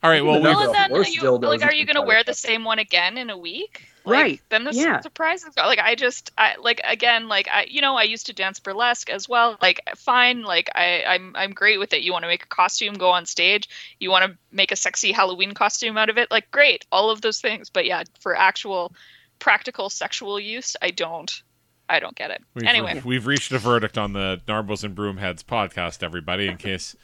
All 0.02 0.10
right, 0.10 0.24
well, 0.24 0.38
Even 0.38 0.50
we 0.50 0.56
Well, 0.56 0.72
then 0.72 0.92
Worse 0.92 1.14
you, 1.14 1.30
like, 1.30 1.62
are 1.62 1.74
you 1.74 1.80
you 1.82 1.86
going 1.86 1.96
to 1.96 2.02
wear 2.02 2.24
the 2.24 2.34
same 2.34 2.64
one 2.64 2.80
again 2.80 3.18
in 3.18 3.30
a 3.30 3.38
week? 3.38 3.84
Like, 4.06 4.16
Right. 4.16 4.42
Then 4.50 4.64
the 4.64 4.74
Yeah. 4.74 5.02
surprises. 5.02 5.50
Like, 5.58 5.80
I 5.80 5.96
just, 5.96 6.32
I 6.38 6.56
like 6.56 6.80
again, 6.86 7.28
like 7.28 7.50
I, 7.52 7.66
you 7.70 7.82
know, 7.82 7.98
I 7.98 8.04
used 8.04 8.28
to 8.28 8.34
dance 8.34 8.60
burlesque 8.60 9.10
as 9.10 9.28
well. 9.28 9.58
Like, 9.62 9.82
fine, 9.98 10.44
like 10.44 10.70
I, 10.74 11.04
I'm, 11.04 11.36
I'm 11.36 11.52
great 11.52 11.80
with 11.80 11.92
it. 11.94 12.02
You 12.02 12.14
want 12.14 12.24
to 12.24 12.30
make 12.30 12.44
a 12.44 12.48
costume, 12.48 12.94
go 12.94 13.10
on 13.10 13.26
stage. 13.26 13.68
You 14.00 14.10
want 14.10 14.32
to 14.32 14.38
make 14.52 14.72
a 14.72 14.78
sexy 14.78 15.12
Halloween 15.12 15.54
costume 15.54 15.98
out 15.98 16.10
of 16.10 16.18
it, 16.18 16.32
like 16.32 16.50
great, 16.50 16.86
all 16.94 17.10
of 17.10 17.20
those 17.22 17.42
things. 17.42 17.70
But 17.70 17.86
yeah, 17.86 18.04
for 18.22 18.38
actual 18.38 18.94
practical 19.40 19.90
sexual 19.90 20.40
use, 20.40 20.78
I 20.82 20.92
don't, 20.92 21.42
I 21.90 22.00
don't 22.00 22.16
get 22.16 22.30
it. 22.32 22.42
We've, 22.54 22.66
anyway, 22.66 23.02
we've 23.04 23.26
reached 23.26 23.52
a 23.52 23.58
verdict 23.58 23.98
on 23.98 24.14
the 24.14 24.40
Narbos 24.48 24.84
and 24.84 24.96
Broomheads 24.96 25.44
podcast, 25.44 26.04
everybody. 26.04 26.48
In 26.48 26.58
case 26.58 26.96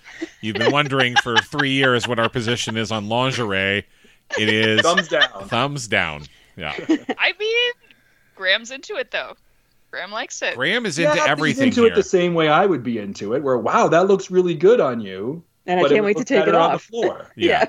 you've 0.41 0.55
been 0.57 0.71
wondering 0.71 1.15
for 1.23 1.35
three 1.37 1.71
years 1.71 2.07
what 2.07 2.19
our 2.19 2.29
position 2.29 2.77
is 2.77 2.91
on 2.91 3.09
lingerie, 3.09 3.83
it 4.39 4.49
is 4.49 4.81
Thumbs 4.81 5.07
down. 5.07 5.47
thumbs 5.47 5.87
down. 5.87 6.23
Yeah. 6.55 6.73
I 7.17 7.33
mean, 7.39 7.73
Graham's 8.35 8.71
into 8.71 8.95
it 8.95 9.09
though. 9.11 9.33
Graham 9.91 10.11
likes 10.11 10.41
it. 10.41 10.55
Graham 10.55 10.85
is 10.85 10.97
Yeah, 10.99 11.09
into 11.11 11.21
he's 11.21 11.29
everything 11.29 11.67
into 11.69 11.83
here. 11.83 11.91
it 11.91 11.95
the 11.95 12.03
same 12.03 12.33
way 12.33 12.49
I 12.49 12.65
would 12.65 12.83
be 12.83 12.99
into 12.99 13.33
it. 13.33 13.41
Where 13.43 13.57
wow, 13.57 13.87
that 13.87 14.07
looks 14.07 14.29
really 14.29 14.53
good 14.55 14.79
on 14.79 14.99
you. 14.99 15.43
And 15.65 15.79
I 15.79 15.89
can't 15.89 16.05
wait 16.05 16.17
to 16.17 16.23
take 16.23 16.43
it 16.43 16.45
better 16.45 16.59
on 16.59 16.69
the 16.69 16.75
off. 16.75 16.83
floor. 16.83 17.31
yeah. 17.35 17.65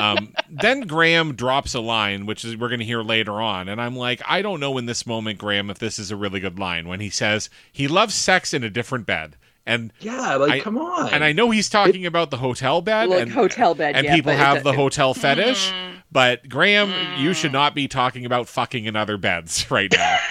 Um, 0.00 0.34
then 0.50 0.82
Graham 0.82 1.34
drops 1.34 1.74
a 1.74 1.80
line, 1.80 2.26
which 2.26 2.44
is 2.44 2.56
we're 2.56 2.68
going 2.68 2.80
to 2.80 2.84
hear 2.84 3.02
later 3.02 3.40
on, 3.40 3.68
and 3.68 3.80
I'm 3.80 3.96
like, 3.96 4.20
I 4.26 4.42
don't 4.42 4.60
know 4.60 4.76
in 4.78 4.86
this 4.86 5.06
moment, 5.06 5.38
Graham, 5.38 5.70
if 5.70 5.78
this 5.78 5.98
is 5.98 6.10
a 6.10 6.16
really 6.16 6.40
good 6.40 6.58
line 6.58 6.88
when 6.88 7.00
he 7.00 7.10
says 7.10 7.48
he 7.72 7.88
loves 7.88 8.14
sex 8.14 8.52
in 8.52 8.62
a 8.64 8.70
different 8.70 9.06
bed, 9.06 9.36
and 9.66 9.92
Yeah, 10.00 10.36
like 10.36 10.50
I- 10.52 10.60
come 10.60 10.78
on. 10.78 11.12
and 11.12 11.24
I 11.24 11.32
know 11.32 11.50
he's 11.50 11.68
talking 11.70 12.04
about 12.06 12.30
the 12.30 12.36
hotel 12.38 12.80
bed, 12.82 13.08
Look, 13.08 13.20
and 13.22 13.32
hotel 13.32 13.74
bed, 13.74 13.96
and 13.96 14.04
yeah, 14.04 14.14
people 14.14 14.32
have 14.32 14.62
the 14.62 14.72
hotel 14.72 15.14
fetish, 15.14 15.70
Mm. 15.70 15.94
but 16.12 16.48
Graham, 16.48 16.92
you 17.20 17.32
should 17.34 17.52
not 17.52 17.74
be 17.74 17.88
talking 17.88 18.24
about 18.26 18.48
fucking 18.48 18.84
in 18.84 18.94
other 18.96 19.16
beds 19.16 19.70
right 19.70 19.92
now. 19.92 20.18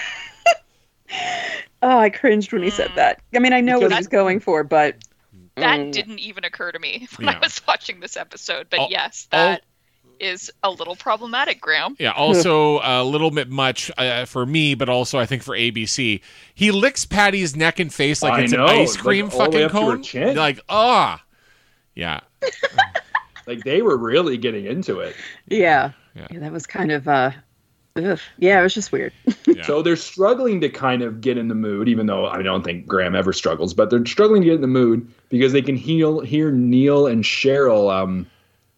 Oh, 1.80 1.96
I 1.98 2.10
cringed 2.10 2.52
when 2.52 2.62
he 2.64 2.70
said 2.70 2.90
that. 2.96 3.20
I 3.34 3.38
mean, 3.38 3.52
I 3.52 3.60
know 3.60 3.74
what 3.74 3.82
Because- 3.90 3.92
he 3.92 3.98
was 4.00 4.08
going 4.08 4.40
for, 4.40 4.64
but 4.64 4.96
That 5.60 5.80
Mm. 5.80 5.92
didn't 5.92 6.18
even 6.20 6.44
occur 6.44 6.72
to 6.72 6.78
me 6.78 7.06
when 7.16 7.26
Yeah. 7.28 7.34
I 7.36 7.38
was 7.38 7.60
watching 7.66 8.00
this 8.00 8.16
episode. 8.16 8.68
But 8.70 8.80
Al- 8.80 8.88
yes, 8.90 9.26
al- 9.32 9.46
that 9.46 9.62
is 10.20 10.50
a 10.64 10.70
little 10.70 10.96
problematic, 10.96 11.60
Graham. 11.60 11.94
Yeah, 11.98 12.10
also 12.10 12.80
a 12.82 13.04
little 13.04 13.30
bit 13.30 13.48
much 13.50 13.90
uh, 13.98 14.24
for 14.24 14.44
me, 14.46 14.74
but 14.74 14.88
also 14.88 15.18
I 15.18 15.26
think 15.26 15.42
for 15.44 15.54
ABC. 15.56 16.20
He 16.54 16.70
licks 16.72 17.04
Patty's 17.06 17.54
neck 17.54 17.78
and 17.78 17.92
face 17.94 18.20
like 18.22 18.32
I 18.32 18.40
it's 18.42 18.52
know, 18.52 18.64
an 18.66 18.78
ice 18.80 18.96
cream 18.96 19.26
all 19.26 19.30
the 19.30 19.36
way 19.36 19.44
fucking 19.44 19.64
up 19.64 19.70
to 20.04 20.18
her 20.22 20.24
cone. 20.26 20.36
Like, 20.36 20.60
ah, 20.68 21.22
yeah, 21.94 22.20
like 23.46 23.62
they 23.64 23.82
were 23.82 23.96
really 23.96 24.36
getting 24.36 24.66
into 24.66 24.98
it. 25.00 25.14
yeah, 25.46 25.92
Yeah. 26.16 26.26
yeah, 26.30 26.38
that 26.40 26.52
was 26.52 26.66
kind 26.66 26.90
of 26.92 27.06
uh, 27.08 27.30
ugh. 27.98 28.18
yeah, 28.38 28.60
it 28.60 28.62
was 28.62 28.74
just 28.74 28.92
weird. 28.92 29.12
yeah. 29.46 29.64
So 29.66 29.82
they're 29.82 29.96
struggling 29.96 30.60
to 30.60 30.68
kind 30.68 31.02
of 31.02 31.20
get 31.20 31.36
in 31.38 31.48
the 31.48 31.54
mood, 31.54 31.88
even 31.88 32.06
though 32.06 32.26
I 32.26 32.42
don't 32.42 32.62
think 32.62 32.86
Graham 32.86 33.14
ever 33.14 33.32
struggles, 33.32 33.74
but 33.74 33.90
they're 33.90 34.04
struggling 34.06 34.42
to 34.42 34.46
get 34.46 34.54
in 34.56 34.60
the 34.60 34.66
mood 34.66 35.10
because 35.28 35.52
they 35.52 35.62
can 35.62 35.76
heal, 35.76 36.20
hear 36.20 36.50
Neil 36.52 37.06
and 37.06 37.24
Cheryl. 37.24 37.92
Um, 37.92 38.26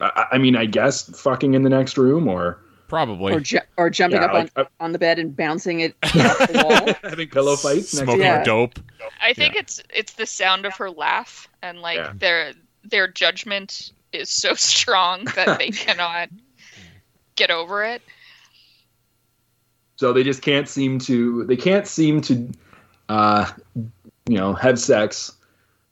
I, 0.00 0.26
I 0.32 0.38
mean, 0.38 0.56
I 0.56 0.66
guess 0.66 1.02
fucking 1.20 1.54
in 1.54 1.62
the 1.62 1.70
next 1.70 1.96
room 1.98 2.26
or 2.28 2.58
probably 2.88 3.32
or 3.34 3.40
ju- 3.40 3.60
or 3.76 3.88
jumping 3.90 4.20
Yeah, 4.20 4.26
up 4.26 4.32
like, 4.32 4.50
on, 4.56 4.64
uh, 4.64 4.68
on 4.80 4.92
the 4.92 4.98
bed 4.98 5.18
and 5.18 5.36
bouncing 5.36 5.80
it 5.80 5.94
off 6.02 6.38
the 6.38 6.62
wall. 6.64 6.94
having 7.08 7.28
pillow 7.28 7.56
fights. 7.56 7.90
Smoking 7.90 8.18
to 8.18 8.24
Yeah. 8.24 8.42
dope. 8.44 8.80
I 9.22 9.32
think 9.34 9.54
it's 9.54 9.82
it's 9.94 10.12
the 10.14 10.26
sound 10.26 10.64
of 10.66 10.74
her 10.76 10.90
laugh 10.90 11.48
and 11.62 11.80
like 11.80 11.96
Yeah. 11.98 12.12
their 12.16 12.52
their 12.82 13.06
judgment 13.08 13.92
is 14.12 14.28
so 14.30 14.54
strong 14.54 15.24
that 15.36 15.58
they 15.58 15.68
cannot 15.70 16.30
get 17.36 17.50
over 17.50 17.84
it. 17.84 18.02
So 20.00 20.14
they 20.14 20.22
just 20.22 20.40
can't 20.40 20.66
seem 20.66 20.98
to. 21.00 21.44
They 21.44 21.56
can't 21.56 21.86
seem 21.86 22.22
to, 22.22 22.48
uh, 23.10 23.52
you 23.74 24.38
know, 24.38 24.54
have 24.54 24.80
sex 24.80 25.30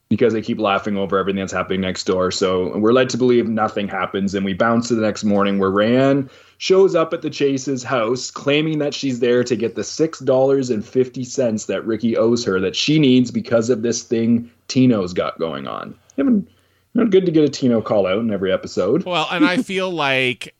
because 0.09 0.33
they 0.33 0.41
keep 0.41 0.57
laughing 0.57 0.97
over 0.97 1.19
everything 1.19 1.39
that's 1.39 1.53
happening 1.53 1.81
next 1.81 2.05
door. 2.05 2.31
So 2.31 2.75
we're 2.75 2.91
led 2.91 3.09
to 3.09 3.17
believe 3.17 3.47
nothing 3.47 3.87
happens, 3.87 4.33
and 4.33 4.43
we 4.43 4.55
bounce 4.55 4.87
to 4.87 4.95
the 4.95 5.03
next 5.03 5.23
morning 5.23 5.59
where 5.59 5.69
Rayanne 5.69 6.27
shows 6.57 6.95
up 6.95 7.13
at 7.13 7.21
the 7.21 7.29
Chase's 7.29 7.83
house, 7.83 8.31
claiming 8.31 8.79
that 8.79 8.95
she's 8.95 9.19
there 9.19 9.43
to 9.43 9.55
get 9.55 9.75
the 9.75 9.83
six 9.83 10.17
dollars 10.17 10.71
and 10.71 10.83
fifty 10.83 11.23
cents 11.23 11.67
that 11.67 11.85
Ricky 11.85 12.17
owes 12.17 12.43
her 12.45 12.59
that 12.61 12.75
she 12.75 12.97
needs 12.97 13.29
because 13.29 13.69
of 13.69 13.83
this 13.83 14.01
thing 14.01 14.49
Tino's 14.67 15.13
got 15.13 15.37
going 15.37 15.67
on. 15.67 15.93
Not 16.95 17.11
good 17.11 17.27
to 17.27 17.31
get 17.31 17.43
a 17.43 17.49
Tino 17.49 17.79
call 17.79 18.07
out 18.07 18.17
in 18.17 18.31
every 18.31 18.51
episode. 18.51 19.05
Well, 19.05 19.27
and 19.29 19.45
I 19.45 19.57
feel 19.61 19.91
like 19.91 20.55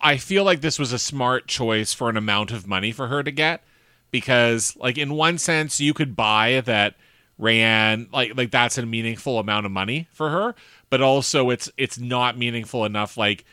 I 0.00 0.16
feel 0.18 0.44
like 0.44 0.60
this 0.60 0.78
was 0.78 0.92
a 0.92 0.98
smart 0.98 1.46
choice 1.46 1.92
for 1.94 2.10
an 2.10 2.16
amount 2.16 2.50
of 2.52 2.66
money 2.66 2.92
for 2.92 3.08
her 3.08 3.22
to 3.22 3.30
get 3.30 3.62
because 4.10 4.76
like 4.76 4.98
in 4.98 5.14
one 5.14 5.38
sense 5.38 5.80
you 5.80 5.94
could 5.94 6.14
buy 6.14 6.60
that 6.66 6.94
Rayanne 7.40 8.12
like 8.12 8.36
like 8.36 8.50
that's 8.50 8.78
a 8.78 8.84
meaningful 8.86 9.38
amount 9.38 9.66
of 9.66 9.72
money 9.72 10.08
for 10.12 10.30
her, 10.30 10.54
but 10.90 11.00
also 11.00 11.50
it's 11.50 11.70
it's 11.76 11.98
not 11.98 12.36
meaningful 12.36 12.84
enough 12.84 13.16
like 13.16 13.44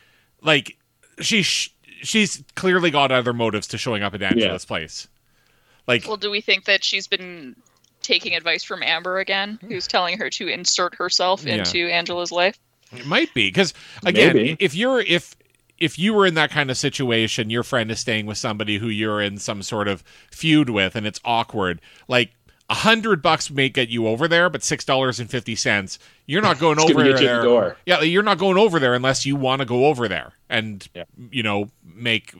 like 0.41 0.77
she 1.21 1.41
sh- 1.41 1.73
she's 2.01 2.43
clearly 2.55 2.91
got 2.91 3.11
other 3.11 3.33
motives 3.33 3.67
to 3.67 3.77
showing 3.77 4.03
up 4.03 4.13
at 4.13 4.21
Angela's 4.21 4.65
place. 4.65 5.07
Like 5.87 6.05
Well, 6.07 6.17
do 6.17 6.29
we 6.29 6.41
think 6.41 6.65
that 6.65 6.83
she's 6.83 7.07
been 7.07 7.55
taking 8.01 8.35
advice 8.35 8.63
from 8.63 8.83
Amber 8.83 9.19
again, 9.19 9.57
hmm. 9.61 9.67
who's 9.67 9.87
telling 9.87 10.17
her 10.17 10.29
to 10.31 10.47
insert 10.47 10.95
herself 10.95 11.43
Yeah. 11.45 11.55
into 11.55 11.89
Angela's 11.89 12.31
life? 12.31 12.59
It 12.91 13.05
might 13.05 13.33
be 13.33 13.47
because 13.47 13.73
again, 14.05 14.35
Maybe. 14.35 14.57
if 14.59 14.75
you're 14.75 14.99
if 14.99 15.35
if 15.79 15.97
you 15.99 16.13
were 16.13 16.25
in 16.25 16.33
that 16.35 16.51
kind 16.51 16.69
of 16.69 16.77
situation, 16.77 17.49
your 17.49 17.63
friend 17.63 17.89
is 17.91 17.99
staying 17.99 18.25
with 18.25 18.37
somebody 18.37 18.77
who 18.77 18.87
you're 18.87 19.21
in 19.21 19.37
some 19.37 19.61
sort 19.63 19.87
of 19.87 20.03
feud 20.31 20.69
with, 20.69 20.95
and 20.95 21.05
it's 21.07 21.19
awkward. 21.23 21.81
Like 22.07 22.31
a 22.69 22.73
hundred 22.75 23.21
bucks 23.21 23.49
may 23.49 23.69
get 23.69 23.89
you 23.89 24.07
over 24.07 24.27
there, 24.27 24.49
but 24.49 24.63
six 24.63 24.85
dollars 24.85 25.19
and 25.19 25.29
fifty 25.29 25.55
cents, 25.55 25.97
you're 26.27 26.41
not 26.41 26.59
going 26.59 26.79
over 26.83 26.93
gonna 26.93 27.11
get 27.13 27.21
you 27.21 27.27
in 27.27 27.33
there. 27.33 27.37
the 27.41 27.43
door. 27.47 27.77
Yeah, 27.85 28.01
you're 28.01 28.23
not 28.23 28.37
going 28.37 28.57
over 28.57 28.79
there 28.79 28.93
unless 28.93 29.25
you 29.25 29.35
want 29.35 29.59
to 29.61 29.65
go 29.65 29.85
over 29.85 30.07
there 30.07 30.33
and 30.49 30.87
Yeah. 30.93 31.03
you 31.31 31.43
know 31.43 31.69
make 31.83 32.33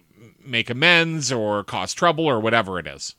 make 0.45 0.69
amends 0.69 1.31
or 1.31 1.63
cause 1.63 1.93
trouble 1.93 2.25
or 2.25 2.39
whatever 2.39 2.79
it 2.79 2.87
is. 2.87 3.15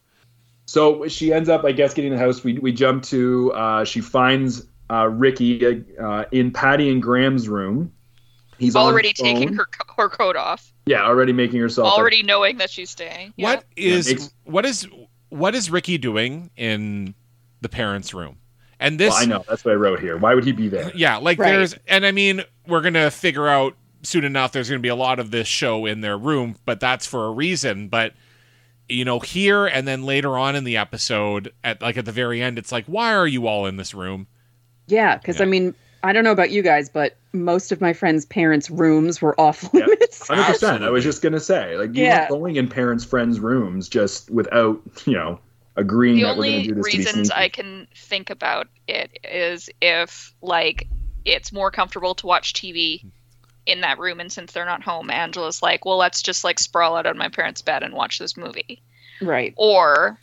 So 0.67 1.09
she 1.09 1.33
ends 1.33 1.49
up, 1.49 1.65
I 1.65 1.73
guess, 1.73 1.95
getting 1.95 2.13
the 2.13 2.19
house. 2.19 2.45
We 2.45 2.59
we 2.59 2.73
jump 2.73 3.03
to 3.05 3.53
uh, 3.55 3.85
she 3.85 4.01
finds 4.01 4.67
uh, 4.89 5.09
Ricky 5.09 5.85
uh, 6.01 6.25
in 6.31 6.53
Patty 6.53 6.91
and 6.91 7.03
Graham's 7.03 7.49
room. 7.49 7.93
He's 8.61 8.77
already 8.77 9.13
taking 9.13 9.55
her 9.55 9.67
her 9.97 10.09
coat 10.09 10.37
off, 10.37 10.73
yeah, 10.87 11.03
already 11.05 11.33
making 11.33 11.61
herself 11.61 11.93
already 11.93 12.23
knowing 12.23 12.59
that 12.59 12.71
she's 12.71 12.91
staying. 12.91 13.33
Yeah. 13.37 13.55
What 13.57 13.65
is 13.77 14.07
Yeah, 14.09 14.15
makes- 14.15 14.35
what 14.45 14.67
is 14.67 14.89
what 15.31 15.55
is 15.55 15.71
Ricky 15.71 15.99
doing 15.99 16.51
in 16.57 17.15
the 17.61 17.69
parents' 17.69 18.13
room? 18.15 18.37
And 18.79 18.99
this 18.99 19.11
Well, 19.13 19.23
I 19.23 19.27
know 19.27 19.45
that's 19.49 19.65
what 19.65 19.73
I 19.73 19.75
wrote 19.77 20.01
here. 20.01 20.17
Why 20.17 20.35
would 20.35 20.45
he 20.45 20.53
be 20.53 20.69
there? 20.69 20.91
Yeah, 20.95 21.17
like 21.19 21.39
Right. 21.39 21.51
there's, 21.53 21.75
and 21.87 22.07
I 22.07 22.13
mean, 22.13 22.43
we're 22.67 22.81
gonna 22.81 23.11
figure 23.11 23.47
out 23.49 23.77
soon 24.03 24.25
enough. 24.25 24.53
There's 24.53 24.69
gonna 24.69 24.81
be 24.81 24.89
a 24.89 24.95
lot 24.95 25.19
of 25.19 25.31
this 25.31 25.47
show 25.49 25.85
in 25.87 26.01
their 26.01 26.17
room, 26.17 26.57
but 26.65 26.81
that's 26.81 27.07
for 27.07 27.27
a 27.27 27.31
reason. 27.31 27.89
But 27.89 28.15
you 28.89 29.05
know, 29.05 29.21
here 29.21 29.67
and 29.67 29.87
then 29.87 30.03
later 30.05 30.37
on 30.37 30.57
in 30.57 30.65
the 30.65 30.77
episode, 30.77 31.53
at 31.63 31.81
like 31.81 31.97
at 31.97 32.05
the 32.07 32.13
very 32.13 32.43
end, 32.43 32.59
it's 32.59 32.73
like, 32.73 32.85
why 32.87 33.15
are 33.15 33.27
you 33.27 33.47
all 33.47 33.67
in 33.67 33.77
this 33.77 33.95
room? 33.95 34.27
Yeah, 34.89 35.17
because 35.17 35.37
Yeah. 35.37 35.43
I 35.43 35.47
mean, 35.47 35.75
I 36.03 36.13
don't 36.13 36.25
know 36.25 36.33
about 36.33 36.51
you 36.51 36.63
guys, 36.63 36.89
but 36.89 37.17
most 37.33 37.73
of 37.73 37.81
my 37.81 37.93
friends' 37.93 38.25
parents' 38.25 38.71
rooms 38.71 39.21
were 39.21 39.39
off 39.41 39.73
limits. 39.75 40.27
Hundred 40.29 40.45
percent. 40.45 40.83
I 40.85 40.91
was 40.91 41.05
just 41.05 41.23
gonna 41.23 41.41
say, 41.41 41.77
like, 41.77 41.95
you 41.95 42.05
Yeah. 42.05 42.21
weren't 42.21 42.31
going 42.31 42.57
in 42.57 42.69
parents' 42.69 43.05
friends' 43.05 43.39
rooms 43.41 43.89
just 43.89 44.31
without, 44.31 44.81
you 45.05 45.13
know, 45.15 45.39
agreeing 45.77 46.17
the 46.17 46.23
that 46.23 46.37
we're 46.37 46.45
gonna 46.45 46.57
only 46.57 46.69
do 46.69 46.75
this 46.75 46.87
to 46.87 46.93
be 46.93 46.99
reasons. 46.99 47.31
I 47.31 47.49
can 47.49 47.87
think 47.95 48.31
about 48.31 48.69
it 48.89 49.19
is 49.25 49.71
if 49.81 50.35
like 50.43 50.89
it's 51.25 51.53
more 51.53 51.71
comfortable 51.71 52.15
to 52.17 52.27
watch 52.27 52.55
TV 52.55 53.05
in 53.67 53.83
that 53.83 53.99
room 53.99 54.21
and 54.21 54.33
since 54.33 54.53
they're 54.53 54.65
not 54.65 54.83
home 54.83 55.11
Angela's 55.11 55.63
like 55.63 55.85
well 55.85 55.99
let's 55.99 56.23
just 56.23 56.45
like 56.45 56.59
sprawl 56.59 56.97
out 56.97 57.07
on 57.07 57.19
my 57.19 57.29
parents 57.29 57.61
bed 57.61 57.83
and 57.83 57.93
watch 57.95 58.19
this 58.19 58.37
movie 58.37 58.83
Right. 59.21 59.53
or 59.57 60.19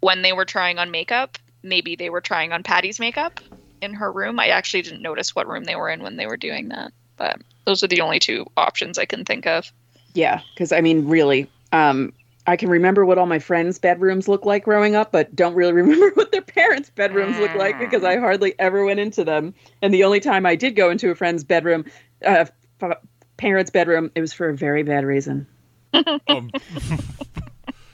when 0.00 0.20
they 0.22 0.34
were 0.34 0.44
trying 0.44 0.78
on 0.78 0.90
makeup 0.90 1.38
maybe 1.62 1.96
they 1.96 2.10
were 2.10 2.20
trying 2.20 2.52
on 2.52 2.62
Patty's 2.62 3.00
makeup 3.00 3.40
in 3.86 3.94
her 3.94 4.12
room 4.12 4.38
I 4.38 4.48
actually 4.48 4.82
didn't 4.82 5.00
notice 5.00 5.34
what 5.34 5.48
room 5.48 5.64
they 5.64 5.76
were 5.76 5.88
in 5.88 6.02
when 6.02 6.16
they 6.16 6.26
were 6.26 6.36
doing 6.36 6.68
that 6.68 6.92
but 7.16 7.40
those 7.64 7.82
are 7.82 7.88
the 7.88 8.02
only 8.02 8.18
two 8.18 8.44
options 8.58 8.98
I 8.98 9.06
can 9.06 9.24
think 9.24 9.46
of 9.46 9.72
Yeah, 10.12 10.40
because 10.54 10.70
I 10.72 10.80
mean, 10.82 11.08
really, 11.08 11.50
um, 11.72 12.12
I 12.46 12.56
can 12.56 12.68
remember 12.68 13.04
what 13.04 13.18
all 13.18 13.26
my 13.26 13.38
friends' 13.40 13.78
bedrooms 13.78 14.28
look 14.28 14.44
like 14.44 14.64
growing 14.64 14.94
up, 14.94 15.10
but 15.10 15.34
don't 15.34 15.54
really 15.54 15.72
remember 15.82 16.10
what 16.14 16.30
their 16.30 16.42
parents' 16.42 16.90
bedrooms 16.90 17.38
look 17.40 17.54
like 17.54 17.76
because 17.78 18.04
I 18.04 18.18
hardly 18.18 18.54
ever 18.60 18.84
went 18.84 19.00
into 19.00 19.24
them. 19.24 19.52
And 19.82 19.92
the 19.92 20.04
only 20.04 20.20
time 20.20 20.46
I 20.46 20.54
did 20.54 20.76
go 20.76 20.90
into 20.90 21.10
a 21.10 21.14
friend's 21.14 21.42
bedroom, 21.42 21.86
uh, 22.24 22.44
f- 22.80 22.98
parents' 23.36 23.70
bedroom, 23.70 24.12
it 24.14 24.20
was 24.20 24.32
for 24.32 24.48
a 24.48 24.56
very 24.56 24.82
bad 24.82 25.04
reason. 25.04 25.46
Um, 26.28 26.52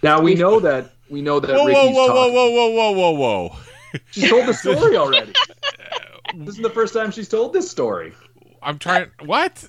Now 0.03 0.21
we 0.21 0.35
know 0.35 0.61
that 0.61 0.93
we 1.09 1.23
know 1.23 1.39
that 1.41 1.49
whoa, 1.49 1.65
whoa, 1.65 1.67
Ricky's 1.67 1.97
whoa, 1.97 2.07
whoa, 2.07 2.07
talking. 2.07 2.35
whoa, 2.35 2.51
whoa, 2.51 2.71
whoa, 2.71 2.91
whoa, 2.93 3.11
whoa! 3.13 3.57
She 4.11 4.29
told 4.29 4.47
the 4.47 4.55
story 4.55 4.97
already. 4.97 5.33
this 6.35 6.57
is 6.57 6.63
the 6.63 6.71
first 6.71 6.95
time 6.95 7.11
she's 7.11 7.29
told 7.29 7.53
this 7.53 7.71
story. 7.71 8.13
I'm 8.63 8.79
trying. 8.79 9.11
What? 9.25 9.69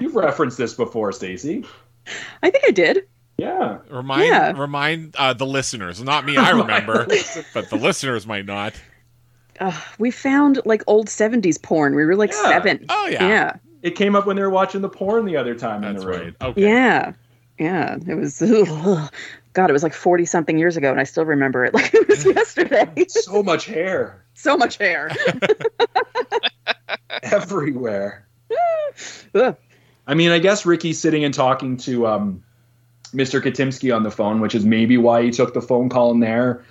You've 0.00 0.14
referenced 0.14 0.58
this 0.58 0.74
before, 0.74 1.12
Stacy. 1.12 1.64
I 2.42 2.50
think 2.50 2.64
I 2.66 2.70
did. 2.70 3.06
Yeah. 3.36 3.78
Remind 3.88 4.26
Yeah. 4.26 4.52
remind 4.52 5.16
uh, 5.16 5.32
the 5.32 5.46
listeners, 5.46 6.02
not 6.02 6.24
me. 6.24 6.36
I 6.38 6.50
remember, 6.50 7.06
but 7.54 7.70
the 7.70 7.76
listeners 7.76 8.26
might 8.26 8.46
not. 8.46 8.74
Uh, 9.58 9.78
we 9.98 10.10
found 10.10 10.60
like 10.64 10.82
old 10.86 11.08
70s 11.08 11.60
porn. 11.62 11.94
We 11.94 12.04
were 12.04 12.16
like 12.16 12.32
Yeah. 12.32 12.42
seven. 12.48 12.86
Oh 12.88 13.06
yeah, 13.06 13.28
Yeah. 13.28 13.56
It 13.82 13.92
came 13.92 14.14
up 14.14 14.26
when 14.26 14.36
they 14.36 14.42
were 14.42 14.50
watching 14.50 14.82
the 14.82 14.88
porn 14.88 15.24
the 15.24 15.36
other 15.36 15.54
time 15.54 15.82
in 15.84 15.92
that's 15.94 16.04
the 16.04 16.10
room. 16.10 16.20
right. 16.20 16.34
Okay. 16.50 16.62
Yeah. 16.62 17.12
Yeah. 17.58 17.96
It 18.06 18.14
was, 18.14 18.40
ugh. 18.42 19.12
God, 19.52 19.68
it 19.68 19.72
was 19.72 19.82
like 19.82 19.94
40 19.94 20.26
something 20.26 20.58
years 20.58 20.76
ago, 20.76 20.90
and 20.90 21.00
I 21.00 21.04
still 21.04 21.24
remember 21.24 21.64
it 21.64 21.74
like 21.74 21.92
it 21.94 22.08
was 22.08 22.24
yesterday. 22.24 22.88
So 23.08 23.42
much 23.42 23.66
hair 23.66 24.24
so 24.34 24.56
much 24.56 24.78
hair. 24.78 25.10
everywhere. 27.22 28.26
I 30.06 30.14
mean, 30.14 30.30
I 30.30 30.38
guess 30.38 30.64
Ricky's 30.64 30.98
sitting 30.98 31.24
and 31.24 31.34
talking 31.34 31.76
to 31.78 32.06
um 32.06 32.42
Mr. 33.14 33.40
Katimski 33.40 33.94
on 33.94 34.02
the 34.02 34.10
phone, 34.10 34.40
which 34.40 34.54
is 34.54 34.64
maybe 34.64 34.96
why 34.96 35.22
he 35.22 35.30
took 35.30 35.52
the 35.54 35.60
phone 35.60 35.88
call 35.88 36.10
in 36.12 36.20
there. 36.20 36.64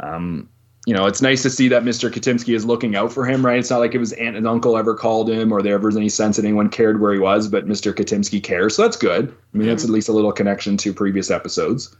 Um, 0.00 0.48
you 0.86 0.92
know, 0.92 1.06
it's 1.06 1.22
nice 1.22 1.42
to 1.42 1.50
see 1.50 1.68
that 1.68 1.82
Mr. 1.82 2.10
Katimski 2.10 2.54
is 2.54 2.66
looking 2.66 2.94
out 2.94 3.10
for 3.12 3.24
him, 3.24 3.46
right? 3.46 3.58
It's 3.58 3.70
not 3.70 3.78
like 3.78 3.94
if 3.94 4.00
his 4.00 4.12
aunt 4.14 4.36
and 4.36 4.46
uncle 4.46 4.76
ever 4.76 4.94
called 4.94 5.30
him 5.30 5.50
or 5.50 5.62
there 5.62 5.74
ever 5.74 5.86
was 5.86 5.96
any 5.96 6.10
sense 6.10 6.36
that 6.36 6.44
anyone 6.44 6.68
cared 6.68 7.00
where 7.00 7.14
he 7.14 7.18
was, 7.18 7.48
but 7.48 7.66
Mr. 7.66 7.92
Katimski 7.94 8.42
cares. 8.42 8.76
So 8.76 8.82
that's 8.82 8.96
good. 8.96 9.34
I 9.54 9.56
mean, 9.56 9.68
that's 9.68 9.84
at 9.84 9.90
least 9.90 10.10
a 10.10 10.12
little 10.12 10.32
connection 10.32 10.76
to 10.78 10.92
previous 10.92 11.30
episodes. 11.30 11.96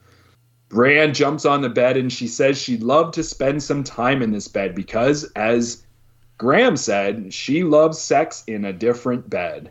Rayanne 0.74 1.14
jumps 1.14 1.44
on 1.44 1.62
the 1.62 1.68
bed 1.68 1.96
and 1.96 2.12
she 2.12 2.26
says 2.26 2.60
she'd 2.60 2.82
love 2.82 3.12
to 3.12 3.22
spend 3.22 3.62
some 3.62 3.84
time 3.84 4.22
in 4.22 4.32
this 4.32 4.48
bed 4.48 4.74
because, 4.74 5.24
as 5.36 5.84
Graham 6.36 6.76
said, 6.76 7.32
she 7.32 7.62
loves 7.62 7.98
sex 7.98 8.42
in 8.46 8.64
a 8.64 8.72
different 8.72 9.30
bed. 9.30 9.70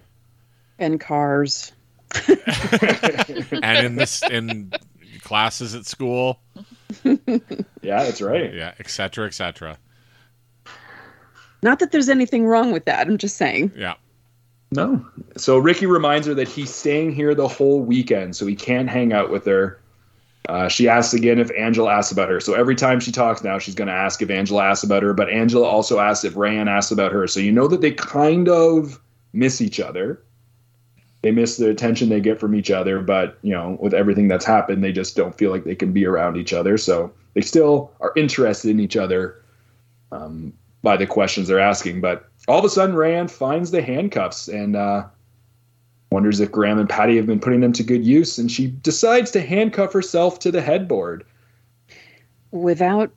And 0.80 1.00
cars. 1.00 1.72
and 3.62 3.86
in 3.86 3.96
this 3.96 4.24
in 4.24 4.72
classes 5.22 5.76
at 5.76 5.86
school, 5.86 6.40
Yeah, 7.04 8.04
that's 8.04 8.22
right. 8.22 8.54
yeah, 8.54 8.74
et 8.80 8.90
cetera, 8.90 9.26
et 9.26 9.34
cetera. 9.34 9.78
Not 11.62 11.80
that 11.80 11.92
there's 11.92 12.10
anything 12.10 12.46
wrong 12.46 12.72
with 12.72 12.86
that. 12.86 13.08
I'm 13.08 13.18
just 13.18 13.38
saying. 13.38 13.72
Yeah. 13.76 13.96
No. 14.72 15.06
So 15.38 15.58
Ricky 15.58 15.86
reminds 15.86 16.28
her 16.28 16.34
that 16.34 16.48
he's 16.48 16.74
staying 16.74 17.14
here 17.14 17.34
the 17.36 17.48
whole 17.48 17.82
weekend, 17.82 18.36
so 18.36 18.46
he 18.46 18.56
can't 18.56 18.90
hang 18.90 19.14
out 19.14 19.30
with 19.30 19.46
her. 19.46 19.80
Uh, 20.50 20.68
she 20.68 20.90
asks 20.90 21.14
again 21.14 21.40
if 21.40 21.50
Angela 21.58 21.94
asks 21.94 22.12
about 22.12 22.30
her. 22.30 22.40
So 22.40 22.54
every 22.54 22.76
time 22.76 23.00
she 23.00 23.12
talks 23.12 23.44
now, 23.44 23.60
she's 23.60 23.76
going 23.76 23.88
to 23.88 23.94
ask 23.94 24.22
if 24.22 24.30
Angela 24.30 24.64
asks 24.64 24.84
about 24.84 25.04
her. 25.04 25.14
But 25.14 25.30
Angela 25.30 25.66
also 25.66 26.00
asks 26.00 26.26
if 26.26 26.34
Rayanne 26.34 26.70
asks 26.70 26.92
about 26.92 27.14
her. 27.14 27.28
So 27.28 27.40
you 27.40 27.52
know 27.52 27.68
that 27.68 27.82
they 27.82 27.92
kind 27.92 28.50
of 28.50 29.00
miss 29.32 29.62
each 29.62 29.80
other. 29.80 30.22
They 31.22 31.32
miss 31.32 31.56
the 31.56 31.70
attention 31.70 32.10
they 32.10 32.20
get 32.20 32.42
from 32.42 32.56
each 32.56 32.70
other. 32.70 33.00
But, 33.00 33.38
you 33.42 33.54
know, 33.54 33.78
with 33.80 33.94
everything 33.94 34.28
that's 34.28 34.44
happened, 34.44 34.84
they 34.84 34.92
just 34.92 35.16
don't 35.16 35.38
feel 35.38 35.50
like 35.50 35.64
they 35.64 35.76
can 35.76 35.94
be 35.94 36.06
around 36.06 36.36
each 36.36 36.52
other. 36.52 36.78
So 36.78 37.14
they 37.36 37.42
still 37.42 37.92
are 38.02 38.12
interested 38.18 38.70
in 38.70 38.82
each 38.82 38.98
other 38.98 39.42
um, 40.12 40.52
by 40.82 40.98
the 40.98 41.08
questions 41.08 41.48
they're 41.48 41.60
asking. 41.60 42.02
But 42.02 42.30
all 42.50 42.60
of 42.60 42.66
a 42.66 42.70
sudden, 42.70 42.98
Rayanne 42.98 43.32
finds 43.32 43.72
the 43.72 43.82
handcuffs 43.82 44.50
and 44.50 44.76
uh, 44.76 45.06
wonders 46.14 46.40
if 46.40 46.52
Graham 46.52 46.80
and 46.80 46.88
Patty 46.88 47.18
have 47.18 47.26
been 47.26 47.40
putting 47.40 47.60
them 47.60 47.74
to 47.74 47.84
good 47.84 48.06
use. 48.06 48.38
And 48.38 48.50
she 48.50 48.68
decides 48.68 49.32
to 49.32 49.42
handcuff 49.42 49.92
herself 49.92 50.40
to 50.40 50.52
the 50.52 50.62
headboard. 50.62 51.26
Without 52.52 53.12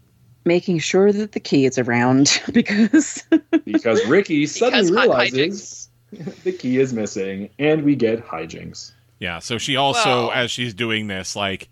making 0.44 0.78
sure 0.78 1.12
that 1.12 1.32
the 1.32 1.40
key 1.40 1.66
is 1.66 1.78
around 1.78 2.40
because 2.52 3.22
because 3.64 4.04
Ricky 4.06 4.46
suddenly 4.46 4.90
Because 4.90 5.06
realizes 5.06 5.88
the 6.44 6.52
key 6.52 6.78
is 6.78 6.92
missing, 6.92 7.50
and 7.58 7.82
we 7.84 7.94
get 7.96 8.24
hijinks. 8.24 8.92
Yeah. 9.18 9.38
So 9.40 9.58
she 9.58 9.76
also, 9.76 10.28
Well- 10.28 10.32
as 10.32 10.50
she's 10.50 10.72
doing 10.72 11.08
this, 11.08 11.36
like, 11.36 11.68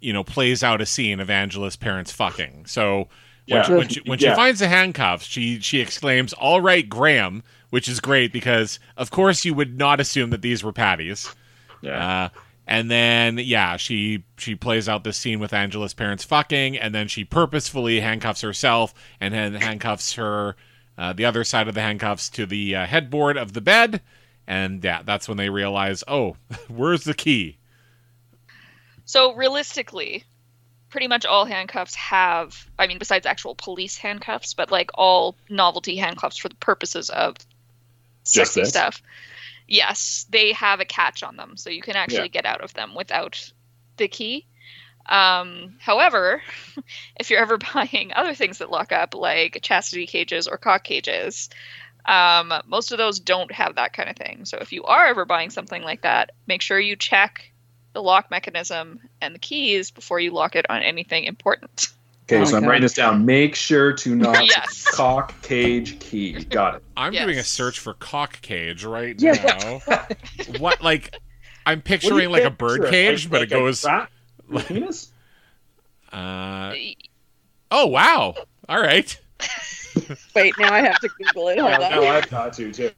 you 0.00 0.12
know, 0.12 0.22
plays 0.24 0.62
out 0.62 0.80
a 0.80 0.86
scene 0.86 1.20
of 1.20 1.30
Angela's 1.30 1.76
parents 1.76 2.12
fucking. 2.12 2.66
So 2.66 2.96
when, 2.98 3.06
Yeah. 3.46 3.62
she, 3.62 3.72
when, 3.72 3.88
she, 3.88 4.00
when 4.06 4.18
she 4.18 4.24
Yeah. 4.26 4.34
finds 4.36 4.60
the 4.60 4.68
handcuffs, 4.68 5.26
she 5.26 5.58
she 5.60 5.80
exclaims, 5.80 6.32
"All 6.34 6.60
right, 6.60 6.88
Graham," 6.88 7.42
which 7.72 7.88
is 7.88 8.00
great 8.00 8.34
because, 8.34 8.78
of 8.98 9.10
course, 9.10 9.46
you 9.46 9.54
would 9.54 9.78
not 9.78 9.98
assume 9.98 10.28
that 10.28 10.42
these 10.42 10.62
were 10.62 10.72
Patty's. 10.72 11.34
Yeah, 11.80 12.24
Uh, 12.24 12.28
and 12.66 12.90
then 12.90 13.38
yeah, 13.38 13.78
she 13.78 14.24
she 14.36 14.54
plays 14.54 14.90
out 14.90 15.04
this 15.04 15.16
scene 15.16 15.40
with 15.40 15.54
Angela's 15.54 15.94
parents 15.94 16.22
fucking, 16.22 16.76
and 16.76 16.94
then 16.94 17.08
she 17.08 17.24
purposefully 17.24 18.00
handcuffs 18.00 18.42
herself 18.42 18.92
and 19.22 19.32
then 19.32 19.54
handcuffs 19.54 20.12
her 20.12 20.54
uh, 20.98 21.14
the 21.14 21.24
other 21.24 21.44
side 21.44 21.66
of 21.66 21.74
the 21.74 21.80
handcuffs 21.80 22.28
to 22.28 22.44
the 22.44 22.76
uh, 22.76 22.86
headboard 22.86 23.38
of 23.38 23.54
the 23.54 23.62
bed, 23.62 24.02
and 24.46 24.84
yeah, 24.84 25.00
that's 25.02 25.26
when 25.26 25.38
they 25.38 25.48
realize, 25.48 26.04
oh, 26.06 26.36
where's 26.68 27.04
the 27.04 27.14
key? 27.14 27.56
So 29.06 29.34
realistically, 29.34 30.24
pretty 30.90 31.08
much 31.08 31.24
all 31.24 31.46
handcuffs 31.46 31.94
have 31.94 32.68
I 32.78 32.86
mean 32.86 32.98
besides 32.98 33.24
actual 33.24 33.54
police 33.54 33.96
handcuffs, 33.96 34.52
but 34.52 34.70
like 34.70 34.90
all 34.92 35.36
novelty 35.48 35.96
handcuffs 35.96 36.36
for 36.36 36.50
the 36.50 36.54
purposes 36.56 37.08
of 37.08 37.36
Just 38.30 38.54
sexy 38.54 38.60
this? 38.60 38.70
stuff. 38.70 39.02
Yes, 39.68 40.26
they 40.30 40.52
have 40.52 40.80
a 40.80 40.84
catch 40.84 41.22
on 41.22 41.36
them, 41.36 41.56
so 41.56 41.70
you 41.70 41.82
can 41.82 41.96
actually 41.96 42.24
Yeah. 42.24 42.28
get 42.28 42.46
out 42.46 42.60
of 42.60 42.74
them 42.74 42.94
without 42.94 43.52
the 43.96 44.08
key. 44.08 44.46
Um, 45.06 45.76
however, 45.80 46.42
if 47.20 47.30
you're 47.30 47.40
ever 47.40 47.58
buying 47.74 48.12
other 48.14 48.34
things 48.34 48.58
that 48.58 48.70
lock 48.70 48.92
up, 48.92 49.14
like 49.14 49.58
chastity 49.62 50.06
cages 50.06 50.46
or 50.46 50.58
cock 50.58 50.84
cages, 50.84 51.50
um, 52.04 52.52
most 52.66 52.92
of 52.92 52.98
those 52.98 53.20
don't 53.20 53.52
have 53.52 53.76
that 53.76 53.92
kind 53.92 54.08
of 54.10 54.16
thing. 54.16 54.44
So 54.44 54.58
if 54.60 54.72
you 54.72 54.84
are 54.84 55.06
ever 55.06 55.24
buying 55.24 55.50
something 55.50 55.82
like 55.82 56.02
that, 56.02 56.32
make 56.46 56.62
sure 56.62 56.78
you 56.78 56.96
check 56.96 57.52
the 57.92 58.02
lock 58.02 58.30
mechanism 58.30 59.00
and 59.20 59.34
the 59.34 59.38
keys 59.38 59.90
before 59.90 60.18
you 60.20 60.30
lock 60.32 60.56
it 60.56 60.66
on 60.68 60.82
anything 60.82 61.24
important. 61.24 61.88
Okay, 62.32 62.42
Oh 62.42 62.44
so 62.44 62.56
I'm 62.56 62.62
God. 62.62 62.68
writing 62.70 62.82
this 62.82 62.94
down. 62.94 63.24
Make 63.26 63.54
sure 63.54 63.92
to 63.92 64.14
not 64.16 64.44
Yes. 64.48 64.84
cock 64.94 65.40
cage 65.42 65.98
key. 66.00 66.32
Got 66.44 66.76
it. 66.76 66.82
I'm 66.96 67.12
Yes. 67.12 67.24
doing 67.24 67.38
a 67.38 67.44
search 67.44 67.78
for 67.78 67.94
cock 67.94 68.40
cage 68.42 68.84
right 68.84 69.14
Yeah, 69.20 69.32
now. 69.88 69.96
what 70.58 70.82
like 70.82 71.14
I'm 71.66 71.78
What 71.78 71.84
do 71.84 71.92
you 71.92 71.98
picturing 71.98 72.30
like 72.30 72.42
a 72.44 72.50
picture? 72.50 72.56
bird 72.66 72.80
Like- 72.82 72.90
cage, 72.90 73.30
but 73.30 73.40
like 73.40 73.48
it 73.48 73.54
goes. 73.54 73.84
rat 73.84 74.10
with 74.48 74.66
penis. 74.66 75.08
Uh, 76.12 76.74
oh 77.70 77.86
wow! 77.86 78.34
All 78.68 78.78
right. 78.82 79.18
wait, 80.34 80.52
now 80.58 80.70
I 80.74 80.80
have 80.80 81.00
to 81.00 81.08
Google 81.08 81.48
it. 81.48 81.58
Hold 81.58 81.72
Yeah, 81.72 81.88
no. 81.88 82.06
I've 82.06 82.28
got 82.28 82.52
to 82.54 82.70
too. 82.70 82.90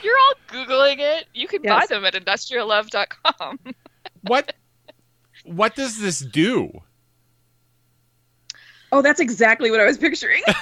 You're 0.00 0.16
all 0.16 0.34
googling 0.46 0.98
it. 1.00 1.26
You 1.34 1.48
can 1.48 1.60
buy 1.62 1.86
them 1.88 2.04
at 2.04 2.14
industriallove.com. 2.14 3.58
What 4.20 4.54
what 5.44 5.74
does 5.74 5.98
this 5.98 6.20
do? 6.20 6.70
Oh, 8.92 9.00
that's 9.02 9.20
exactly 9.20 9.70
what 9.70 9.80
I 9.80 9.84
was 9.86 9.98
picturing. 9.98 10.42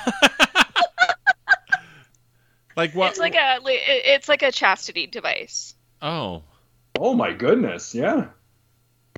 Like 2.77 2.95
what? 2.95 3.11
It's 3.11 3.19
like 3.19 3.35
a 3.35 3.59
it's 3.67 4.29
like 4.29 4.43
a 4.43 4.53
chastity 4.53 5.07
device. 5.07 5.75
oh, 6.01 6.45
Oh 6.99 7.15
my 7.15 7.33
goodness, 7.33 7.95
yeah. 7.95 8.29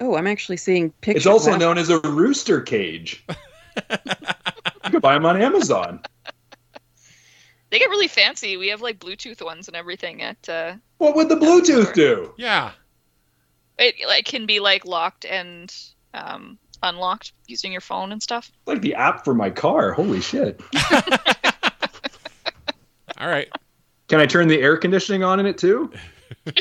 Oh, 0.01 0.17
I'm 0.17 0.27
actually 0.27 0.57
seeing 0.57 0.91
pictures. 0.91 1.23
It's 1.23 1.27
also 1.27 1.51
Wow. 1.53 1.59
known 1.59 1.79
as 1.79 1.91
a 1.91 2.01
rooster 2.01 2.61
cage. 2.61 3.25
you 3.91 4.91
can 4.91 5.01
buy 5.01 5.15
them 5.15 5.27
on 5.27 5.41
Amazon. 5.41 6.01
They 7.71 7.79
get 7.79 7.91
really 7.91 8.09
fancy. 8.09 8.57
We 8.57 8.69
have 8.69 8.81
like 8.81 8.99
Bluetooth 8.99 9.45
ones 9.45 9.69
and 9.69 9.77
everything. 9.77 10.23
At 10.23 10.49
uh, 10.49 10.75
What 10.99 11.15
would 11.15 11.29
the 11.29 11.37
Bluetooth 11.37 11.93
do? 11.95 12.33
yeah. 12.39 12.73
it 13.79 13.95
like 14.09 14.25
can 14.25 14.47
be 14.47 14.61
like 14.61 14.85
locked 14.87 15.25
and 15.25 15.73
um, 16.15 16.59
unlocked 16.83 17.33
using 17.47 17.73
your 17.73 17.81
phone 17.81 18.13
and 18.13 18.23
stuff. 18.23 18.49
It's 18.49 18.67
like 18.67 18.81
the 18.83 18.95
app 18.95 19.25
for 19.25 19.35
my 19.35 19.51
car. 19.51 19.93
Holy 19.93 20.21
shit. 20.21 20.61
All 23.19 23.29
right. 23.29 23.49
Can 24.09 24.21
I 24.21 24.27
turn 24.27 24.49
the 24.49 24.61
air 24.61 24.77
conditioning 24.77 25.23
on 25.23 25.41
in 25.41 25.47
it 25.47 25.59
too? 25.59 25.91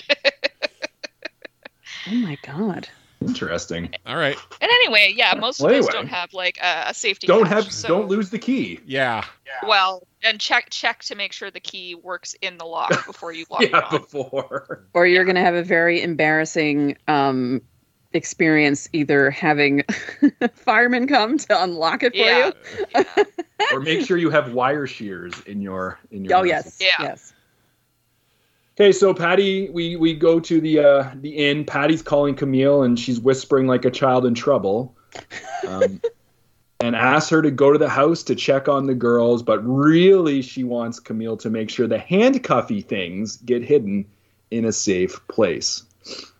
Oh 2.07 2.15
my 2.15 2.35
god. 2.43 2.87
Interesting. 3.21 3.93
All 4.07 4.15
right. 4.17 4.35
And 4.59 4.71
anyway, 4.71 5.13
yeah, 5.15 5.35
most 5.35 5.59
Well, 5.61 5.69
of 5.69 5.75
those 5.75 5.87
anyway. 5.87 6.01
don't 6.01 6.07
have 6.09 6.33
like 6.33 6.57
a, 6.61 6.85
a 6.89 6.93
safety. 6.95 7.27
Don't 7.27 7.43
catch, 7.45 7.65
have 7.65 7.71
so- 7.71 7.87
don't 7.87 8.07
lose 8.07 8.31
the 8.31 8.39
key. 8.39 8.79
Yeah. 8.87 9.23
Well, 9.67 10.07
and 10.23 10.39
check 10.39 10.69
check 10.71 11.03
to 11.03 11.15
make 11.15 11.31
sure 11.31 11.51
the 11.51 11.59
key 11.59 11.93
works 11.93 12.33
in 12.41 12.57
the 12.57 12.65
lock 12.65 12.89
before 13.05 13.31
you 13.31 13.45
lock 13.51 13.61
Yeah, 13.61 13.67
it 13.77 13.83
on. 13.93 13.99
before. 14.01 14.87
Or 14.95 15.05
you're 15.05 15.25
going 15.25 15.35
to 15.35 15.41
have 15.41 15.53
a 15.53 15.63
very 15.63 16.01
embarrassing 16.01 16.97
um, 17.07 17.61
experience 18.13 18.89
either 18.93 19.31
having 19.31 19.83
firemen 20.55 21.07
come 21.07 21.37
to 21.37 21.63
unlock 21.63 22.03
it 22.03 22.11
for 22.13 22.17
Yeah. 22.17 22.51
you. 22.95 23.05
yeah. 23.17 23.23
or 23.73 23.79
make 23.79 24.05
sure 24.05 24.17
you 24.17 24.29
have 24.29 24.53
wire 24.53 24.87
shears 24.87 25.33
in 25.45 25.61
your 25.61 25.99
in 26.11 26.25
your 26.25 26.37
Oh 26.39 26.43
yes. 26.43 26.77
Yeah. 26.81 26.87
Yes. 26.99 27.33
Okay, 28.79 28.91
so 28.93 29.13
Patty, 29.13 29.69
we 29.69 29.95
we 29.95 30.13
go 30.13 30.39
to 30.39 30.59
the 30.61 30.79
uh, 30.79 31.11
the 31.15 31.29
inn. 31.49 31.65
Patty's 31.65 32.01
calling 32.01 32.35
Camille, 32.35 32.83
and 32.83 32.97
she's 32.99 33.19
whispering 33.19 33.67
like 33.67 33.85
a 33.85 33.91
child 33.91 34.25
in 34.25 34.33
trouble, 34.33 34.95
um, 35.67 36.01
and 36.79 36.95
asks 36.95 37.29
her 37.29 37.41
to 37.41 37.51
go 37.51 37.71
to 37.71 37.77
the 37.77 37.89
house 37.89 38.23
to 38.23 38.33
check 38.33 38.67
on 38.69 38.87
the 38.87 38.95
girls. 38.95 39.43
But 39.43 39.59
really, 39.59 40.41
she 40.41 40.63
wants 40.63 40.99
Camille 40.99 41.37
to 41.37 41.49
make 41.49 41.69
sure 41.69 41.85
the 41.85 41.99
handcuffy 41.99 42.81
things 42.81 43.37
get 43.37 43.61
hidden 43.61 44.05
in 44.49 44.65
a 44.65 44.71
safe 44.71 45.19
place. 45.27 45.83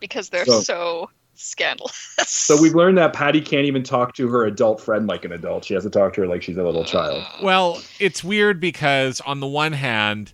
because 0.00 0.30
they're 0.30 0.46
So- 0.46 0.60
so, 0.62 1.10
scandalous. 1.42 2.14
So 2.26 2.60
we've 2.60 2.74
learned 2.74 2.98
that 2.98 3.12
Patty 3.12 3.40
can't 3.40 3.66
even 3.66 3.82
talk 3.82 4.14
to 4.14 4.28
her 4.28 4.44
adult 4.44 4.80
friend 4.80 5.06
like 5.06 5.24
an 5.24 5.32
adult. 5.32 5.64
She 5.64 5.74
has 5.74 5.82
to 5.84 5.90
talk 5.90 6.14
to 6.14 6.22
her 6.22 6.26
like 6.26 6.42
she's 6.42 6.56
a 6.56 6.62
little 6.62 6.84
child. 6.84 7.24
Well, 7.42 7.82
it's 7.98 8.22
weird 8.24 8.60
because 8.60 9.20
on 9.22 9.40
the 9.40 9.46
one 9.46 9.72
hand, 9.72 10.32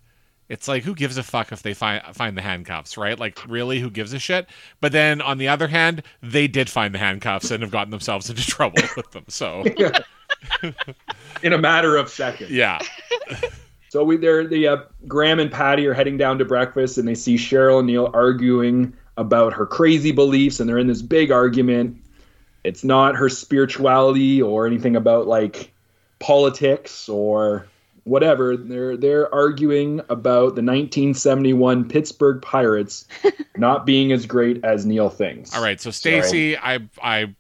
it's 0.49 0.67
like 0.69 0.83
who 0.83 0.95
gives 0.95 1.19
a 1.19 1.23
fuck 1.23 1.53
if 1.53 1.63
they 1.63 1.75
find 1.75 2.03
find 2.15 2.37
the 2.37 2.43
handcuffs, 2.43 2.97
right? 2.97 3.19
Like 3.19 3.39
really, 3.47 3.81
who 3.81 3.91
gives 3.91 4.13
a 4.13 4.19
shit? 4.19 4.47
But 4.81 4.93
then 4.93 5.21
on 5.21 5.39
the 5.39 5.49
other 5.49 5.69
hand, 5.69 6.03
they 6.23 6.49
did 6.49 6.71
find 6.71 6.95
the 6.95 6.99
handcuffs 6.99 7.51
and 7.51 7.63
have 7.63 7.71
gotten 7.71 7.91
themselves 7.91 8.31
into 8.31 8.43
trouble 8.47 8.83
with 8.97 9.11
them. 9.11 9.25
So 9.29 9.65
In 11.43 11.53
a 11.53 11.59
matter 11.59 11.97
of 11.97 12.09
seconds. 12.09 12.51
yeah, 12.51 12.79
So 13.91 14.05
we 14.05 14.17
there 14.19 14.47
the 14.47 14.69
uh, 14.69 14.77
Graham 15.07 15.41
and 15.41 15.51
Patty 15.51 15.87
are 15.87 15.95
heading 15.95 16.17
down 16.19 16.39
to 16.39 16.45
breakfast 16.45 16.99
and 16.99 17.09
they 17.09 17.15
see 17.15 17.37
Cheryl 17.37 17.79
and 17.79 17.87
Neil 17.87 18.11
arguing 18.13 18.95
about 19.19 19.53
her 19.53 19.67
crazy 19.67 20.13
beliefs, 20.13 20.61
and 20.61 20.69
they're 20.69 20.79
in 20.79 20.87
this 20.87 21.03
big 21.03 21.31
argument. 21.31 21.97
It's 22.65 22.85
not 22.85 23.17
her 23.17 23.29
spirituality 23.29 24.41
or 24.41 24.67
anything 24.67 24.97
about 24.97 25.27
like 25.27 25.73
politics 26.19 27.09
or 27.09 27.67
whatever. 28.05 28.57
They're 28.57 28.97
they're 28.97 29.33
arguing 29.35 30.01
about 30.09 30.55
the 30.55 30.63
1971 30.63 31.89
Pittsburgh 31.89 32.41
Pirates 32.41 33.07
not 33.57 33.85
being 33.85 34.13
as 34.13 34.25
great 34.25 34.65
as 34.65 34.87
Neil 34.87 35.11
thinks. 35.11 35.55
All 35.55 35.63
right, 35.63 35.81
so 35.81 35.91
Stacy, 35.91 36.57
I 36.57 36.81
I 37.03 37.35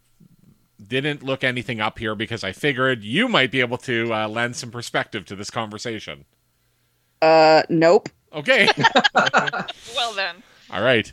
didn't 0.84 1.22
look 1.22 1.44
anything 1.44 1.80
up 1.80 1.98
here 1.98 2.14
because 2.14 2.44
I 2.44 2.52
figured 2.52 3.04
you 3.04 3.28
might 3.28 3.50
be 3.50 3.60
able 3.60 3.78
to 3.78 4.12
uh, 4.12 4.28
lend 4.28 4.56
some 4.56 4.70
perspective 4.70 5.24
to 5.26 5.36
this 5.36 5.50
conversation. 5.50 6.24
Uh, 7.20 7.62
nope. 7.68 8.08
Okay. 8.32 8.68
Well 9.94 10.14
then, 10.14 10.42
All 10.70 10.82
right. 10.82 11.12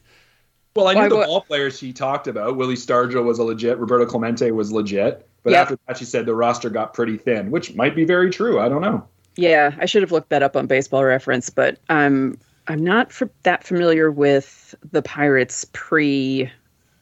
Well, 0.76 0.88
I 0.90 0.94
knew 0.94 1.00
Why, 1.02 1.10
the 1.10 1.16
what- 1.16 1.28
ball 1.28 1.42
players 1.42 1.78
she 1.80 1.94
talked 1.94 2.28
about. 2.28 2.58
Willie 2.58 2.76
Stargell 2.76 3.24
was 3.24 3.40
a 3.40 3.44
legit. 3.44 3.78
Roberto 3.78 4.06
Clemente 4.06 4.52
was 4.52 4.72
legit. 4.74 5.26
But 5.44 5.54
Yeah. 5.54 5.62
after 5.62 5.78
that, 5.88 5.98
she 5.98 6.06
said 6.06 6.26
the 6.26 6.36
roster 6.36 6.70
got 6.70 6.94
pretty 6.94 7.18
thin, 7.18 7.50
which 7.52 7.76
might 7.76 7.96
be 7.96 8.04
very 8.04 8.30
true. 8.30 8.60
I 8.60 8.68
don't 8.68 8.82
know. 8.82 9.06
Yeah, 9.38 9.74
I 9.80 9.86
should 9.86 10.02
have 10.02 10.12
looked 10.12 10.30
that 10.30 10.44
up 10.44 10.56
on 10.58 10.66
Baseball 10.68 11.04
Reference, 11.06 11.50
but 11.50 11.78
I'm 11.90 12.38
I'm 12.68 12.84
not 12.84 13.08
f- 13.10 13.30
that 13.44 13.64
familiar 13.64 14.10
with 14.12 14.74
the 14.92 15.04
Pirates 15.04 15.66
pre 15.72 16.50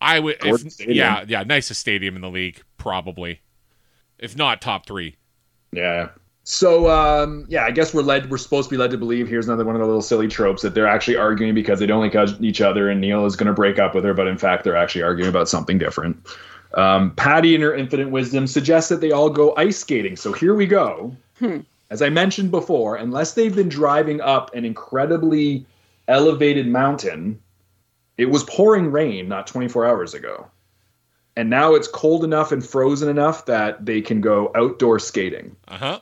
I 0.00 0.20
would 0.20 0.36
if, 0.40 0.86
yeah, 0.86 1.24
yeah, 1.26 1.42
nicest 1.42 1.80
stadium 1.80 2.16
in 2.16 2.22
the 2.22 2.30
league 2.30 2.62
probably. 2.78 3.40
If 4.18 4.36
not 4.36 4.62
top 4.62 4.86
3. 4.86 5.14
Yeah. 5.72 6.08
So 6.44 6.88
um, 6.88 7.44
yeah, 7.48 7.64
I 7.64 7.72
guess 7.72 7.92
we're 7.92 8.02
led. 8.02 8.30
We're 8.30 8.38
supposed 8.38 8.68
to 8.68 8.74
be 8.74 8.78
led 8.78 8.92
to 8.92 8.98
believe. 8.98 9.26
Here's 9.26 9.48
another 9.48 9.64
one 9.64 9.74
of 9.74 9.80
the 9.80 9.86
little 9.86 10.00
silly 10.00 10.28
tropes 10.28 10.62
that 10.62 10.74
they're 10.74 10.86
actually 10.86 11.16
arguing 11.16 11.54
because 11.54 11.80
they 11.80 11.86
don't 11.86 12.00
like 12.00 12.14
each 12.40 12.60
other, 12.60 12.88
and 12.88 13.00
Neil 13.00 13.26
is 13.26 13.34
going 13.34 13.48
to 13.48 13.52
break 13.52 13.80
up 13.80 13.96
with 13.96 14.04
her, 14.04 14.14
but 14.14 14.28
in 14.28 14.38
fact 14.38 14.62
they're 14.62 14.76
actually 14.76 15.02
arguing 15.02 15.28
about 15.28 15.48
something 15.48 15.76
different. 15.76 16.16
Um, 16.74 17.14
Patty, 17.16 17.56
in 17.56 17.62
her 17.62 17.74
infinite 17.74 18.10
wisdom, 18.10 18.46
suggests 18.46 18.88
that 18.90 19.00
they 19.00 19.10
all 19.10 19.28
go 19.28 19.54
ice 19.56 19.78
skating. 19.78 20.14
So 20.14 20.32
here 20.32 20.54
we 20.54 20.66
go. 20.66 21.16
Hmm. 21.40 21.58
As 21.90 22.02
I 22.02 22.08
mentioned 22.08 22.50
before, 22.50 22.96
unless 22.96 23.34
they've 23.34 23.54
been 23.54 23.68
driving 23.68 24.20
up 24.20 24.54
an 24.54 24.64
incredibly 24.64 25.66
elevated 26.08 26.66
mountain, 26.66 27.40
it 28.16 28.26
was 28.26 28.42
pouring 28.44 28.90
rain 28.90 29.28
not 29.28 29.46
24 29.46 29.86
hours 29.86 30.14
ago. 30.14 30.50
And 31.36 31.50
now 31.50 31.74
it's 31.74 31.86
cold 31.86 32.24
enough 32.24 32.50
and 32.50 32.64
frozen 32.64 33.08
enough 33.08 33.44
that 33.46 33.84
they 33.84 34.00
can 34.00 34.20
go 34.20 34.50
outdoor 34.54 34.98
skating. 34.98 35.54
Uh-huh. 35.68 36.00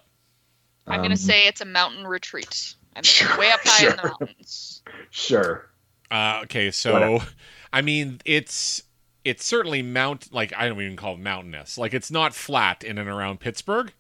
I'm 0.87 1.01
Um, 1.01 1.03
gonna 1.03 1.17
say 1.17 1.47
it's 1.47 1.61
a 1.61 1.65
mountain 1.67 2.07
retreat. 2.07 2.75
I 2.95 2.99
mean, 2.99 3.05
Sure, 3.05 3.39
way 3.39 3.51
up 3.51 3.61
high 3.65 3.91
in 3.91 3.97
the 3.97 4.03
mountains. 4.21 4.83
Sure. 5.11 5.69
Uh, 6.11 6.41
okay, 6.45 6.71
so 6.71 6.93
Whatever. 6.93 7.27
I 7.73 7.83
mean, 7.83 8.21
it's 8.25 8.83
it's 9.25 9.45
certainly 9.45 9.83
mount 9.83 10.33
like 10.33 10.53
I 10.57 10.69
don't 10.69 10.81
even 10.81 10.97
call 10.97 11.15
it 11.15 11.21
mountainous. 11.21 11.79
Like 11.79 11.95
it's 11.95 12.11
not 12.11 12.35
flat 12.35 12.85
in 12.85 12.99
and 12.99 13.09
around 13.09 13.41
Pittsburgh, 13.41 13.93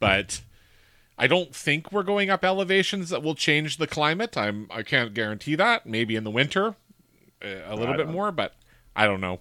but 0.00 0.42
I 1.18 1.26
don't 1.26 1.54
think 1.54 1.92
we're 1.92 2.02
going 2.02 2.28
up 2.30 2.44
elevations 2.44 3.10
that 3.10 3.22
will 3.22 3.34
change 3.36 3.76
the 3.76 3.86
climate. 3.86 4.36
I'm 4.36 4.66
I 4.70 4.82
can't 4.82 5.14
guarantee 5.14 5.54
that. 5.56 5.86
Maybe 5.86 6.16
in 6.16 6.24
the 6.24 6.30
winter, 6.30 6.74
uh, 7.42 7.48
a 7.66 7.76
little 7.76 7.94
bit 7.94 8.04
don't- 8.06 8.12
more, 8.12 8.32
but 8.32 8.54
I 8.96 9.06
don't 9.06 9.20
know. 9.20 9.40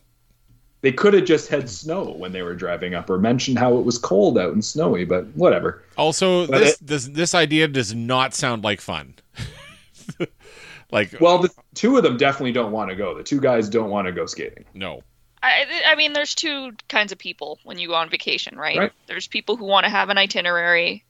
They 0.82 0.92
could 0.92 1.14
have 1.14 1.24
just 1.24 1.48
had 1.48 1.70
snow 1.70 2.12
when 2.12 2.34
they 2.34 2.42
were 2.42 2.56
driving 2.56 2.94
up 2.94 3.10
or 3.10 3.18
mentioned 3.18 3.58
how 3.58 3.78
it 3.78 3.86
was 3.86 3.98
cold 3.98 4.38
out 4.38 4.52
and 4.52 4.64
snowy, 4.66 5.06
but 5.06 5.26
whatever. 5.28 5.82
Also, 5.98 6.46
But 6.46 6.60
this 6.60 6.78
this 6.80 7.06
this 7.08 7.34
idea 7.36 7.68
does 7.70 7.96
not 7.96 8.34
sound 8.34 8.66
like 8.66 8.82
fun. 8.82 9.16
like 10.92 11.16
Well, 11.20 11.40
the 11.40 11.50
two 11.74 11.98
of 11.98 12.04
them 12.04 12.18
definitely 12.18 12.52
don't 12.52 12.72
want 12.72 12.90
to 12.90 12.96
go. 12.96 13.16
The 13.16 13.24
two 13.24 13.40
guys 13.40 13.70
don't 13.70 13.90
want 13.90 14.08
to 14.08 14.12
go 14.12 14.26
skating. 14.26 14.66
no. 14.74 15.02
I, 15.46 15.66
I 15.88 15.96
mean, 15.96 16.14
there's 16.14 16.34
two 16.36 16.72
kinds 16.88 17.12
of 17.12 17.18
people 17.18 17.60
when 17.66 17.78
you 17.78 17.90
go 17.90 17.96
on 17.96 18.10
vacation, 18.10 18.58
right? 18.58 18.78
Right. 18.78 18.92
There's 19.08 19.28
people 19.28 19.58
who 19.58 19.66
want 19.66 19.84
to 19.84 19.90
have 19.90 20.08
an 20.08 20.18
itinerary 20.18 21.04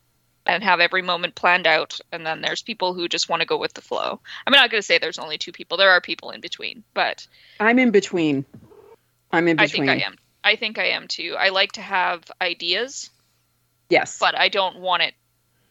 and 0.46 0.64
have 0.64 0.80
every 0.80 1.02
moment 1.02 1.36
planned 1.36 1.68
out, 1.68 2.00
and 2.12 2.26
then 2.26 2.42
there's 2.42 2.62
people 2.62 2.94
who 2.94 3.08
just 3.08 3.30
want 3.30 3.42
to 3.42 3.46
go 3.46 3.58
with 3.58 3.74
the 3.74 3.82
flow. 3.82 4.20
I'm 4.46 4.52
not 4.52 4.70
going 4.70 4.82
to 4.82 4.86
say 4.86 4.98
there's 4.98 5.20
only 5.20 5.38
two 5.38 5.52
people. 5.52 5.78
There 5.78 5.92
are 5.92 6.02
people 6.02 6.32
in 6.32 6.42
between, 6.42 6.84
but 6.94 7.26
I'm 7.60 7.80
in 7.80 7.92
between. 7.92 8.46
I'm 9.32 9.48
in 9.48 9.58
between 9.58 9.90
I 9.90 9.94
think 9.94 10.04
I 10.04 10.06
am. 10.06 10.16
I 10.44 10.56
think 10.56 10.78
I 10.78 10.86
am 10.90 11.08
too. 11.08 11.36
I 11.40 11.50
like 11.50 11.74
to 11.74 11.82
have 11.82 12.24
ideas, 12.42 13.10
Yes. 13.90 14.20
but 14.20 14.38
I 14.38 14.50
don't 14.50 14.80
want 14.80 15.04
it 15.04 15.14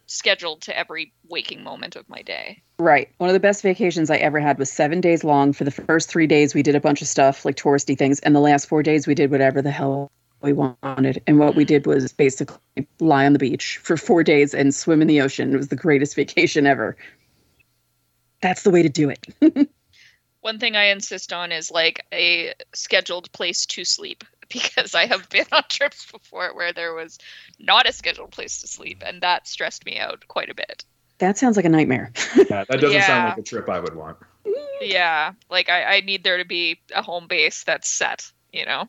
scheduled 0.06 0.62
to 0.62 0.76
every 0.76 1.12
waking 1.28 1.62
moment 1.62 1.96
of 1.96 2.08
my 2.08 2.22
day. 2.22 2.62
Right. 2.78 3.10
One 3.18 3.30
of 3.30 3.34
the 3.34 3.40
best 3.40 3.62
vacations 3.62 4.10
I 4.10 4.16
ever 4.16 4.40
had 4.40 4.58
was 4.58 4.70
seven 4.70 5.00
days 5.00 5.24
long. 5.24 5.52
For 5.52 5.64
the 5.64 5.70
first 5.70 6.08
three 6.08 6.26
days, 6.26 6.54
we 6.54 6.62
did 6.62 6.74
a 6.74 6.80
bunch 6.80 7.00
of 7.02 7.08
stuff 7.08 7.44
like 7.44 7.56
touristy 7.56 7.96
things, 7.96 8.20
and 8.20 8.34
the 8.34 8.40
last 8.40 8.68
four 8.68 8.82
days, 8.82 9.06
we 9.06 9.14
did 9.14 9.30
whatever 9.30 9.62
the 9.62 9.70
hell 9.70 10.10
we 10.42 10.52
wanted. 10.52 11.22
And 11.26 11.38
what 11.38 11.54
we 11.54 11.64
did 11.64 11.86
was 11.86 12.12
basically 12.12 12.86
lie 13.00 13.26
on 13.26 13.32
the 13.32 13.38
beach 13.38 13.78
for 13.82 13.96
four 13.96 14.22
days 14.22 14.54
and 14.54 14.74
swim 14.74 15.00
in 15.00 15.08
the 15.08 15.20
ocean. 15.20 15.52
It 15.52 15.56
was 15.56 15.68
the 15.68 15.76
greatest 15.76 16.14
vacation 16.16 16.66
ever. 16.66 16.96
That's 18.40 18.62
the 18.62 18.70
way 18.70 18.82
to 18.82 18.88
do 18.88 19.10
it. 19.10 19.26
One 20.40 20.58
thing 20.58 20.74
I 20.74 20.86
insist 20.86 21.32
on 21.32 21.52
is 21.52 21.70
like 21.70 22.04
a 22.12 22.52
scheduled 22.74 23.30
place 23.32 23.64
to 23.66 23.84
sleep 23.84 24.24
because 24.48 24.94
I 24.94 25.06
have 25.06 25.28
been 25.28 25.46
on 25.52 25.62
trips 25.68 26.10
before 26.10 26.54
where 26.54 26.72
there 26.72 26.94
was 26.94 27.18
not 27.60 27.88
a 27.88 27.92
scheduled 27.92 28.32
place 28.32 28.60
to 28.60 28.66
sleep, 28.66 29.02
and 29.06 29.20
that 29.22 29.46
stressed 29.46 29.86
me 29.86 29.98
out 29.98 30.26
quite 30.26 30.50
a 30.50 30.54
bit. 30.54 30.84
That 31.18 31.38
sounds 31.38 31.54
like 31.54 31.64
a 31.64 31.68
nightmare. 31.68 32.12
Yeah, 32.36 32.64
that 32.68 32.80
doesn't 32.80 33.02
sound 33.02 33.28
like 33.28 33.38
a 33.38 33.42
trip 33.42 33.68
I 33.68 33.78
would 33.78 33.94
want. 33.94 34.18
Yeah, 34.80 35.34
like 35.48 35.68
I, 35.68 35.84
I 35.84 36.00
need 36.00 36.24
there 36.24 36.38
to 36.38 36.44
be 36.44 36.80
a 36.92 37.00
home 37.00 37.28
base 37.28 37.62
that's 37.62 37.88
set, 37.88 38.28
you 38.52 38.66
know? 38.66 38.88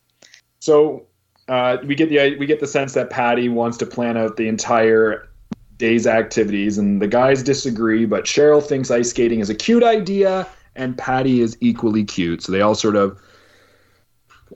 So 0.59 1.05
uh, 1.47 1.77
we 1.85 1.95
get 1.95 2.09
the 2.09 2.37
we 2.37 2.45
get 2.45 2.59
the 2.59 2.67
sense 2.67 2.93
that 2.93 3.09
Patty 3.09 3.49
wants 3.49 3.77
to 3.77 3.85
plan 3.85 4.17
out 4.17 4.37
the 4.37 4.47
entire 4.47 5.29
day's 5.77 6.07
activities, 6.07 6.77
and 6.77 7.01
the 7.01 7.07
guys 7.07 7.43
disagree. 7.43 8.05
But 8.05 8.25
Cheryl 8.25 8.63
thinks 8.63 8.89
ice 8.91 9.09
skating 9.09 9.39
is 9.39 9.49
a 9.49 9.55
cute 9.55 9.83
idea, 9.83 10.47
and 10.75 10.97
Patty 10.97 11.41
is 11.41 11.57
equally 11.59 12.03
cute. 12.03 12.43
So 12.43 12.51
they 12.51 12.61
all 12.61 12.75
sort 12.75 12.95
of 12.95 13.21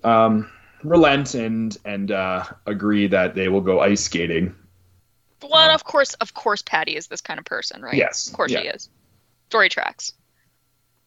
um, 0.04 0.50
relent 0.84 1.36
and 1.36 1.78
and 1.86 2.12
uh, 2.12 2.46
agree 2.66 3.08
that 3.08 3.36
they 3.36 3.50
will 3.50 3.62
go 3.62 3.82
ice 3.82 4.04
skating. 4.04 4.56
Well, 5.44 5.70
of 5.70 5.84
course, 5.84 6.14
of 6.16 6.34
course, 6.34 6.62
Patty 6.62 6.96
is 6.96 7.08
this 7.08 7.22
kind 7.22 7.40
of 7.40 7.46
person, 7.46 7.82
right? 7.82 7.94
Yes, 7.94 8.28
Of 8.28 8.34
course 8.34 8.52
yeah. 8.52 8.62
she 8.62 8.68
is. 8.68 8.90
Story 9.50 9.70
tracks. 9.70 10.14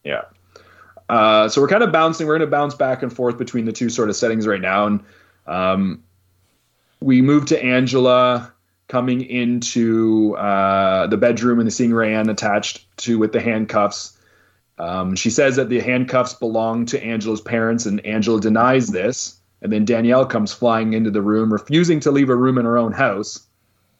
Yeah. 0.03 0.21
Uh, 1.09 1.49
so 1.49 1.61
we're 1.61 1.67
kind 1.67 1.83
of 1.83 1.91
bouncing. 1.91 2.27
We're 2.27 2.37
going 2.37 2.47
to 2.47 2.51
bounce 2.51 2.73
back 2.73 3.03
and 3.03 3.13
forth 3.13 3.37
between 3.37 3.65
the 3.65 3.73
two 3.73 3.89
sort 3.89 4.09
of 4.09 4.15
settings 4.15 4.47
right 4.47 4.61
now, 4.61 4.87
and 4.87 5.03
um, 5.47 6.03
we 6.99 7.21
move 7.21 7.47
to 7.47 7.63
Angela 7.63 8.53
coming 8.87 9.21
into 9.21 10.35
uh, 10.35 11.07
the 11.07 11.17
bedroom 11.17 11.59
and 11.59 11.71
seeing 11.73 11.91
Rayanne 11.91 12.29
attached 12.29 12.85
to 12.97 13.17
with 13.17 13.31
the 13.31 13.39
handcuffs. 13.39 14.17
Um, 14.77 15.15
she 15.15 15.29
says 15.29 15.55
that 15.55 15.69
the 15.69 15.79
handcuffs 15.79 16.33
belong 16.33 16.85
to 16.87 17.03
Angela's 17.03 17.41
parents, 17.41 17.85
and 17.85 18.05
Angela 18.05 18.41
denies 18.41 18.87
this. 18.87 19.39
And 19.61 19.71
then 19.71 19.85
Danielle 19.85 20.25
comes 20.25 20.51
flying 20.51 20.93
into 20.93 21.11
the 21.11 21.21
room, 21.21 21.53
refusing 21.53 21.99
to 22.01 22.11
leave 22.11 22.29
a 22.29 22.35
room 22.35 22.57
in 22.57 22.65
her 22.65 22.77
own 22.77 22.91
house. 22.91 23.47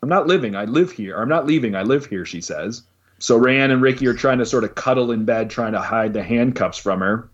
I'm 0.01 0.09
not 0.09 0.27
living. 0.27 0.55
I 0.55 0.65
live 0.65 0.91
here. 0.91 1.15
I'm 1.17 1.29
not 1.29 1.45
leaving. 1.45 1.75
I 1.75 1.83
live 1.83 2.07
here. 2.07 2.25
She 2.25 2.41
says. 2.41 2.83
So 3.19 3.39
Rayanne 3.39 3.71
and 3.71 3.81
Ricky 3.81 4.07
are 4.07 4.15
trying 4.15 4.39
to 4.39 4.45
sort 4.45 4.63
of 4.63 4.73
cuddle 4.73 5.11
in 5.11 5.23
bed, 5.25 5.49
trying 5.51 5.73
to 5.73 5.79
hide 5.79 6.13
the 6.13 6.23
handcuffs 6.23 6.79
from 6.79 6.99
her. 6.99 7.29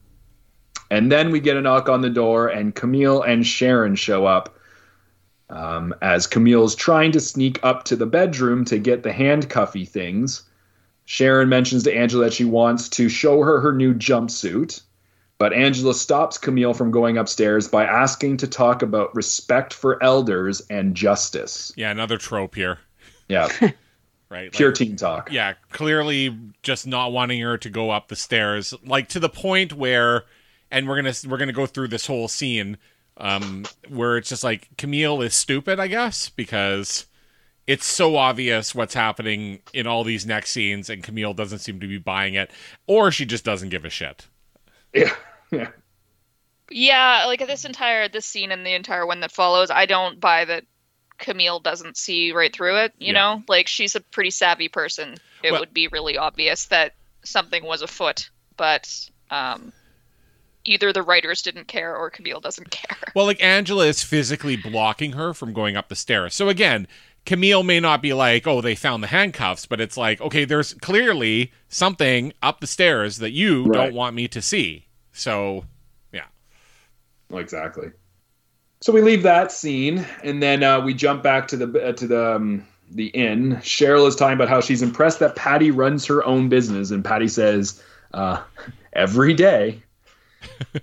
And 0.90 1.12
then 1.12 1.32
we 1.32 1.40
get 1.40 1.58
a 1.58 1.62
knock 1.62 1.90
on 1.90 2.02
the 2.02 2.10
door, 2.10 2.48
and 2.48 2.74
Camille 2.74 3.22
and 3.22 3.46
Sharon 3.46 3.96
show 3.96 4.26
up. 4.26 4.54
Um, 5.50 5.96
as 6.02 6.28
Camille's 6.28 6.76
trying 6.76 7.14
to 7.14 7.22
sneak 7.22 7.60
up 7.64 7.86
to 7.86 7.96
the 7.96 8.06
bedroom 8.06 8.66
to 8.66 8.78
get 8.78 9.04
the 9.04 9.14
handcuffy 9.14 9.86
things, 9.86 10.44
Sharon 11.06 11.48
mentions 11.48 11.84
to 11.84 11.96
Angela 11.96 12.26
that 12.26 12.34
she 12.34 12.44
wants 12.44 12.90
to 12.90 13.08
show 13.08 13.42
her 13.42 13.62
her 13.62 13.74
new 13.74 13.94
jumpsuit. 13.94 14.82
But 15.38 15.54
Angela 15.54 15.94
stops 15.94 16.38
Camille 16.38 16.74
from 16.74 16.92
going 16.92 17.18
upstairs 17.18 17.68
by 17.68 17.86
asking 17.86 18.38
to 18.38 18.48
talk 18.48 18.82
about 18.82 19.16
respect 19.16 19.72
for 19.74 20.02
elders 20.04 20.62
and 20.70 20.96
justice. 20.96 21.72
Yeah, 21.78 21.92
another 21.92 22.18
trope 22.18 22.56
here, 22.56 22.80
Yeah, 23.30 23.48
right? 24.30 24.52
pure 24.52 24.70
Like, 24.70 24.76
teen 24.76 24.96
talk. 24.96 25.32
yeah, 25.32 25.54
clearly 25.72 26.36
just 26.64 26.88
not 26.88 27.12
wanting 27.14 27.40
her 27.42 27.58
to 27.60 27.70
go 27.70 27.92
up 27.92 28.08
the 28.08 28.16
stairs, 28.16 28.74
like 28.84 29.08
to 29.10 29.20
the 29.20 29.30
point 29.30 29.74
where, 29.74 30.26
and 30.72 30.88
we're 30.88 30.96
gonna 31.02 31.14
we're 31.28 31.38
gonna 31.38 31.54
go 31.54 31.66
through 31.66 31.88
this 31.90 32.08
whole 32.08 32.28
scene, 32.28 32.78
um, 33.18 33.66
where 33.90 34.18
it's 34.18 34.30
just 34.30 34.44
like 34.44 34.70
Camille 34.78 35.22
is 35.22 35.34
stupid, 35.36 35.80
I 35.80 35.88
guess, 35.88 36.30
because 36.30 37.06
it's 37.66 37.86
so 37.86 38.16
obvious 38.16 38.74
what's 38.74 38.94
happening 38.94 39.60
in 39.74 39.88
all 39.88 40.04
these 40.04 40.26
next 40.26 40.52
scenes, 40.52 40.90
and 40.90 41.04
Camille 41.04 41.34
doesn't 41.34 41.60
seem 41.60 41.80
to 41.80 41.88
be 41.88 41.98
buying 41.98 42.34
it, 42.36 42.52
or 42.88 43.12
she 43.12 43.26
just 43.26 43.44
doesn't 43.44 43.70
give 43.70 43.86
a 43.86 43.90
shit. 43.90 44.28
Yeah, 44.94 45.14
yeah. 45.52 45.70
Yeah, 46.70 47.24
like 47.28 47.46
this 47.48 47.64
entire 47.66 48.10
this 48.10 48.26
scene 48.26 48.52
and 48.52 48.66
the 48.66 48.74
entire 48.74 49.06
one 49.06 49.22
that 49.22 49.32
follows, 49.32 49.72
I 49.72 49.86
don't 49.86 50.20
buy 50.20 50.44
that 50.46 50.66
Camille 51.18 51.60
doesn't 51.60 51.96
see 51.98 52.32
right 52.34 52.54
through 52.54 52.78
it. 52.78 52.94
You 53.00 53.08
Yeah. 53.08 53.14
know, 53.14 53.44
like 53.48 53.68
she's 53.68 53.96
a 53.96 54.02
pretty 54.02 54.32
savvy 54.32 54.68
person. 54.68 55.16
It 55.44 55.52
Well- 55.52 55.62
would 55.62 55.74
be 55.74 55.88
really 55.88 56.18
obvious 56.18 56.66
that 56.66 56.94
something 57.24 57.64
was 57.64 57.82
afoot, 57.82 58.30
but 58.58 59.10
um, 59.30 59.72
either 60.68 60.94
the 60.94 61.02
writers 61.02 61.42
didn't 61.42 61.68
care 61.68 61.96
or 61.96 62.10
Camille 62.10 62.40
doesn't 62.40 62.70
care. 62.70 62.98
Well, 63.16 63.26
like 63.26 63.42
Angela 63.42 63.86
is 63.88 64.04
physically 64.04 64.56
blocking 64.56 65.14
her 65.14 65.34
from 65.34 65.54
going 65.54 65.76
up 65.76 65.90
the 65.90 65.96
stairs. 65.96 66.36
So 66.36 66.50
again, 66.50 66.88
Camille 67.26 67.64
may 67.64 67.80
not 67.80 68.02
be 68.02 68.14
like, 68.14 68.46
"Oh, 68.48 68.62
they 68.62 68.76
found 68.76 69.04
the 69.04 69.08
handcuffs," 69.08 69.66
but 69.66 69.82
it's 69.82 69.98
like, 69.98 70.22
okay, 70.22 70.46
there's 70.46 70.74
clearly 70.76 71.52
something 71.68 72.32
up 72.42 72.60
the 72.62 72.68
stairs 72.68 73.18
that 73.18 73.32
you 73.32 73.66
Right. 73.66 73.74
don't 73.74 73.94
want 73.94 74.16
me 74.16 74.28
to 74.30 74.42
see. 74.42 74.86
So, 75.12 75.66
yeah. 76.14 76.26
Exactly. 77.34 77.90
So 78.82 78.94
we 78.94 79.02
leave 79.02 79.24
that 79.24 79.52
scene, 79.52 80.06
and 80.24 80.42
then 80.42 80.64
uh, 80.64 80.80
we 80.82 80.94
jump 80.94 81.24
back 81.24 81.48
to 81.50 81.58
the 81.58 81.88
uh, 81.90 81.92
to 81.94 82.08
the 82.08 82.36
um, 82.36 82.66
the 82.92 83.08
inn. 83.08 83.58
Cheryl 83.58 84.08
is 84.08 84.16
talking 84.16 84.36
about 84.36 84.48
how 84.50 84.62
she's 84.62 84.82
impressed 84.82 85.20
that 85.20 85.36
Patty 85.36 85.72
runs 85.72 86.06
her 86.06 86.24
own 86.26 86.48
business, 86.48 86.92
and 86.92 87.04
Patty 87.04 87.28
says, 87.28 87.82
uh, 88.14 88.42
"Every 88.94 89.34
day." 89.34 89.82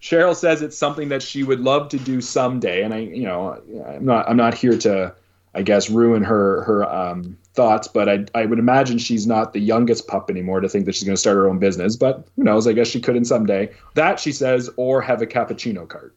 Cheryl 0.00 0.34
says 0.34 0.62
it's 0.62 0.78
something 0.78 1.08
that 1.10 1.22
she 1.22 1.42
would 1.42 1.60
love 1.60 1.88
to 1.90 1.98
do 1.98 2.20
someday, 2.20 2.82
and 2.82 2.94
I, 2.94 2.98
you 2.98 3.24
know, 3.24 3.60
I'm 3.86 4.04
not 4.04 4.28
I'm 4.28 4.36
not 4.36 4.54
here 4.54 4.76
to, 4.78 5.14
I 5.54 5.62
guess, 5.62 5.90
ruin 5.90 6.22
her 6.22 6.62
her 6.64 6.90
um, 6.90 7.36
thoughts, 7.54 7.86
but 7.86 8.08
I 8.08 8.24
I 8.34 8.46
would 8.46 8.58
imagine 8.58 8.96
she's 8.98 9.26
not 9.26 9.52
the 9.52 9.60
youngest 9.60 10.08
pup 10.08 10.30
anymore 10.30 10.60
to 10.60 10.68
think 10.68 10.86
that 10.86 10.94
she's 10.94 11.04
going 11.04 11.16
to 11.16 11.20
start 11.20 11.36
her 11.36 11.48
own 11.48 11.58
business. 11.58 11.96
But 11.96 12.26
who 12.36 12.44
knows? 12.44 12.66
I 12.66 12.72
guess 12.72 12.88
she 12.88 13.00
could 13.00 13.14
in 13.14 13.24
someday. 13.26 13.70
That 13.94 14.18
she 14.18 14.32
says, 14.32 14.70
or 14.76 15.02
have 15.02 15.20
a 15.20 15.26
cappuccino 15.26 15.86
cart. 15.86 16.14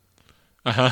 Uh 0.66 0.72
huh. 0.72 0.90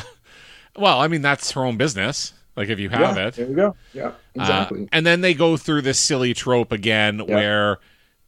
Well, 0.76 1.00
I 1.00 1.08
mean, 1.08 1.22
that's 1.22 1.52
her 1.52 1.64
own 1.64 1.78
business. 1.78 2.34
Like 2.58 2.68
if 2.68 2.80
you 2.80 2.90
have 2.90 3.16
yeah, 3.16 3.28
it. 3.28 3.34
There 3.36 3.48
you 3.48 3.56
go. 3.56 3.76
Yeah, 3.94 4.08
Uh, 4.08 4.12
exactly. 4.36 4.90
and 4.92 5.06
then 5.06 5.22
they 5.22 5.34
go 5.34 5.56
through 5.56 5.84
this 5.84 5.98
silly 5.98 6.34
trope 6.34 6.74
again 6.74 7.20
where 7.26 7.80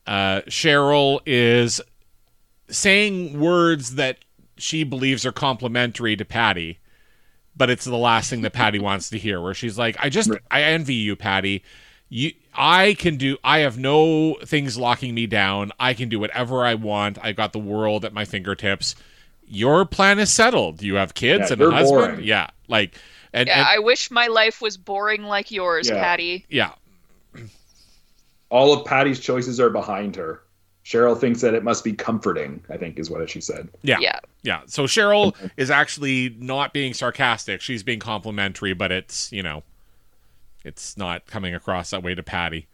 uh, 0.08 0.42
Cheryl 0.48 1.20
is 1.26 1.82
saying 2.70 3.40
words 3.40 3.96
that 3.96 4.18
she 4.58 4.84
believes 4.84 5.26
are 5.26 5.32
complimentary 5.32 6.16
to 6.16 6.26
Patty, 6.26 6.80
but 7.56 7.70
it's 7.70 7.86
the 7.86 7.98
last 7.98 8.30
thing 8.30 8.42
that 8.42 8.54
Patty 8.54 8.80
wants 8.80 9.10
to 9.10 9.18
hear. 9.18 9.42
Where 9.42 9.54
she's 9.54 9.78
like, 9.78 9.96
"I 10.00 10.10
just 10.10 10.32
I 10.52 10.62
envy 10.64 10.96
you, 10.96 11.16
Patty. 11.16 11.64
You, 12.10 12.32
I 12.54 12.94
can 13.00 13.18
do. 13.18 13.38
I 13.44 13.60
have 13.60 13.78
no 13.80 14.36
things 14.46 14.78
locking 14.78 15.16
me 15.16 15.26
down. 15.26 15.72
I 15.80 15.94
can 15.96 16.10
do 16.10 16.20
whatever 16.20 16.64
I 16.64 16.76
want. 16.76 17.18
I 17.24 17.32
got 17.32 17.54
the 17.54 17.60
world 17.60 18.06
at 18.06 18.14
my 18.14 18.26
fingertips. 18.26 18.96
Your 19.48 19.84
plan 19.86 20.20
is 20.20 20.32
settled. 20.32 20.82
You 20.84 20.96
have 20.96 21.16
kids 21.16 21.50
Yeah, 21.50 21.54
and 21.54 21.62
a 21.64 21.72
husband. 21.72 22.00
boring. 22.12 22.24
Yeah, 22.24 22.48
like 22.68 22.96
and, 23.34 23.48
Yeah, 23.48 23.60
and 23.60 23.68
I 23.68 23.80
wish 23.80 24.12
my 24.12 24.28
life 24.28 24.62
was 24.62 24.78
boring 24.78 25.24
like 25.24 25.50
yours, 25.52 25.90
Yeah. 25.90 26.00
Patty. 26.00 26.46
yeah, 26.50 26.74
All 28.50 28.72
of 28.74 28.86
Patty's 28.86 29.20
choices 29.20 29.60
are 29.60 29.72
behind 29.72 30.16
her. 30.16 30.43
Cheryl 30.86 31.18
thinks 31.18 31.42
that 31.42 31.54
it 31.54 31.64
must 31.64 31.84
be 31.84 31.94
comforting. 31.94 32.64
I 32.70 32.78
think 32.78 33.00
is 33.00 33.10
what 33.10 33.30
she 33.30 33.42
said. 33.42 33.70
yeah, 33.82 33.98
Yeah. 34.00 34.20
Yeah. 34.44 34.62
So 34.66 34.84
Cheryl 34.84 35.34
is 35.56 35.72
actually 35.72 36.36
not 36.40 36.74
being 36.74 36.94
sarcastic. 36.94 37.62
She's 37.62 37.84
being 37.84 38.00
complimentary, 38.00 38.74
but 38.74 38.92
it's, 38.92 39.32
you 39.32 39.42
know, 39.42 39.64
it's 40.66 40.98
not 40.98 41.26
coming 41.28 41.56
across 41.56 41.92
that 41.92 42.04
way 42.04 42.14
to 42.16 42.24
Patty. 42.24 42.68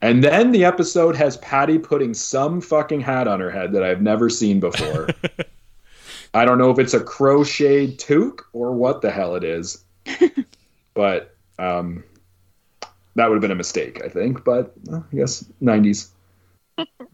And 0.00 0.22
then 0.22 0.52
the 0.52 0.64
episode 0.64 1.16
has 1.16 1.36
Patty 1.38 1.78
putting 1.78 2.14
some 2.14 2.60
fucking 2.60 3.00
hat 3.00 3.26
on 3.26 3.40
her 3.40 3.50
head 3.50 3.72
that 3.72 3.82
I've 3.82 4.02
never 4.02 4.28
seen 4.28 4.60
before. 4.60 5.08
I 6.34 6.44
don't 6.44 6.58
know 6.58 6.70
if 6.70 6.78
it's 6.78 6.94
a 6.94 7.00
crocheted 7.00 7.98
toque 7.98 8.44
or 8.52 8.72
what 8.72 9.00
the 9.00 9.10
hell 9.10 9.34
it 9.36 9.44
is, 9.44 9.84
but 10.94 11.34
um, 11.58 12.04
that 13.14 13.28
would 13.28 13.36
have 13.36 13.40
been 13.40 13.52
a 13.52 13.56
mistake, 13.56 14.02
I 14.04 14.08
think. 14.08 14.44
But 14.44 14.74
uh, 14.92 15.00
I 15.12 15.16
guess 15.16 15.44
'90s. 15.62 16.10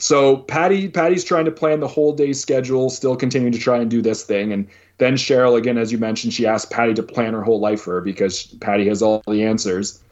so 0.00 0.38
Patty, 0.38 0.88
Patty's 0.88 1.24
trying 1.24 1.44
to 1.44 1.50
plan 1.50 1.80
the 1.80 1.88
whole 1.88 2.12
day 2.12 2.32
schedule, 2.32 2.90
still 2.90 3.16
continuing 3.16 3.52
to 3.52 3.58
try 3.58 3.78
and 3.78 3.90
do 3.90 4.02
this 4.02 4.24
thing, 4.24 4.52
and 4.52 4.66
then 4.98 5.14
Cheryl, 5.14 5.56
again, 5.56 5.78
as 5.78 5.90
you 5.90 5.98
mentioned, 5.98 6.34
she 6.34 6.46
asked 6.46 6.70
Patty 6.70 6.92
to 6.94 7.02
plan 7.02 7.32
her 7.32 7.42
whole 7.42 7.58
life 7.58 7.80
for 7.80 7.94
her 7.94 8.00
because 8.02 8.46
Patty 8.60 8.86
has 8.88 9.00
all 9.00 9.22
the 9.26 9.42
answers. 9.42 10.02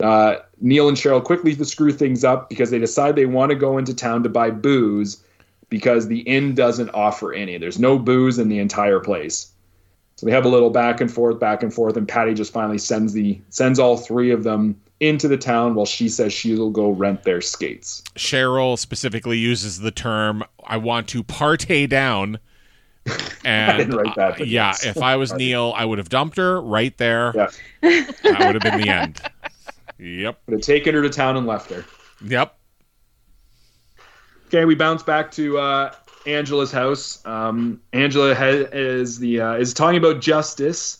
Uh, 0.00 0.36
Neil 0.60 0.88
and 0.88 0.96
Cheryl 0.96 1.22
quickly 1.22 1.54
screw 1.64 1.92
things 1.92 2.24
up 2.24 2.50
because 2.50 2.70
they 2.70 2.78
decide 2.78 3.16
they 3.16 3.26
want 3.26 3.50
to 3.50 3.56
go 3.56 3.78
into 3.78 3.94
town 3.94 4.22
to 4.22 4.28
buy 4.28 4.50
booze 4.50 5.24
because 5.70 6.08
the 6.08 6.20
inn 6.20 6.54
doesn't 6.54 6.90
offer 6.90 7.32
any. 7.32 7.56
There's 7.58 7.78
no 7.78 7.98
booze 7.98 8.38
in 8.38 8.48
the 8.48 8.58
entire 8.58 9.00
place. 9.00 9.50
So 10.16 10.26
they 10.26 10.32
have 10.32 10.44
a 10.44 10.48
little 10.48 10.70
back 10.70 11.00
and 11.00 11.10
forth, 11.10 11.40
back 11.40 11.62
and 11.62 11.72
forth, 11.72 11.96
and 11.96 12.06
Patty 12.06 12.34
just 12.34 12.52
finally 12.52 12.78
sends 12.78 13.12
the 13.12 13.40
sends 13.48 13.78
all 13.78 13.96
three 13.96 14.30
of 14.30 14.44
them 14.44 14.80
into 15.00 15.28
the 15.28 15.36
town 15.36 15.74
while 15.74 15.86
she 15.86 16.08
says 16.08 16.32
she'll 16.32 16.70
go 16.70 16.90
rent 16.90 17.24
their 17.24 17.40
skates. 17.40 18.02
Cheryl 18.16 18.78
specifically 18.78 19.38
uses 19.38 19.80
the 19.80 19.90
term 19.90 20.44
"I 20.64 20.76
want 20.76 21.08
to 21.08 21.22
partay 21.22 21.88
down," 21.88 22.38
and 23.44 23.78
didn't 23.78 23.96
write 23.96 24.16
that, 24.16 24.40
uh, 24.40 24.44
yeah, 24.44 24.74
if 24.84 24.98
I 24.98 25.16
was 25.16 25.32
Neil, 25.32 25.72
I 25.76 25.84
would 25.84 25.98
have 25.98 26.08
dumped 26.08 26.36
her 26.36 26.60
right 26.60 26.96
there. 26.98 27.32
Yeah. 27.34 27.50
That 27.82 28.40
would 28.40 28.62
have 28.62 28.62
been 28.62 28.80
the 28.80 28.88
end. 28.88 29.20
Yep. 29.98 30.40
Would 30.46 30.52
have 30.52 30.62
taken 30.62 30.94
her 30.94 31.02
to 31.02 31.10
town 31.10 31.36
and 31.36 31.46
left 31.46 31.70
her. 31.70 31.84
Yep. 32.24 32.56
Okay, 34.46 34.64
we 34.64 34.74
bounce 34.74 35.02
back 35.02 35.32
to 35.32 35.58
uh, 35.58 35.94
Angela's 36.26 36.72
house. 36.72 37.24
Um, 37.26 37.80
Angela 37.92 38.34
ha- 38.34 38.68
is 38.72 39.18
the 39.18 39.40
uh, 39.40 39.54
is 39.54 39.74
talking 39.74 39.98
about 39.98 40.20
justice, 40.20 40.98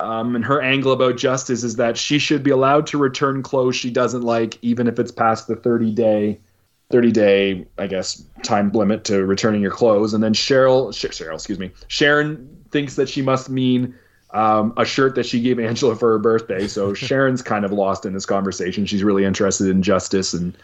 um, 0.00 0.34
and 0.34 0.44
her 0.44 0.60
angle 0.60 0.92
about 0.92 1.16
justice 1.16 1.62
is 1.62 1.76
that 1.76 1.96
she 1.96 2.18
should 2.18 2.42
be 2.42 2.50
allowed 2.50 2.86
to 2.88 2.98
return 2.98 3.42
clothes 3.42 3.76
she 3.76 3.90
doesn't 3.90 4.22
like, 4.22 4.58
even 4.62 4.86
if 4.86 4.98
it's 4.98 5.12
past 5.12 5.46
the 5.46 5.56
thirty 5.56 5.92
day, 5.92 6.38
thirty 6.90 7.12
day, 7.12 7.66
I 7.78 7.86
guess, 7.86 8.22
time 8.42 8.72
limit 8.72 9.04
to 9.04 9.24
returning 9.24 9.62
your 9.62 9.70
clothes. 9.70 10.14
And 10.14 10.22
then 10.22 10.34
Cheryl, 10.34 10.94
Sh- 10.94 11.06
Cheryl, 11.06 11.34
excuse 11.34 11.58
me, 11.58 11.70
Sharon 11.88 12.64
thinks 12.70 12.96
that 12.96 13.08
she 13.08 13.22
must 13.22 13.50
mean 13.50 13.94
um, 14.32 14.72
a 14.76 14.84
shirt 14.84 15.14
that 15.16 15.26
she 15.26 15.40
gave 15.40 15.58
Angela 15.58 15.94
for 15.96 16.10
her 16.10 16.18
birthday. 16.18 16.66
So 16.66 16.94
Sharon's 16.94 17.42
kind 17.42 17.64
of 17.64 17.72
lost 17.72 18.06
in 18.06 18.12
this 18.12 18.26
conversation. 18.26 18.86
She's 18.86 19.04
really 19.04 19.24
interested 19.24 19.68
in 19.68 19.82
justice 19.82 20.32
and 20.34 20.56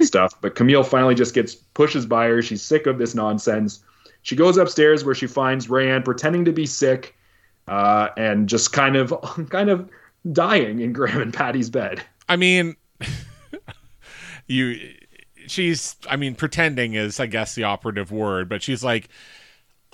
stuff. 0.00 0.34
But 0.40 0.54
Camille 0.54 0.84
finally 0.84 1.14
just 1.14 1.34
gets 1.34 1.54
pushes 1.54 2.06
by 2.06 2.26
her. 2.28 2.42
She's 2.42 2.62
sick 2.62 2.86
of 2.86 2.98
this 2.98 3.14
nonsense. 3.14 3.82
She 4.22 4.36
goes 4.36 4.56
upstairs 4.56 5.04
where 5.04 5.14
she 5.14 5.26
finds 5.26 5.68
Rayanne 5.68 6.04
pretending 6.04 6.44
to 6.44 6.52
be 6.52 6.66
sick 6.66 7.14
uh, 7.68 8.08
and 8.16 8.48
just 8.48 8.72
kind 8.72 8.96
of 8.96 9.14
kind 9.50 9.70
of 9.70 9.88
dying 10.32 10.80
in 10.80 10.92
Graham 10.92 11.20
and 11.20 11.34
Patty's 11.34 11.70
bed. 11.70 12.02
I 12.28 12.36
mean, 12.36 12.76
you. 14.46 14.94
She's. 15.46 15.96
I 16.08 16.16
mean, 16.16 16.34
pretending 16.34 16.94
is, 16.94 17.18
I 17.18 17.26
guess, 17.26 17.54
the 17.54 17.64
operative 17.64 18.12
word. 18.12 18.48
But 18.48 18.62
she's 18.62 18.84
like, 18.84 19.08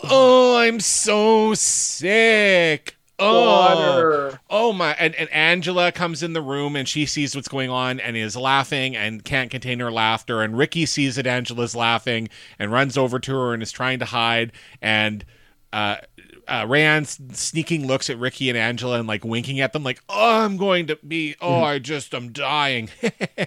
"Oh, 0.03 0.57
I'm 0.57 0.81
so 0.81 1.55
sick." 1.55 2.97
Oh, 3.19 3.47
Water. 3.47 4.41
oh 4.51 4.75
my! 4.75 4.93
And, 4.99 5.14
and 5.14 5.31
Angela 5.31 5.91
comes 5.91 6.23
in 6.23 6.35
the 6.35 6.43
room 6.43 6.77
and 6.77 6.87
she 6.87 7.07
sees 7.07 7.35
what's 7.35 7.49
going 7.49 7.71
on 7.71 7.99
and 7.99 8.14
is 8.14 8.37
laughing 8.37 8.95
and 8.95 9.25
can't 9.25 9.51
contain 9.51 9.81
her 9.81 9.91
laughter. 9.91 10.43
And 10.43 10.59
Ricky 10.59 10.85
sees 10.85 11.17
that 11.17 11.27
Angela's 11.27 11.75
laughing 11.75 12.29
and 12.59 12.71
runs 12.71 12.99
over 12.99 13.19
to 13.21 13.33
her 13.33 13.55
and 13.55 13.62
is 13.62 13.73
trying 13.73 14.01
to 14.01 14.05
hide. 14.05 14.53
And 14.83 15.25
uh, 15.73 15.97
uh, 16.49 16.65
Rayanne 16.65 17.07
sneaking 17.35 17.87
looks 17.87 18.09
at 18.11 18.19
Ricky 18.19 18.49
and 18.49 18.57
Angela 18.59 18.99
and 18.99 19.09
like 19.09 19.25
winking 19.25 19.61
at 19.61 19.73
them, 19.73 19.83
like, 19.83 20.01
"Oh, 20.09 20.41
I'm 20.45 20.57
going 20.57 20.87
to 20.89 20.97
be. 21.07 21.37
Oh, 21.41 21.63
I 21.63 21.79
just 21.79 22.15
I'm 22.15 22.33
dying." 22.33 22.89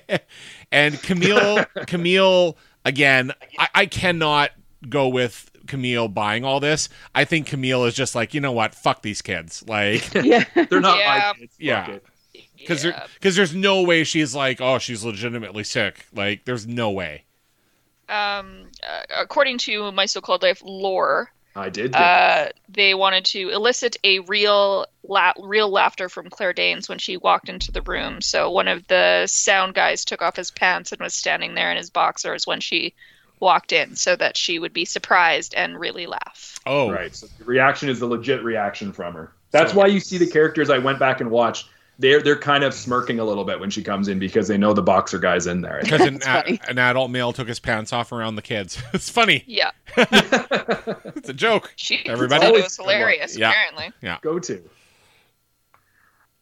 and 0.71 1.01
Camille, 1.01 1.65
Camille 1.87 2.57
again. 2.85 3.31
I, 3.57 3.67
I 3.75 3.85
cannot 3.85 4.51
go 4.87 5.07
with 5.07 5.49
Camille 5.67 6.07
buying 6.07 6.43
all 6.45 6.59
this. 6.59 6.89
I 7.13 7.25
think 7.25 7.47
Camille 7.47 7.85
is 7.85 7.93
just 7.93 8.15
like, 8.15 8.33
you 8.33 8.41
know 8.41 8.51
what? 8.51 8.73
Fuck 8.75 9.01
these 9.01 9.21
kids. 9.21 9.63
Like, 9.67 10.13
yeah. 10.23 10.45
They're 10.69 10.79
not 10.79 10.97
Yeah. 10.97 11.33
my 11.33 11.39
kids. 11.39 11.55
Yeah. 11.59 11.97
because 12.57 12.85
Yeah. 12.85 13.05
because 13.15 13.35
there's 13.35 13.53
no 13.55 13.83
way 13.83 14.03
she's 14.03 14.33
like, 14.33 14.61
oh, 14.61 14.79
she's 14.79 15.03
legitimately 15.03 15.63
sick. 15.63 16.05
Like, 16.13 16.45
there's 16.45 16.65
no 16.67 16.89
way. 16.91 17.25
um, 18.07 18.63
uh, 18.87 19.01
according 19.15 19.57
to 19.59 19.91
my 19.91 20.05
so-called 20.07 20.41
life 20.41 20.61
lore, 20.65 21.31
I 21.59 21.69
did. 21.69 21.91
Get 21.93 22.01
uh, 22.01 22.49
they 22.69 22.93
wanted 22.93 23.25
to 23.25 23.49
elicit 23.49 23.97
a 24.03 24.19
real 24.19 24.85
la- 25.03 25.33
real 25.39 25.69
laughter 25.69 26.09
from 26.09 26.29
Claire 26.29 26.53
Danes 26.53 26.89
when 26.89 26.97
she 26.97 27.17
walked 27.17 27.49
into 27.49 27.71
the 27.71 27.81
room. 27.81 28.21
So 28.21 28.49
one 28.49 28.67
of 28.67 28.87
the 28.87 29.27
sound 29.27 29.73
guys 29.73 30.05
took 30.05 30.21
off 30.21 30.35
his 30.35 30.51
pants 30.51 30.91
and 30.91 31.01
was 31.01 31.13
standing 31.13 31.53
there 31.55 31.71
in 31.71 31.77
his 31.77 31.89
boxers 31.89 32.47
when 32.47 32.59
she 32.59 32.93
walked 33.39 33.71
in, 33.71 33.95
so 33.95 34.15
that 34.15 34.35
she 34.35 34.59
would 34.59 34.73
be 34.73 34.83
surprised 34.85 35.53
and 35.55 35.79
really 35.79 36.05
laugh. 36.07 36.59
Oh, 36.65 36.91
Right. 36.91 37.15
So 37.15 37.27
the 37.37 37.45
reaction 37.45 37.87
is 37.89 37.99
the 37.99 38.05
legit 38.05 38.43
reaction 38.43 38.91
from 38.91 39.13
her. 39.13 39.31
That's 39.51 39.71
So- 39.71 39.77
why 39.77 39.87
you 39.87 39.99
see 39.99 40.17
the 40.17 40.27
characters 40.27 40.69
I 40.69 40.77
went 40.77 40.99
back 40.99 41.21
and 41.21 41.31
watched. 41.31 41.67
They're 42.01 42.21
they're 42.21 42.37
kind 42.37 42.63
of 42.63 42.73
smirking 42.73 43.19
a 43.19 43.25
little 43.25 43.43
bit 43.43 43.59
when 43.59 43.69
she 43.69 43.83
comes 43.83 44.07
in 44.07 44.19
because 44.19 44.47
they 44.47 44.57
know 44.57 44.71
the 44.71 44.81
boxer 44.81 45.19
guy's 45.19 45.47
in 45.47 45.59
there. 45.61 45.81
Because 45.83 45.99
an, 46.01 46.19
That's 46.19 46.69
an 46.69 46.77
adult 46.79 47.11
male 47.11 47.33
took 47.33 47.47
his 47.49 47.59
pants 47.59 47.91
off 47.91 48.11
around 48.13 48.35
the 48.35 48.41
kids. 48.41 48.81
It's 48.93 49.09
funny. 49.09 49.43
Yeah, 49.45 49.71
It's 49.97 51.27
a 51.29 51.33
joke. 51.33 51.73
she 51.77 51.99
Everybody- 52.05 52.45
it 52.45 52.53
was 52.53 52.77
good 52.77 52.83
luck. 52.85 52.95
hilarious. 52.95 53.37
Yeah. 53.37 53.49
Apparently, 53.49 53.91
Go 54.21 54.39
to. 54.39 54.63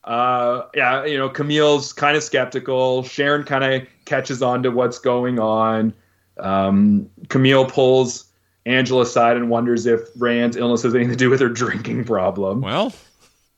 Uh, 0.04 0.68
yeah, 0.74 1.04
you 1.06 1.18
know, 1.18 1.28
Camille's 1.28 1.92
kind 1.92 2.16
of 2.16 2.24
skeptical. 2.24 3.04
Sharon 3.04 3.44
kind 3.44 3.64
of 3.64 3.88
catches 4.06 4.42
on 4.42 4.64
to 4.64 4.70
what's 4.72 5.00
going 5.00 5.38
on. 5.40 5.94
Um, 6.40 7.10
Camille 7.28 7.66
pulls 7.66 8.26
Angela 8.66 9.02
aside 9.02 9.36
and 9.38 9.50
wonders 9.50 9.86
if 9.86 10.14
Rayanne's 10.14 10.56
illness 10.56 10.84
has 10.84 10.96
anything 10.96 11.12
to 11.12 11.18
do 11.18 11.30
with 11.30 11.42
her 11.42 11.50
drinking 11.50 12.06
problem. 12.06 12.62
Well, 12.62 12.94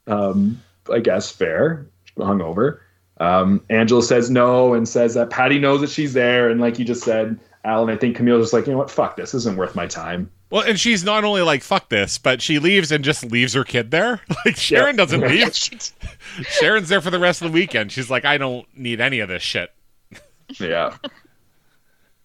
um, 0.08 0.60
I 0.94 1.00
guess 1.00 1.32
fair, 1.32 1.86
hungover. 2.18 2.80
Um, 3.20 3.64
Angela 3.70 4.02
says 4.04 4.30
no 4.30 4.74
and 4.74 4.88
says 4.88 5.14
that 5.16 5.30
Patty 5.30 5.60
knows 5.60 5.82
that 5.82 5.90
she's 5.90 6.14
there. 6.14 6.50
And 6.50 6.62
like 6.62 6.80
you 6.80 6.86
just 6.86 7.04
said, 7.04 7.38
Alan, 7.66 7.90
I 7.94 7.98
think 7.98 8.16
Camille's 8.16 8.44
just 8.44 8.54
like, 8.54 8.66
you 8.66 8.72
know 8.72 8.78
what, 8.78 8.90
fuck 8.90 9.18
this, 9.18 9.34
isn't 9.34 9.58
worth 9.58 9.76
my 9.76 9.88
time. 9.88 10.32
well, 10.52 10.64
and 10.64 10.80
she's 10.80 11.04
not 11.04 11.26
only 11.26 11.42
like 11.42 11.62
fuck 11.62 11.90
this, 11.90 12.18
but 12.18 12.42
she 12.42 12.60
leaves 12.60 12.92
and 12.94 13.04
just 13.04 13.26
leaves 13.26 13.54
her 13.54 13.64
kid 13.66 13.92
there. 13.92 14.22
Like 14.46 14.56
Sharon 14.56 14.96
Yeah. 14.96 15.04
doesn't 15.06 15.22
leave. 15.28 15.54
Sharon's 16.48 16.88
there 16.88 17.02
for 17.02 17.10
the 17.10 17.20
rest 17.20 17.42
of 17.42 17.52
the 17.52 17.54
weekend. 17.54 17.92
She's 17.92 18.10
like, 18.10 18.24
I 18.24 18.38
don't 18.38 18.66
need 18.78 19.02
any 19.02 19.20
of 19.20 19.28
this 19.28 19.44
shit. 19.44 19.72
Yeah. 20.60 20.96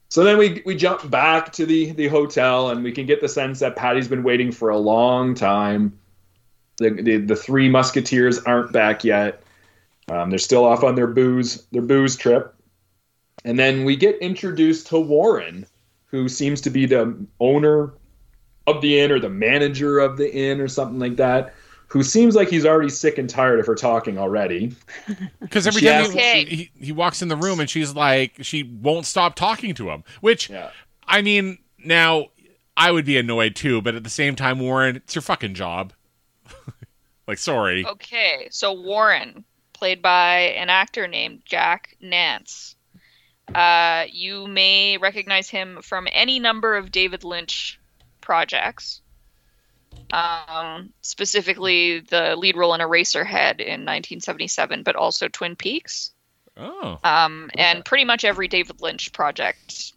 so 0.08 0.22
then 0.24 0.38
we 0.38 0.62
we 0.64 0.76
jump 0.76 1.10
back 1.10 1.52
to 1.54 1.66
the 1.66 1.90
the 1.92 2.06
hotel 2.08 2.70
and 2.70 2.84
we 2.84 2.92
can 2.92 3.04
get 3.04 3.20
the 3.20 3.28
sense 3.28 3.58
that 3.58 3.74
Patty's 3.76 4.06
been 4.08 4.22
waiting 4.22 4.52
for 4.52 4.70
a 4.70 4.78
long 4.78 5.34
time. 5.34 5.98
The 6.78 6.90
the, 6.90 7.16
the 7.18 7.36
three 7.36 7.68
musketeers 7.68 8.38
aren't 8.40 8.72
back 8.72 9.04
yet. 9.04 9.42
Um, 10.08 10.30
they're 10.30 10.38
still 10.38 10.64
off 10.64 10.84
on 10.84 10.94
their 10.94 11.06
booze 11.06 11.64
their 11.72 11.82
booze 11.82 12.16
trip. 12.16 12.54
And 13.44 13.58
then 13.58 13.84
we 13.84 13.96
get 13.96 14.16
introduced 14.18 14.86
to 14.88 14.98
Warren, 14.98 15.66
who 16.06 16.28
seems 16.28 16.60
to 16.62 16.70
be 16.70 16.86
the 16.86 17.14
owner 17.40 17.92
of 18.66 18.80
the 18.80 18.98
inn 19.00 19.10
or 19.10 19.18
the 19.18 19.28
manager 19.28 19.98
of 19.98 20.16
the 20.16 20.34
inn 20.34 20.60
or 20.60 20.68
something 20.68 20.98
like 20.98 21.16
that. 21.16 21.54
Who 21.88 22.02
seems 22.02 22.34
like 22.34 22.48
he's 22.48 22.64
already 22.64 22.88
sick 22.88 23.18
and 23.18 23.28
tired 23.28 23.60
of 23.60 23.66
her 23.66 23.74
talking 23.74 24.18
already. 24.18 24.74
Because 25.40 25.66
every 25.66 25.82
time 25.82 26.10
he, 26.10 26.44
he, 26.44 26.70
he 26.86 26.92
walks 26.92 27.22
in 27.22 27.28
the 27.28 27.36
room 27.36 27.60
and 27.60 27.68
she's 27.68 27.94
like, 27.94 28.32
she 28.40 28.62
won't 28.62 29.06
stop 29.06 29.36
talking 29.36 29.74
to 29.74 29.90
him. 29.90 30.02
Which, 30.20 30.48
Yeah. 30.50 30.70
I 31.06 31.20
mean, 31.22 31.58
now 31.78 32.28
I 32.76 32.90
would 32.90 33.04
be 33.04 33.18
annoyed 33.18 33.54
too, 33.54 33.82
but 33.82 33.94
at 33.94 34.02
the 34.02 34.10
same 34.10 34.34
time, 34.34 34.58
Warren, 34.58 34.96
it's 34.96 35.14
your 35.14 35.22
fucking 35.22 35.54
job. 35.54 35.92
like, 37.26 37.38
sorry. 37.38 37.84
okay, 37.86 38.48
so 38.50 38.72
Warren, 38.72 39.44
played 39.72 40.02
by 40.02 40.38
an 40.56 40.70
actor 40.70 41.06
named 41.06 41.42
Jack 41.44 41.96
Nance. 42.00 42.76
Uh, 43.54 44.04
you 44.10 44.46
may 44.46 44.96
recognize 44.96 45.50
him 45.50 45.80
from 45.82 46.08
any 46.12 46.38
number 46.40 46.76
of 46.76 46.90
David 46.90 47.24
Lynch 47.24 47.78
projects. 48.20 49.02
Um, 50.12 50.92
specifically, 51.02 52.00
the 52.00 52.36
lead 52.36 52.56
role 52.56 52.74
in 52.74 52.80
Eraserhead 52.80 53.60
in 53.60 53.84
1977, 53.84 54.82
but 54.82 54.96
also 54.96 55.28
Twin 55.28 55.56
Peaks. 55.56 56.10
Oh. 56.56 56.98
um, 57.02 57.50
Okay. 57.52 57.62
and 57.64 57.84
pretty 57.84 58.04
much 58.04 58.24
every 58.24 58.46
David 58.48 58.80
Lynch 58.80 59.12
project 59.12 59.92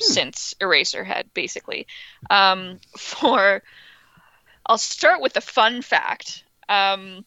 since 0.00 0.54
Eraserhead, 0.60 1.24
basically. 1.34 1.86
Um, 2.30 2.80
for, 2.98 3.62
I'll 4.66 4.78
start 4.78 5.20
with 5.20 5.36
a 5.36 5.40
fun 5.40 5.82
fact. 5.82 6.44
Um, 6.68 7.24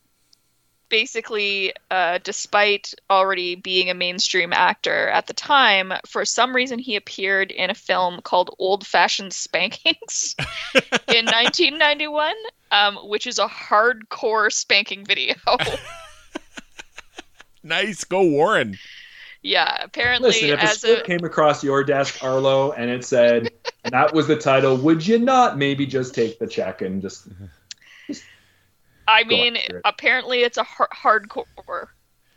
basically, 0.90 1.74
uh, 1.92 2.20
despite 2.24 2.94
already 3.10 3.56
being 3.56 3.90
a 3.90 3.94
mainstream 3.94 4.52
actor 4.52 5.08
at 5.08 5.28
the 5.28 5.34
time, 5.34 5.94
for 6.06 6.26
some 6.26 6.56
reason 6.56 6.80
he 6.80 6.96
appeared 6.96 7.52
in 7.52 7.70
a 7.70 7.76
film 7.76 8.22
called 8.22 8.54
Old 8.60 8.86
Fashioned 8.86 9.34
Spankings 9.34 10.36
in 11.08 11.26
1991, 11.26 12.34
um, 12.72 12.98
which 13.04 13.26
is 13.26 13.40
a 13.40 13.48
hardcore 13.48 14.52
spanking 14.52 15.06
video. 15.06 15.36
Nice. 17.64 18.04
Go, 18.04 18.24
Warren. 18.24 18.78
Yeah, 19.42 19.84
apparently, 19.84 20.30
Listen, 20.30 20.50
if 20.50 20.64
a 20.64 20.68
script 20.68 21.02
a 21.02 21.06
came 21.06 21.24
across 21.24 21.64
your 21.64 21.84
desk, 21.84 22.24
Arlo, 22.24 22.72
and 22.74 22.90
it 22.90 23.06
said, 23.06 23.52
and 23.84 23.94
that 23.94 24.14
was 24.14 24.28
the 24.28 24.36
title, 24.36 24.76
would 24.78 25.06
you 25.06 25.20
not 25.20 25.58
maybe 25.58 25.86
just 25.86 26.14
take 26.14 26.40
the 26.40 26.48
check 26.48 26.82
and 26.82 27.02
just. 27.02 27.28
I 29.08 29.24
mean, 29.24 29.56
it. 29.56 29.72
apparently 29.86 30.42
it's 30.42 30.58
a 30.58 30.64
har- 30.64 30.90
hardcore, 30.94 31.88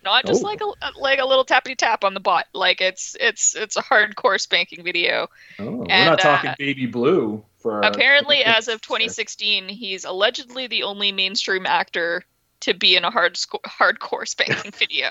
not 0.02 0.24
just 0.24 0.42
Oh. 0.42 0.46
like 0.46 0.60
a 0.62 0.98
like 0.98 1.18
a 1.18 1.24
little 1.26 1.44
tappity 1.44 1.76
tap 1.76 2.02
on 2.02 2.14
the 2.14 2.20
butt. 2.20 2.46
Like 2.54 2.80
it's 2.80 3.14
it's 3.20 3.54
it's 3.54 3.76
a 3.76 3.82
hardcore 3.82 4.40
spanking 4.40 4.82
video. 4.82 5.28
Oh, 5.58 5.70
we're 5.70 5.86
And, 5.90 6.08
not 6.10 6.18
talking 6.20 6.50
uh, 6.50 6.54
Baby 6.58 6.86
Blue 6.86 7.44
for. 7.58 7.80
apparently, 7.82 8.42
as 8.42 8.68
of 8.68 8.80
2016, 8.80 9.68
he's 9.68 10.04
allegedly 10.06 10.66
the 10.66 10.84
only 10.84 11.12
mainstream 11.12 11.66
actor 11.66 12.24
to 12.60 12.72
be 12.72 12.96
in 12.96 13.04
a 13.04 13.10
hard 13.10 13.36
sco- 13.36 13.60
hardcore 13.66 14.26
spanking 14.26 14.70
video. 14.70 15.10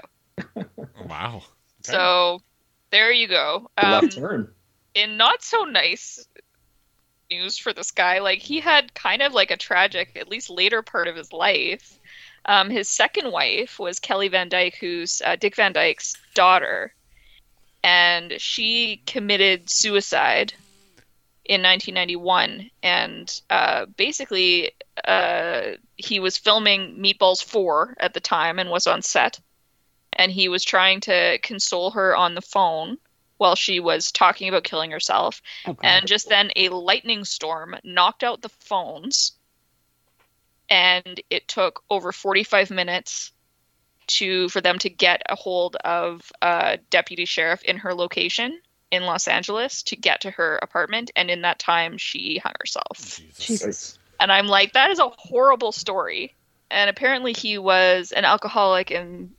Wow. 1.05 1.43
Okay. 1.87 1.91
So 1.91 2.41
there 2.91 3.11
you 3.11 3.27
go. 3.27 3.69
Um, 3.77 3.91
left 3.91 4.15
turn. 4.15 4.49
in 4.93 5.17
not 5.17 5.41
so 5.41 5.63
nice 5.63 6.27
news 7.29 7.57
for 7.57 7.73
this 7.73 7.91
guy, 7.91 8.19
like 8.19 8.39
he 8.39 8.59
had 8.59 8.93
kind 8.93 9.21
of 9.21 9.33
like 9.33 9.51
a 9.51 9.57
tragic, 9.57 10.11
at 10.15 10.27
least 10.27 10.49
later 10.49 10.81
part 10.81 11.07
of 11.07 11.15
his 11.15 11.31
life. 11.33 11.97
Um, 12.45 12.69
his 12.69 12.89
second 12.89 13.31
wife 13.31 13.79
was 13.79 13.99
Kelly 13.99 14.27
Van 14.27 14.49
Dyke, 14.49 14.75
who's 14.75 15.21
uh, 15.25 15.35
Dick 15.35 15.55
Van 15.55 15.73
Dyke's 15.73 16.15
daughter, 16.33 16.93
and 17.83 18.33
she 18.39 19.01
committed 19.05 19.69
suicide 19.69 20.53
in 21.45 21.61
1991. 21.61 22.69
And 22.81 23.41
uh, 23.49 23.85
basically, 23.85 24.71
uh, 25.05 25.61
he 25.97 26.19
was 26.19 26.37
filming 26.37 26.97
Meatballs 26.97 27.43
4 27.43 27.95
at 27.99 28.13
the 28.13 28.19
time 28.19 28.59
and 28.59 28.69
was 28.69 28.87
on 28.87 29.01
set. 29.01 29.39
And 30.13 30.31
he 30.31 30.49
was 30.49 30.63
trying 30.63 31.01
to 31.01 31.39
console 31.39 31.91
her 31.91 32.15
on 32.15 32.35
the 32.35 32.41
phone 32.41 32.97
while 33.37 33.55
she 33.55 33.79
was 33.79 34.11
talking 34.11 34.49
about 34.49 34.63
killing 34.63 34.91
herself. 34.91 35.41
Oh, 35.65 35.75
And 35.81 36.05
just 36.05 36.29
then 36.29 36.51
a 36.55 36.69
lightning 36.69 37.25
storm 37.25 37.75
knocked 37.83 38.23
out 38.23 38.41
the 38.41 38.49
phones. 38.49 39.31
And 40.69 41.19
it 41.29 41.47
took 41.47 41.83
over 41.89 42.11
45 42.11 42.69
minutes 42.69 43.31
to 44.07 44.49
for 44.49 44.61
them 44.61 44.77
to 44.79 44.89
get 44.89 45.21
a 45.29 45.35
hold 45.35 45.75
of 45.77 46.31
a 46.41 46.77
deputy 46.89 47.25
sheriff 47.25 47.63
in 47.63 47.77
her 47.77 47.93
location 47.93 48.61
in 48.91 49.03
Los 49.03 49.27
Angeles 49.27 49.83
to 49.83 49.95
get 49.95 50.21
to 50.21 50.31
her 50.31 50.59
apartment. 50.61 51.11
And 51.15 51.31
in 51.31 51.41
that 51.41 51.59
time, 51.59 51.97
she 51.97 52.37
hung 52.37 52.53
herself. 52.59 53.19
Jesus. 53.39 53.97
And 54.19 54.31
I'm 54.31 54.47
like, 54.47 54.73
that 54.73 54.91
is 54.91 54.99
a 54.99 55.09
horrible 55.17 55.71
story. 55.71 56.35
And 56.69 56.89
apparently, 56.89 57.33
he 57.33 57.57
was 57.57 58.11
an 58.11 58.23
alcoholic 58.23 58.91
in 58.91 59.31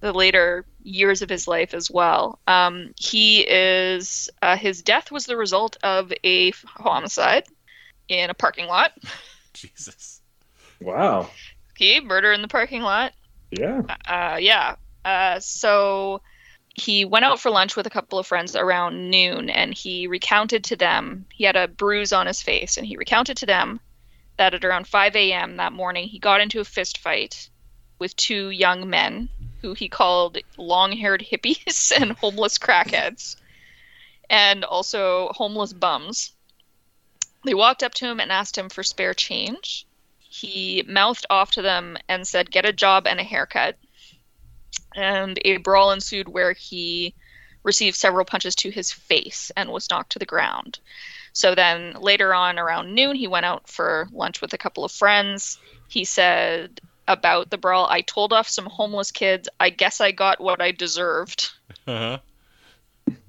the 0.00 0.12
later 0.12 0.64
years 0.82 1.22
of 1.22 1.28
his 1.28 1.48
life 1.48 1.74
as 1.74 1.90
well. 1.90 2.38
Um, 2.46 2.92
he 2.96 3.40
is, 3.40 4.30
uh, 4.42 4.56
his 4.56 4.82
death 4.82 5.10
was 5.10 5.26
the 5.26 5.36
result 5.36 5.76
of 5.82 6.12
a 6.24 6.52
homicide 6.66 7.44
in 8.08 8.30
a 8.30 8.34
parking 8.34 8.66
lot. 8.66 8.92
Jesus. 9.52 10.20
Wow. 10.80 11.28
Okay, 11.72 12.00
murder 12.00 12.32
in 12.32 12.42
the 12.42 12.48
parking 12.48 12.82
lot. 12.82 13.12
Yeah. 13.50 13.82
Uh, 14.06 14.38
yeah. 14.40 14.76
Uh, 15.04 15.40
so 15.40 16.20
he 16.74 17.04
went 17.04 17.24
out 17.24 17.40
for 17.40 17.50
lunch 17.50 17.76
with 17.76 17.86
a 17.86 17.90
couple 17.90 18.18
of 18.18 18.26
friends 18.26 18.54
around 18.54 19.10
noon 19.10 19.50
and 19.50 19.74
he 19.74 20.06
recounted 20.06 20.64
to 20.64 20.76
them, 20.76 21.26
he 21.32 21.44
had 21.44 21.56
a 21.56 21.68
bruise 21.68 22.12
on 22.12 22.26
his 22.26 22.40
face, 22.40 22.76
and 22.76 22.86
he 22.86 22.96
recounted 22.96 23.36
to 23.38 23.46
them 23.46 23.80
that 24.36 24.54
at 24.54 24.64
around 24.64 24.86
5 24.86 25.16
a.m. 25.16 25.56
that 25.56 25.72
morning 25.72 26.08
he 26.08 26.18
got 26.18 26.40
into 26.40 26.60
a 26.60 26.64
fist 26.64 26.98
fight 26.98 27.50
with 27.98 28.14
two 28.14 28.50
young 28.50 28.88
men 28.88 29.28
who 29.60 29.74
he 29.74 29.88
called 29.88 30.38
long 30.56 30.92
haired 30.92 31.24
hippies 31.30 31.92
and 32.00 32.12
homeless 32.12 32.58
crackheads 32.58 33.36
and 34.30 34.64
also 34.64 35.30
homeless 35.34 35.72
bums. 35.72 36.32
They 37.44 37.54
walked 37.54 37.82
up 37.82 37.94
to 37.94 38.06
him 38.06 38.20
and 38.20 38.30
asked 38.30 38.58
him 38.58 38.68
for 38.68 38.82
spare 38.82 39.14
change. 39.14 39.86
He 40.18 40.84
mouthed 40.86 41.26
off 41.30 41.52
to 41.52 41.62
them 41.62 41.96
and 42.08 42.26
said, 42.26 42.50
Get 42.50 42.66
a 42.66 42.72
job 42.72 43.06
and 43.06 43.18
a 43.18 43.24
haircut. 43.24 43.76
And 44.94 45.38
a 45.44 45.56
brawl 45.58 45.92
ensued 45.92 46.28
where 46.28 46.52
he 46.52 47.14
received 47.62 47.96
several 47.96 48.24
punches 48.24 48.54
to 48.56 48.70
his 48.70 48.92
face 48.92 49.50
and 49.56 49.70
was 49.70 49.90
knocked 49.90 50.12
to 50.12 50.18
the 50.18 50.26
ground. 50.26 50.80
So 51.32 51.54
then 51.54 51.94
later 52.00 52.34
on 52.34 52.58
around 52.58 52.94
noon, 52.94 53.16
he 53.16 53.26
went 53.26 53.46
out 53.46 53.68
for 53.68 54.08
lunch 54.12 54.40
with 54.40 54.52
a 54.52 54.58
couple 54.58 54.84
of 54.84 54.92
friends. 54.92 55.58
He 55.88 56.04
said 56.04 56.80
about 57.08 57.50
the 57.50 57.58
brawl, 57.58 57.86
I 57.88 58.02
told 58.02 58.32
off 58.32 58.48
some 58.48 58.66
homeless 58.66 59.10
kids. 59.10 59.48
I 59.58 59.70
guess 59.70 60.00
I 60.00 60.12
got 60.12 60.40
what 60.40 60.60
I 60.62 60.70
deserved. 60.70 61.50
Uh-huh. 61.86 62.18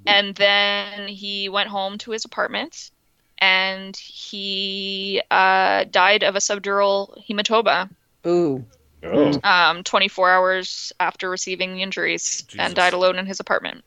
And 0.05 0.35
then 0.35 1.07
he 1.07 1.49
went 1.49 1.69
home 1.69 1.97
to 1.99 2.11
his 2.11 2.25
apartment 2.25 2.91
and 3.39 3.95
he 3.95 5.21
uh, 5.31 5.85
died 5.85 6.23
of 6.23 6.35
a 6.35 6.39
subdural 6.39 7.25
hematoma 7.25 7.89
Ooh. 8.27 8.65
Oh. 9.01 9.39
um, 9.43 9.83
24 9.83 10.29
hours 10.29 10.91
after 10.99 11.29
receiving 11.29 11.73
the 11.73 11.81
injuries 11.81 12.41
Jesus. 12.43 12.59
and 12.59 12.75
died 12.75 12.91
alone 12.93 13.17
in 13.17 13.25
his 13.25 13.39
apartment. 13.39 13.83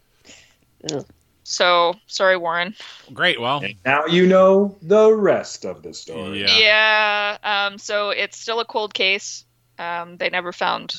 Ugh. 0.91 1.05
So, 1.45 1.97
sorry, 2.07 2.37
Warren. 2.37 2.75
Great. 3.13 3.41
Well, 3.41 3.59
And 3.63 3.75
now 3.85 4.07
you 4.07 4.27
know 4.27 4.77
the 4.81 5.13
rest 5.13 5.67
of 5.67 5.83
the 5.83 5.93
story. 5.93 6.41
Yeah. 6.41 6.57
Yeah. 6.59 7.67
um, 7.67 7.79
so 7.79 8.11
it's 8.11 8.39
still 8.39 8.61
a 8.61 8.65
cold 8.65 8.95
case. 8.95 9.45
Um, 9.83 10.17
they 10.17 10.31
never 10.31 10.53
found 10.53 10.95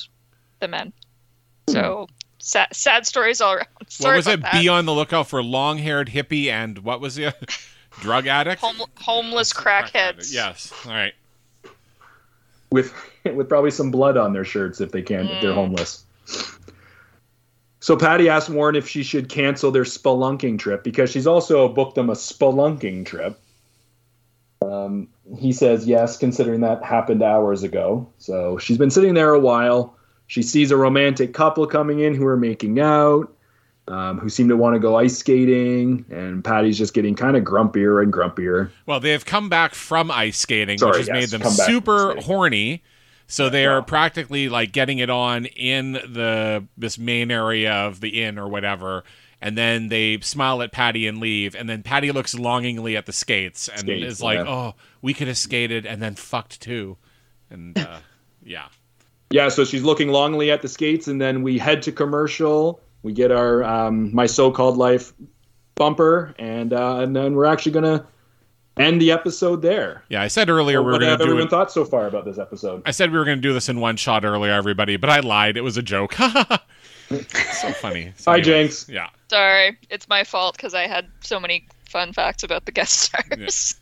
the 0.60 0.68
men. 0.68 0.92
So 1.68 2.06
sad, 2.38 2.68
sad 2.74 3.06
stories 3.06 3.40
all 3.40 3.54
around. 3.54 3.66
what 3.78 3.90
Sorry 3.90 4.16
was 4.16 4.26
it? 4.26 4.42
that. 4.42 4.52
Be 4.52 4.68
on 4.68 4.84
the 4.84 4.92
lookout 4.92 5.28
for 5.28 5.42
long-haired 5.42 6.08
hippie 6.08 6.46
and 6.48 6.78
what 6.80 7.00
was 7.00 7.14
the 7.14 7.34
drug 8.00 8.26
addict? 8.26 8.60
Home, 8.60 8.76
homeless 9.00 9.52
crackheads. 9.52 10.32
Yes. 10.32 10.72
All 10.84 10.92
right. 10.92 11.14
with 12.70 12.92
with 13.24 13.48
probably 13.48 13.70
some 13.70 13.90
blood 13.90 14.16
on 14.16 14.32
their 14.34 14.44
shirts 14.44 14.80
if 14.80 14.92
they 14.92 15.02
can't 15.02 15.30
if 15.30 15.40
they're 15.40 15.52
Mm. 15.52 15.54
homeless. 15.54 16.04
So 17.80 17.96
Patty 17.96 18.28
asked 18.30 18.48
Warren 18.48 18.76
if 18.76 18.88
she 18.88 19.02
should 19.02 19.28
cancel 19.28 19.70
their 19.70 19.84
spelunking 19.84 20.58
trip 20.58 20.82
because 20.84 21.10
she's 21.10 21.26
also 21.26 21.68
booked 21.68 21.94
them 21.96 22.08
a 22.08 22.14
spelunking 22.14 23.04
trip. 23.04 23.38
Um, 24.62 25.08
he 25.38 25.52
says 25.52 25.86
yes, 25.86 26.16
considering 26.16 26.60
that 26.60 26.84
happened 26.84 27.22
hours 27.22 27.62
ago. 27.62 28.08
So 28.18 28.58
she's 28.58 28.78
been 28.78 28.90
sitting 28.90 29.14
there 29.14 29.32
a 29.32 29.40
while. 29.40 29.96
She 30.26 30.42
sees 30.42 30.70
a 30.70 30.76
romantic 30.76 31.34
couple 31.34 31.66
coming 31.66 32.00
in 32.00 32.14
who 32.14 32.26
are 32.26 32.36
making 32.36 32.80
out, 32.80 33.34
um, 33.88 34.18
who 34.18 34.28
seem 34.28 34.48
to 34.48 34.56
want 34.56 34.74
to 34.74 34.80
go 34.80 34.96
ice 34.96 35.16
skating, 35.16 36.04
and 36.10 36.42
Patty's 36.42 36.78
just 36.78 36.94
getting 36.94 37.14
kind 37.14 37.36
of 37.36 37.44
grumpier 37.44 38.02
and 38.02 38.12
grumpier. 38.12 38.70
Well, 38.86 39.00
they 39.00 39.10
have 39.10 39.24
come 39.24 39.48
back 39.48 39.74
from 39.74 40.10
ice 40.10 40.38
skating, 40.38 40.78
Sorry, 40.78 40.90
which 40.92 40.98
has 40.98 41.08
yes, 41.08 41.14
made 41.14 41.28
them 41.28 41.42
come 41.42 41.56
back 41.56 41.66
from 41.66 41.74
super 41.74 42.20
horny. 42.20 42.82
So 43.26 43.48
they 43.48 43.64
are 43.64 43.78
yeah. 43.78 43.84
practically 43.84 44.48
like 44.48 44.72
getting 44.72 44.98
it 44.98 45.08
on 45.08 45.46
in 45.46 45.92
the 45.92 46.66
this 46.76 46.98
main 46.98 47.30
area 47.30 47.72
of 47.72 48.00
the 48.00 48.22
inn 48.22 48.38
or 48.38 48.48
whatever, 48.48 49.04
and 49.44 49.58
then 49.58 49.88
they 49.88 50.18
smile 50.20 50.62
at 50.62 50.72
Patty 50.72 51.06
and 51.06 51.18
leave, 51.18 51.54
and 51.54 51.68
then 51.68 51.82
Patty 51.82 52.10
looks 52.12 52.34
longingly 52.34 52.96
at 52.96 53.04
the 53.04 53.12
skates 53.12 53.68
and 53.68 53.80
Skates, 53.80 54.14
is 54.14 54.22
like, 54.22 54.38
yeah. 54.38 54.48
"Oh, 54.48 54.74
we 55.02 55.12
could 55.12 55.28
have 55.28 55.36
skated 55.36 55.84
and 55.84 56.00
then 56.00 56.14
fucked 56.14 56.62
too," 56.62 56.96
and 57.50 57.78
uh, 57.78 57.98
yeah, 58.42 58.68
Yeah, 59.28 59.50
so 59.50 59.66
she's 59.66 59.82
looking 59.82 60.08
longingly 60.08 60.50
at 60.50 60.62
the 60.62 60.68
skates, 60.68 61.08
and 61.08 61.20
then 61.20 61.42
we 61.42 61.58
head 61.58 61.82
to 61.82 61.92
commercial. 61.92 62.80
We 63.02 63.12
get 63.12 63.30
our 63.30 63.62
um, 63.62 64.14
my 64.14 64.24
so-called 64.24 64.78
life 64.78 65.12
bumper, 65.74 66.34
and 66.38 66.72
uh, 66.72 67.00
and 67.00 67.14
then 67.14 67.34
we're 67.34 67.44
actually 67.44 67.72
gonna 67.72 68.06
end 68.78 68.98
the 68.98 69.12
episode 69.12 69.60
there. 69.60 70.04
yeah. 70.08 70.22
I 70.22 70.28
said 70.28 70.48
earlier 70.48 70.80
we 70.80 70.86
were 70.86 70.92
what 70.92 71.00
going 71.00 71.10
have 71.10 71.18
to 71.18 71.26
do 71.26 71.30
everyone 71.32 71.50
thought 71.50 71.70
so 71.70 71.84
far 71.84 72.06
about 72.06 72.24
this 72.24 72.38
episode? 72.38 72.82
I 72.86 72.92
said 72.92 73.12
we 73.12 73.18
were 73.18 73.26
going 73.26 73.38
to 73.38 73.42
do 73.42 73.52
this 73.52 73.68
in 73.68 73.78
one 73.78 73.96
shot 73.96 74.24
earlier, 74.24 74.52
everybody, 74.52 74.96
but 74.96 75.10
I 75.10 75.20
lied. 75.20 75.58
It 75.58 75.60
was 75.60 75.76
a 75.76 75.82
joke. 75.82 76.16
so 77.08 77.72
funny. 77.72 78.12
So 78.18 78.30
Hi, 78.30 78.38
anyways, 78.38 78.46
Jenks. 78.46 78.88
Yeah. 78.88 79.08
Sorry, 79.28 79.76
it's 79.90 80.08
my 80.08 80.24
fault 80.24 80.56
because 80.56 80.74
I 80.74 80.86
had 80.86 81.06
so 81.20 81.38
many 81.40 81.66
fun 81.88 82.12
facts 82.12 82.42
about 82.42 82.66
the 82.66 82.72
guest 82.72 83.00
stars. 83.00 83.76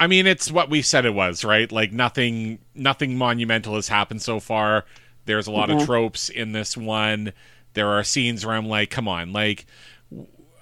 I 0.00 0.06
mean, 0.06 0.26
it's 0.26 0.50
what 0.50 0.70
we 0.70 0.82
said 0.82 1.04
it 1.06 1.14
was, 1.14 1.44
right? 1.44 1.70
Like 1.70 1.92
nothing, 1.92 2.60
nothing 2.74 3.18
monumental 3.18 3.74
has 3.74 3.88
happened 3.88 4.22
so 4.22 4.38
far. 4.38 4.84
There's 5.24 5.46
a 5.46 5.50
lot 5.50 5.70
of 5.70 5.78
mm-hmm. 5.78 5.86
tropes 5.86 6.28
in 6.28 6.52
this 6.52 6.76
one. 6.76 7.32
There 7.74 7.88
are 7.88 8.04
scenes 8.04 8.46
where 8.46 8.54
I'm 8.54 8.66
like, 8.66 8.90
come 8.90 9.08
on, 9.08 9.32
like, 9.32 9.66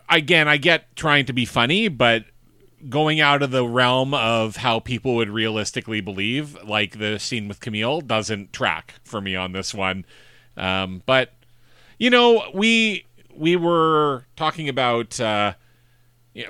again, 0.08 0.48
I 0.48 0.56
get 0.56 0.96
trying 0.96 1.26
to 1.26 1.32
be 1.32 1.44
funny, 1.44 1.88
but 1.88 2.24
going 2.88 3.20
out 3.20 3.42
of 3.42 3.50
the 3.50 3.66
realm 3.66 4.14
of 4.14 4.56
how 4.56 4.80
people 4.80 5.14
would 5.16 5.30
realistically 5.30 6.00
believe, 6.00 6.62
like 6.64 6.98
the 6.98 7.18
scene 7.18 7.48
with 7.48 7.60
Camille, 7.60 8.00
doesn't 8.00 8.52
track 8.52 8.94
for 9.04 9.20
me 9.20 9.34
on 9.34 9.52
this 9.52 9.74
one. 9.74 10.04
Um, 10.56 11.02
but 11.06 11.32
you 11.98 12.10
know, 12.10 12.44
we 12.54 13.06
we 13.34 13.56
were 13.56 14.24
talking 14.36 14.68
about. 14.68 15.20
Uh, 15.20 15.54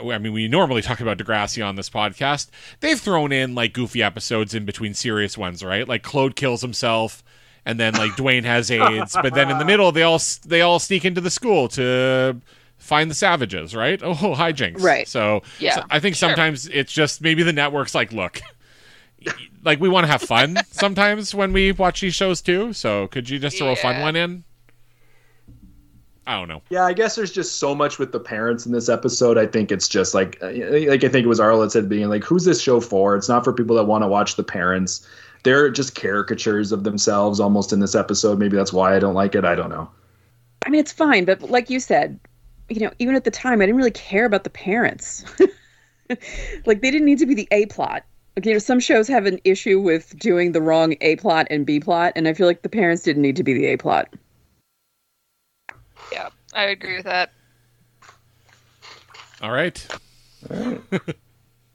I 0.02 0.18
mean, 0.18 0.32
we 0.32 0.48
normally 0.48 0.82
talk 0.82 0.98
about 0.98 1.16
Degrassi 1.16 1.64
on 1.64 1.76
this 1.76 1.88
podcast. 1.88 2.50
They've 2.80 2.98
thrown 2.98 3.30
in 3.30 3.54
like 3.54 3.72
goofy 3.72 4.02
episodes 4.02 4.52
in 4.52 4.64
between 4.64 4.94
serious 4.94 5.38
ones, 5.38 5.62
right? 5.62 5.86
Like 5.86 6.02
Claude 6.02 6.34
kills 6.34 6.60
himself, 6.60 7.22
and 7.64 7.78
then 7.78 7.94
like 7.94 8.12
Dwayne 8.12 8.44
has 8.44 8.70
AIDS, 8.70 9.16
but 9.22 9.34
then 9.34 9.50
in 9.50 9.58
the 9.58 9.64
middle 9.64 9.92
they 9.92 10.02
all 10.02 10.20
they 10.44 10.60
all 10.60 10.78
sneak 10.78 11.04
into 11.04 11.20
the 11.20 11.30
school 11.30 11.68
to 11.68 12.40
find 12.86 13.10
the 13.10 13.14
savages, 13.14 13.74
right? 13.74 14.00
Oh, 14.02 14.14
hijinks, 14.36 14.82
Right. 14.82 15.06
So, 15.08 15.42
Yeah, 15.58 15.76
so 15.76 15.82
I 15.90 16.00
think 16.00 16.16
sure. 16.16 16.28
sometimes 16.28 16.68
it's 16.68 16.92
just 16.92 17.20
maybe 17.20 17.42
the 17.42 17.52
network's 17.52 17.94
like, 17.94 18.12
look. 18.12 18.40
Like 19.64 19.80
we 19.80 19.88
want 19.88 20.04
to 20.04 20.08
have 20.12 20.22
fun 20.22 20.58
sometimes 20.70 21.34
when 21.34 21.52
we 21.52 21.72
watch 21.72 22.00
these 22.00 22.14
shows 22.14 22.40
too. 22.40 22.72
So 22.72 23.08
could 23.08 23.28
you 23.28 23.38
just 23.40 23.58
throw 23.58 23.72
a 23.72 23.76
fun 23.76 24.00
one 24.00 24.14
in? 24.14 24.44
I 26.28 26.34
don't 26.38 26.48
know. 26.48 26.62
Yeah, 26.70 26.84
I 26.84 26.92
guess 26.92 27.14
there's 27.14 27.30
just 27.32 27.58
so 27.58 27.74
much 27.74 27.98
with 27.98 28.10
the 28.12 28.18
parents 28.18 28.66
in 28.66 28.72
this 28.72 28.88
episode. 28.88 29.38
I 29.38 29.46
think 29.46 29.70
it's 29.70 29.88
just 29.88 30.12
like, 30.12 30.38
uh, 30.42 30.50
like 30.50 31.04
I 31.04 31.08
think 31.08 31.24
it 31.24 31.28
was 31.28 31.38
Arla 31.38 31.70
said, 31.70 31.88
being 31.88 32.08
like, 32.08 32.24
"Who's 32.24 32.44
this 32.44 32.60
show 32.60 32.80
for?" 32.80 33.14
It's 33.16 33.28
not 33.28 33.44
for 33.44 33.52
people 33.52 33.76
that 33.76 33.84
want 33.84 34.02
to 34.02 34.08
watch 34.08 34.34
the 34.34 34.42
parents. 34.42 35.06
They're 35.44 35.70
just 35.70 35.94
caricatures 35.94 36.72
of 36.72 36.82
themselves 36.82 37.38
almost 37.38 37.72
in 37.72 37.78
this 37.78 37.94
episode. 37.94 38.40
Maybe 38.40 38.56
that's 38.56 38.72
why 38.72 38.96
I 38.96 38.98
don't 38.98 39.14
like 39.14 39.36
it. 39.36 39.44
I 39.44 39.54
don't 39.54 39.70
know. 39.70 39.88
I 40.64 40.68
mean, 40.68 40.80
it's 40.80 40.92
fine, 40.92 41.24
but 41.24 41.42
like 41.42 41.70
you 41.70 41.78
said, 41.78 42.18
you 42.68 42.80
know, 42.80 42.90
even 42.98 43.14
at 43.14 43.24
the 43.24 43.30
time, 43.30 43.60
I 43.60 43.66
didn't 43.66 43.76
really 43.76 43.90
care 43.90 44.24
about 44.24 44.44
the 44.44 44.50
parents. 44.50 45.24
like, 46.66 46.82
they 46.82 46.90
didn't 46.90 47.04
need 47.04 47.18
to 47.18 47.26
be 47.26 47.34
the 47.34 47.48
A 47.50 47.66
plot. 47.66 48.04
Like, 48.36 48.46
you 48.46 48.52
know, 48.52 48.58
some 48.58 48.80
shows 48.80 49.08
have 49.08 49.26
an 49.26 49.40
issue 49.44 49.80
with 49.80 50.18
doing 50.18 50.52
the 50.52 50.60
wrong 50.60 50.96
A 51.00 51.16
plot 51.16 51.46
and 51.50 51.64
B 51.64 51.80
plot, 51.80 52.12
and 52.16 52.28
I 52.28 52.34
feel 52.34 52.46
like 52.46 52.62
the 52.62 52.68
parents 52.68 53.02
didn't 53.02 53.22
need 53.22 53.36
to 53.36 53.42
be 53.42 53.54
the 53.54 53.66
A 53.66 53.76
plot. 53.78 54.12
yeah, 56.12 56.28
I 56.52 56.64
agree 56.64 56.96
with 56.96 57.04
that. 57.06 57.32
All 59.42 59.52
right. 59.52 59.86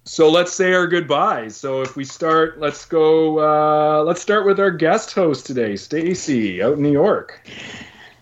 So 0.03 0.29
let's 0.29 0.51
say 0.51 0.73
our 0.73 0.87
goodbyes. 0.87 1.55
So 1.55 1.81
if 1.83 1.95
we 1.95 2.03
start, 2.03 2.59
let's 2.59 2.85
go. 2.85 3.39
Uh, 3.39 4.03
let's 4.03 4.21
start 4.21 4.45
with 4.45 4.59
our 4.59 4.71
guest 4.71 5.13
host 5.13 5.45
today, 5.45 5.75
Stacy, 5.75 6.61
out 6.61 6.73
in 6.73 6.81
New 6.81 6.91
York. 6.91 7.47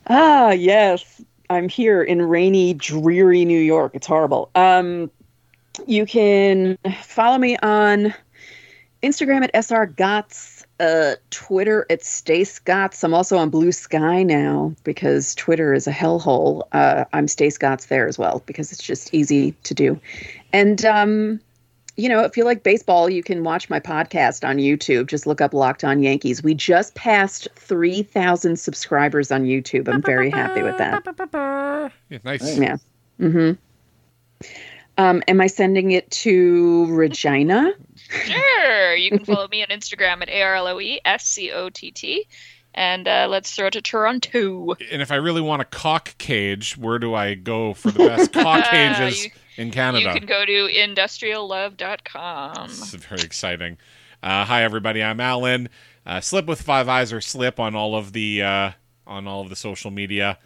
Ah, 0.07 0.51
yes. 0.51 1.21
I'm 1.49 1.69
here 1.69 2.03
in 2.03 2.21
rainy, 2.21 2.73
dreary 2.73 3.45
New 3.45 3.59
York. 3.59 3.93
It's 3.95 4.07
horrible. 4.07 4.51
Um, 4.55 5.09
you 5.87 6.05
can 6.05 6.77
follow 7.01 7.37
me 7.37 7.57
on 7.57 8.13
Instagram 9.01 9.43
at 9.43 9.53
srgotts, 9.53 10.65
uh, 10.79 11.15
Twitter 11.29 11.85
at 11.89 12.03
Stace 12.03 12.59
Gotts. 12.59 13.03
I'm 13.03 13.13
also 13.13 13.37
on 13.37 13.49
Bluesky 13.49 14.25
now 14.25 14.73
because 14.83 15.33
Twitter 15.35 15.73
is 15.73 15.87
a 15.87 15.91
hellhole. 15.91 16.63
Uh, 16.71 17.05
I'm 17.13 17.27
Stace 17.27 17.57
Gotts 17.57 17.87
there 17.87 18.07
as 18.07 18.17
well 18.17 18.43
because 18.45 18.71
it's 18.71 18.83
just 18.83 19.13
easy 19.13 19.53
to 19.63 19.73
do. 19.73 19.99
And 20.53 20.83
um, 20.85 21.39
you 21.99 22.07
know, 22.07 22.21
if 22.21 22.37
you 22.37 22.45
like 22.45 22.63
baseball, 22.63 23.09
you 23.09 23.21
can 23.21 23.43
watch 23.43 23.69
my 23.69 23.79
podcast 23.79 24.47
on 24.47 24.57
YouTube. 24.57 25.07
Just 25.07 25.27
look 25.27 25.41
up 25.41 25.53
Locked 25.53 25.83
On 25.83 26.01
Yankees. 26.01 26.41
We 26.41 26.53
just 26.53 26.95
passed 26.95 27.47
3,000 27.55 28.57
subscribers 28.57 29.31
on 29.31 29.43
YouTube. 29.43 29.91
I'm 29.93 30.01
very 30.01 30.29
happy 30.29 30.61
with 30.61 30.77
that. 30.77 31.91
Yeah, 32.09 32.19
nice. 32.23 32.57
Yeah. 32.57 32.77
Mm-hmm. 33.19 33.51
Um, 34.97 35.23
am 35.27 35.41
I 35.41 35.47
sending 35.47 35.91
it 35.91 36.09
to 36.11 36.85
Regina? 36.87 37.73
Sure. 38.09 38.95
You 38.95 39.11
can 39.11 39.25
follow 39.25 39.47
me 39.49 39.61
on 39.61 39.67
Instagram 39.67 40.21
at 40.21 40.29
A 40.29 40.41
R 40.41 40.55
L 40.55 40.67
O 40.67 40.79
E 40.79 41.01
S 41.03 41.25
C 41.25 41.51
O 41.51 41.69
T 41.69 41.91
T. 41.91 42.27
And 42.73 43.07
uh, 43.07 43.27
let's 43.29 43.53
throw 43.55 43.67
it 43.67 43.73
to 43.73 43.81
Toronto. 43.81 44.73
And 44.91 45.01
if 45.01 45.11
I 45.11 45.15
really 45.15 45.41
want 45.41 45.61
a 45.61 45.65
cock 45.65 46.17
cage, 46.17 46.77
where 46.77 46.99
do 46.99 47.13
I 47.13 47.33
go 47.33 47.73
for 47.73 47.91
the 47.91 47.99
best 48.07 48.31
cock 48.33 48.65
cages 48.69 49.25
You- 49.25 49.31
in 49.57 49.71
Canada? 49.71 50.05
You 50.13 50.19
can 50.19 50.25
go 50.27 50.45
to 50.45 50.69
industriallove.com. 50.71 52.67
This 52.67 52.93
is 52.93 53.03
very 53.05 53.21
exciting. 53.21 53.77
Uh, 54.21 54.45
hi 54.45 54.63
everybody, 54.63 55.01
I'm 55.03 55.19
Alan. 55.19 55.69
Uh, 56.05 56.19
slip 56.21 56.45
with 56.45 56.61
five 56.61 56.87
eyes 56.89 57.11
or 57.13 57.21
slip 57.21 57.59
on 57.59 57.75
all 57.75 57.95
of 57.95 58.13
the 58.13 58.41
uh, 58.43 58.71
on 59.07 59.27
all 59.27 59.41
of 59.41 59.49
the 59.49 59.55
social 59.55 59.91
media. 59.91 60.37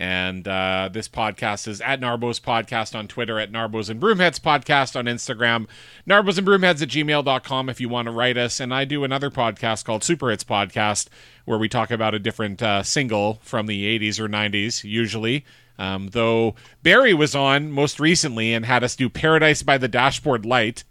And 0.00 0.48
uh, 0.48 0.88
this 0.90 1.10
podcast 1.10 1.68
is 1.68 1.82
at 1.82 2.00
Narbos 2.00 2.40
Podcast 2.40 2.98
on 2.98 3.06
Twitter, 3.06 3.38
at 3.38 3.52
Narbos 3.52 3.90
and 3.90 4.00
Broomheads 4.00 4.40
Podcast 4.40 4.96
on 4.96 5.04
Instagram, 5.04 5.66
Narbos 6.08 6.38
and 6.38 6.46
Broomheads 6.46 6.80
at 6.80 6.88
gmail.com 6.88 7.68
if 7.68 7.82
you 7.82 7.90
want 7.90 8.06
to 8.06 8.12
write 8.12 8.38
us. 8.38 8.60
And 8.60 8.72
I 8.72 8.86
do 8.86 9.04
another 9.04 9.30
podcast 9.30 9.84
called 9.84 10.02
Super 10.02 10.30
Hits 10.30 10.42
Podcast, 10.42 11.08
where 11.44 11.58
we 11.58 11.68
talk 11.68 11.90
about 11.90 12.14
a 12.14 12.18
different 12.18 12.62
uh, 12.62 12.82
single 12.82 13.40
from 13.42 13.66
the 13.66 13.98
80s 13.98 14.18
or 14.18 14.26
90s, 14.26 14.84
usually. 14.84 15.44
Um, 15.78 16.08
though 16.08 16.54
Barry 16.82 17.12
was 17.12 17.34
on 17.34 17.70
most 17.70 18.00
recently 18.00 18.54
and 18.54 18.64
had 18.64 18.82
us 18.82 18.96
do 18.96 19.10
Paradise 19.10 19.62
by 19.62 19.76
the 19.76 19.88
Dashboard 19.88 20.46
Light 20.46 20.82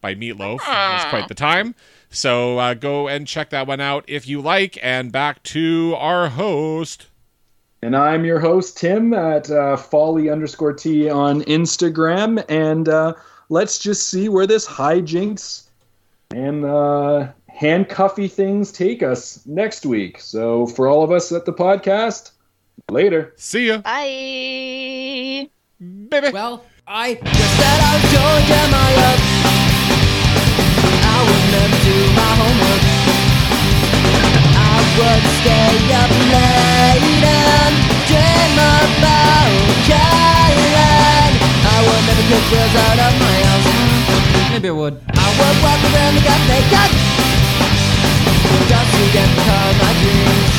by 0.00 0.14
Meatloaf. 0.14 0.54
It 0.54 0.94
was 0.94 1.10
quite 1.10 1.28
the 1.28 1.34
time. 1.34 1.74
So 2.08 2.56
uh, 2.58 2.72
go 2.72 3.08
and 3.08 3.26
check 3.26 3.50
that 3.50 3.66
one 3.66 3.82
out 3.82 4.06
if 4.08 4.26
you 4.26 4.40
like. 4.40 4.78
And 4.82 5.12
back 5.12 5.42
to 5.42 5.94
our 5.98 6.30
host. 6.30 7.07
And 7.82 7.96
I'm 7.96 8.24
your 8.24 8.40
host, 8.40 8.76
Tim, 8.76 9.14
at 9.14 9.50
uh, 9.50 9.76
folly 9.76 10.30
underscore 10.30 10.72
T 10.72 11.08
on 11.08 11.42
Instagram. 11.42 12.44
And 12.48 12.88
uh, 12.88 13.14
let's 13.48 13.78
just 13.78 14.10
see 14.10 14.28
where 14.28 14.46
this 14.46 14.66
hijinks 14.66 15.68
and 16.34 16.64
uh, 16.64 17.28
handcuffy 17.48 18.26
things 18.28 18.72
take 18.72 19.02
us 19.02 19.46
next 19.46 19.86
week. 19.86 20.20
So 20.20 20.66
for 20.66 20.88
all 20.88 21.04
of 21.04 21.12
us 21.12 21.30
at 21.30 21.44
the 21.44 21.52
podcast, 21.52 22.32
later. 22.90 23.32
See 23.36 23.68
ya, 23.68 23.78
Bye. 23.78 25.50
baby. 25.80 26.30
Well, 26.32 26.64
I 26.86 27.14
just 27.14 27.56
said 27.56 27.80
I 27.80 27.94
was 27.94 28.04
Georgia 28.12 28.62
my 28.72 28.90
love. 28.96 29.20
I 31.04 31.18
would 31.26 31.44
never 31.52 31.78
do 31.84 31.96
my 32.16 32.30
homework 32.36 32.97
would 34.98 35.24
stay 35.38 35.78
up 35.94 36.10
late 36.34 37.22
and 37.22 37.74
dream 38.10 38.58
about 38.58 39.50
Caroline. 39.86 41.34
I 41.38 41.78
would 41.86 42.02
never 42.08 42.24
my 43.22 43.36
house. 43.46 43.70
Maybe 44.50 44.68
I 44.68 44.74
would. 44.74 44.96
I 45.14 45.28
would 45.38 45.56
walk 45.62 45.80
around 45.86 46.14
the 46.18 46.22
cafe 46.26 46.58
cut. 46.74 46.90
Just 48.66 48.90
to 48.90 49.04
get 49.14 49.30
caught 49.46 49.74
my 49.78 49.92
dreams. 50.02 50.50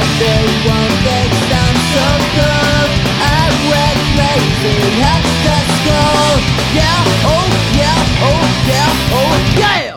Everyone 0.00 0.92
thinks 1.04 1.40
I'm 1.60 1.76
so 1.92 2.06
good. 2.40 2.88
I 3.20 3.44
went 3.68 4.00
crazy 4.16 4.80
at 5.12 5.22
the 5.44 5.58
school. 5.76 6.28
Yeah, 6.72 7.04
oh 7.32 7.46
yeah, 7.76 8.00
oh 8.24 8.42
yeah, 8.64 8.88
oh 9.12 9.34
yeah. 9.60 9.95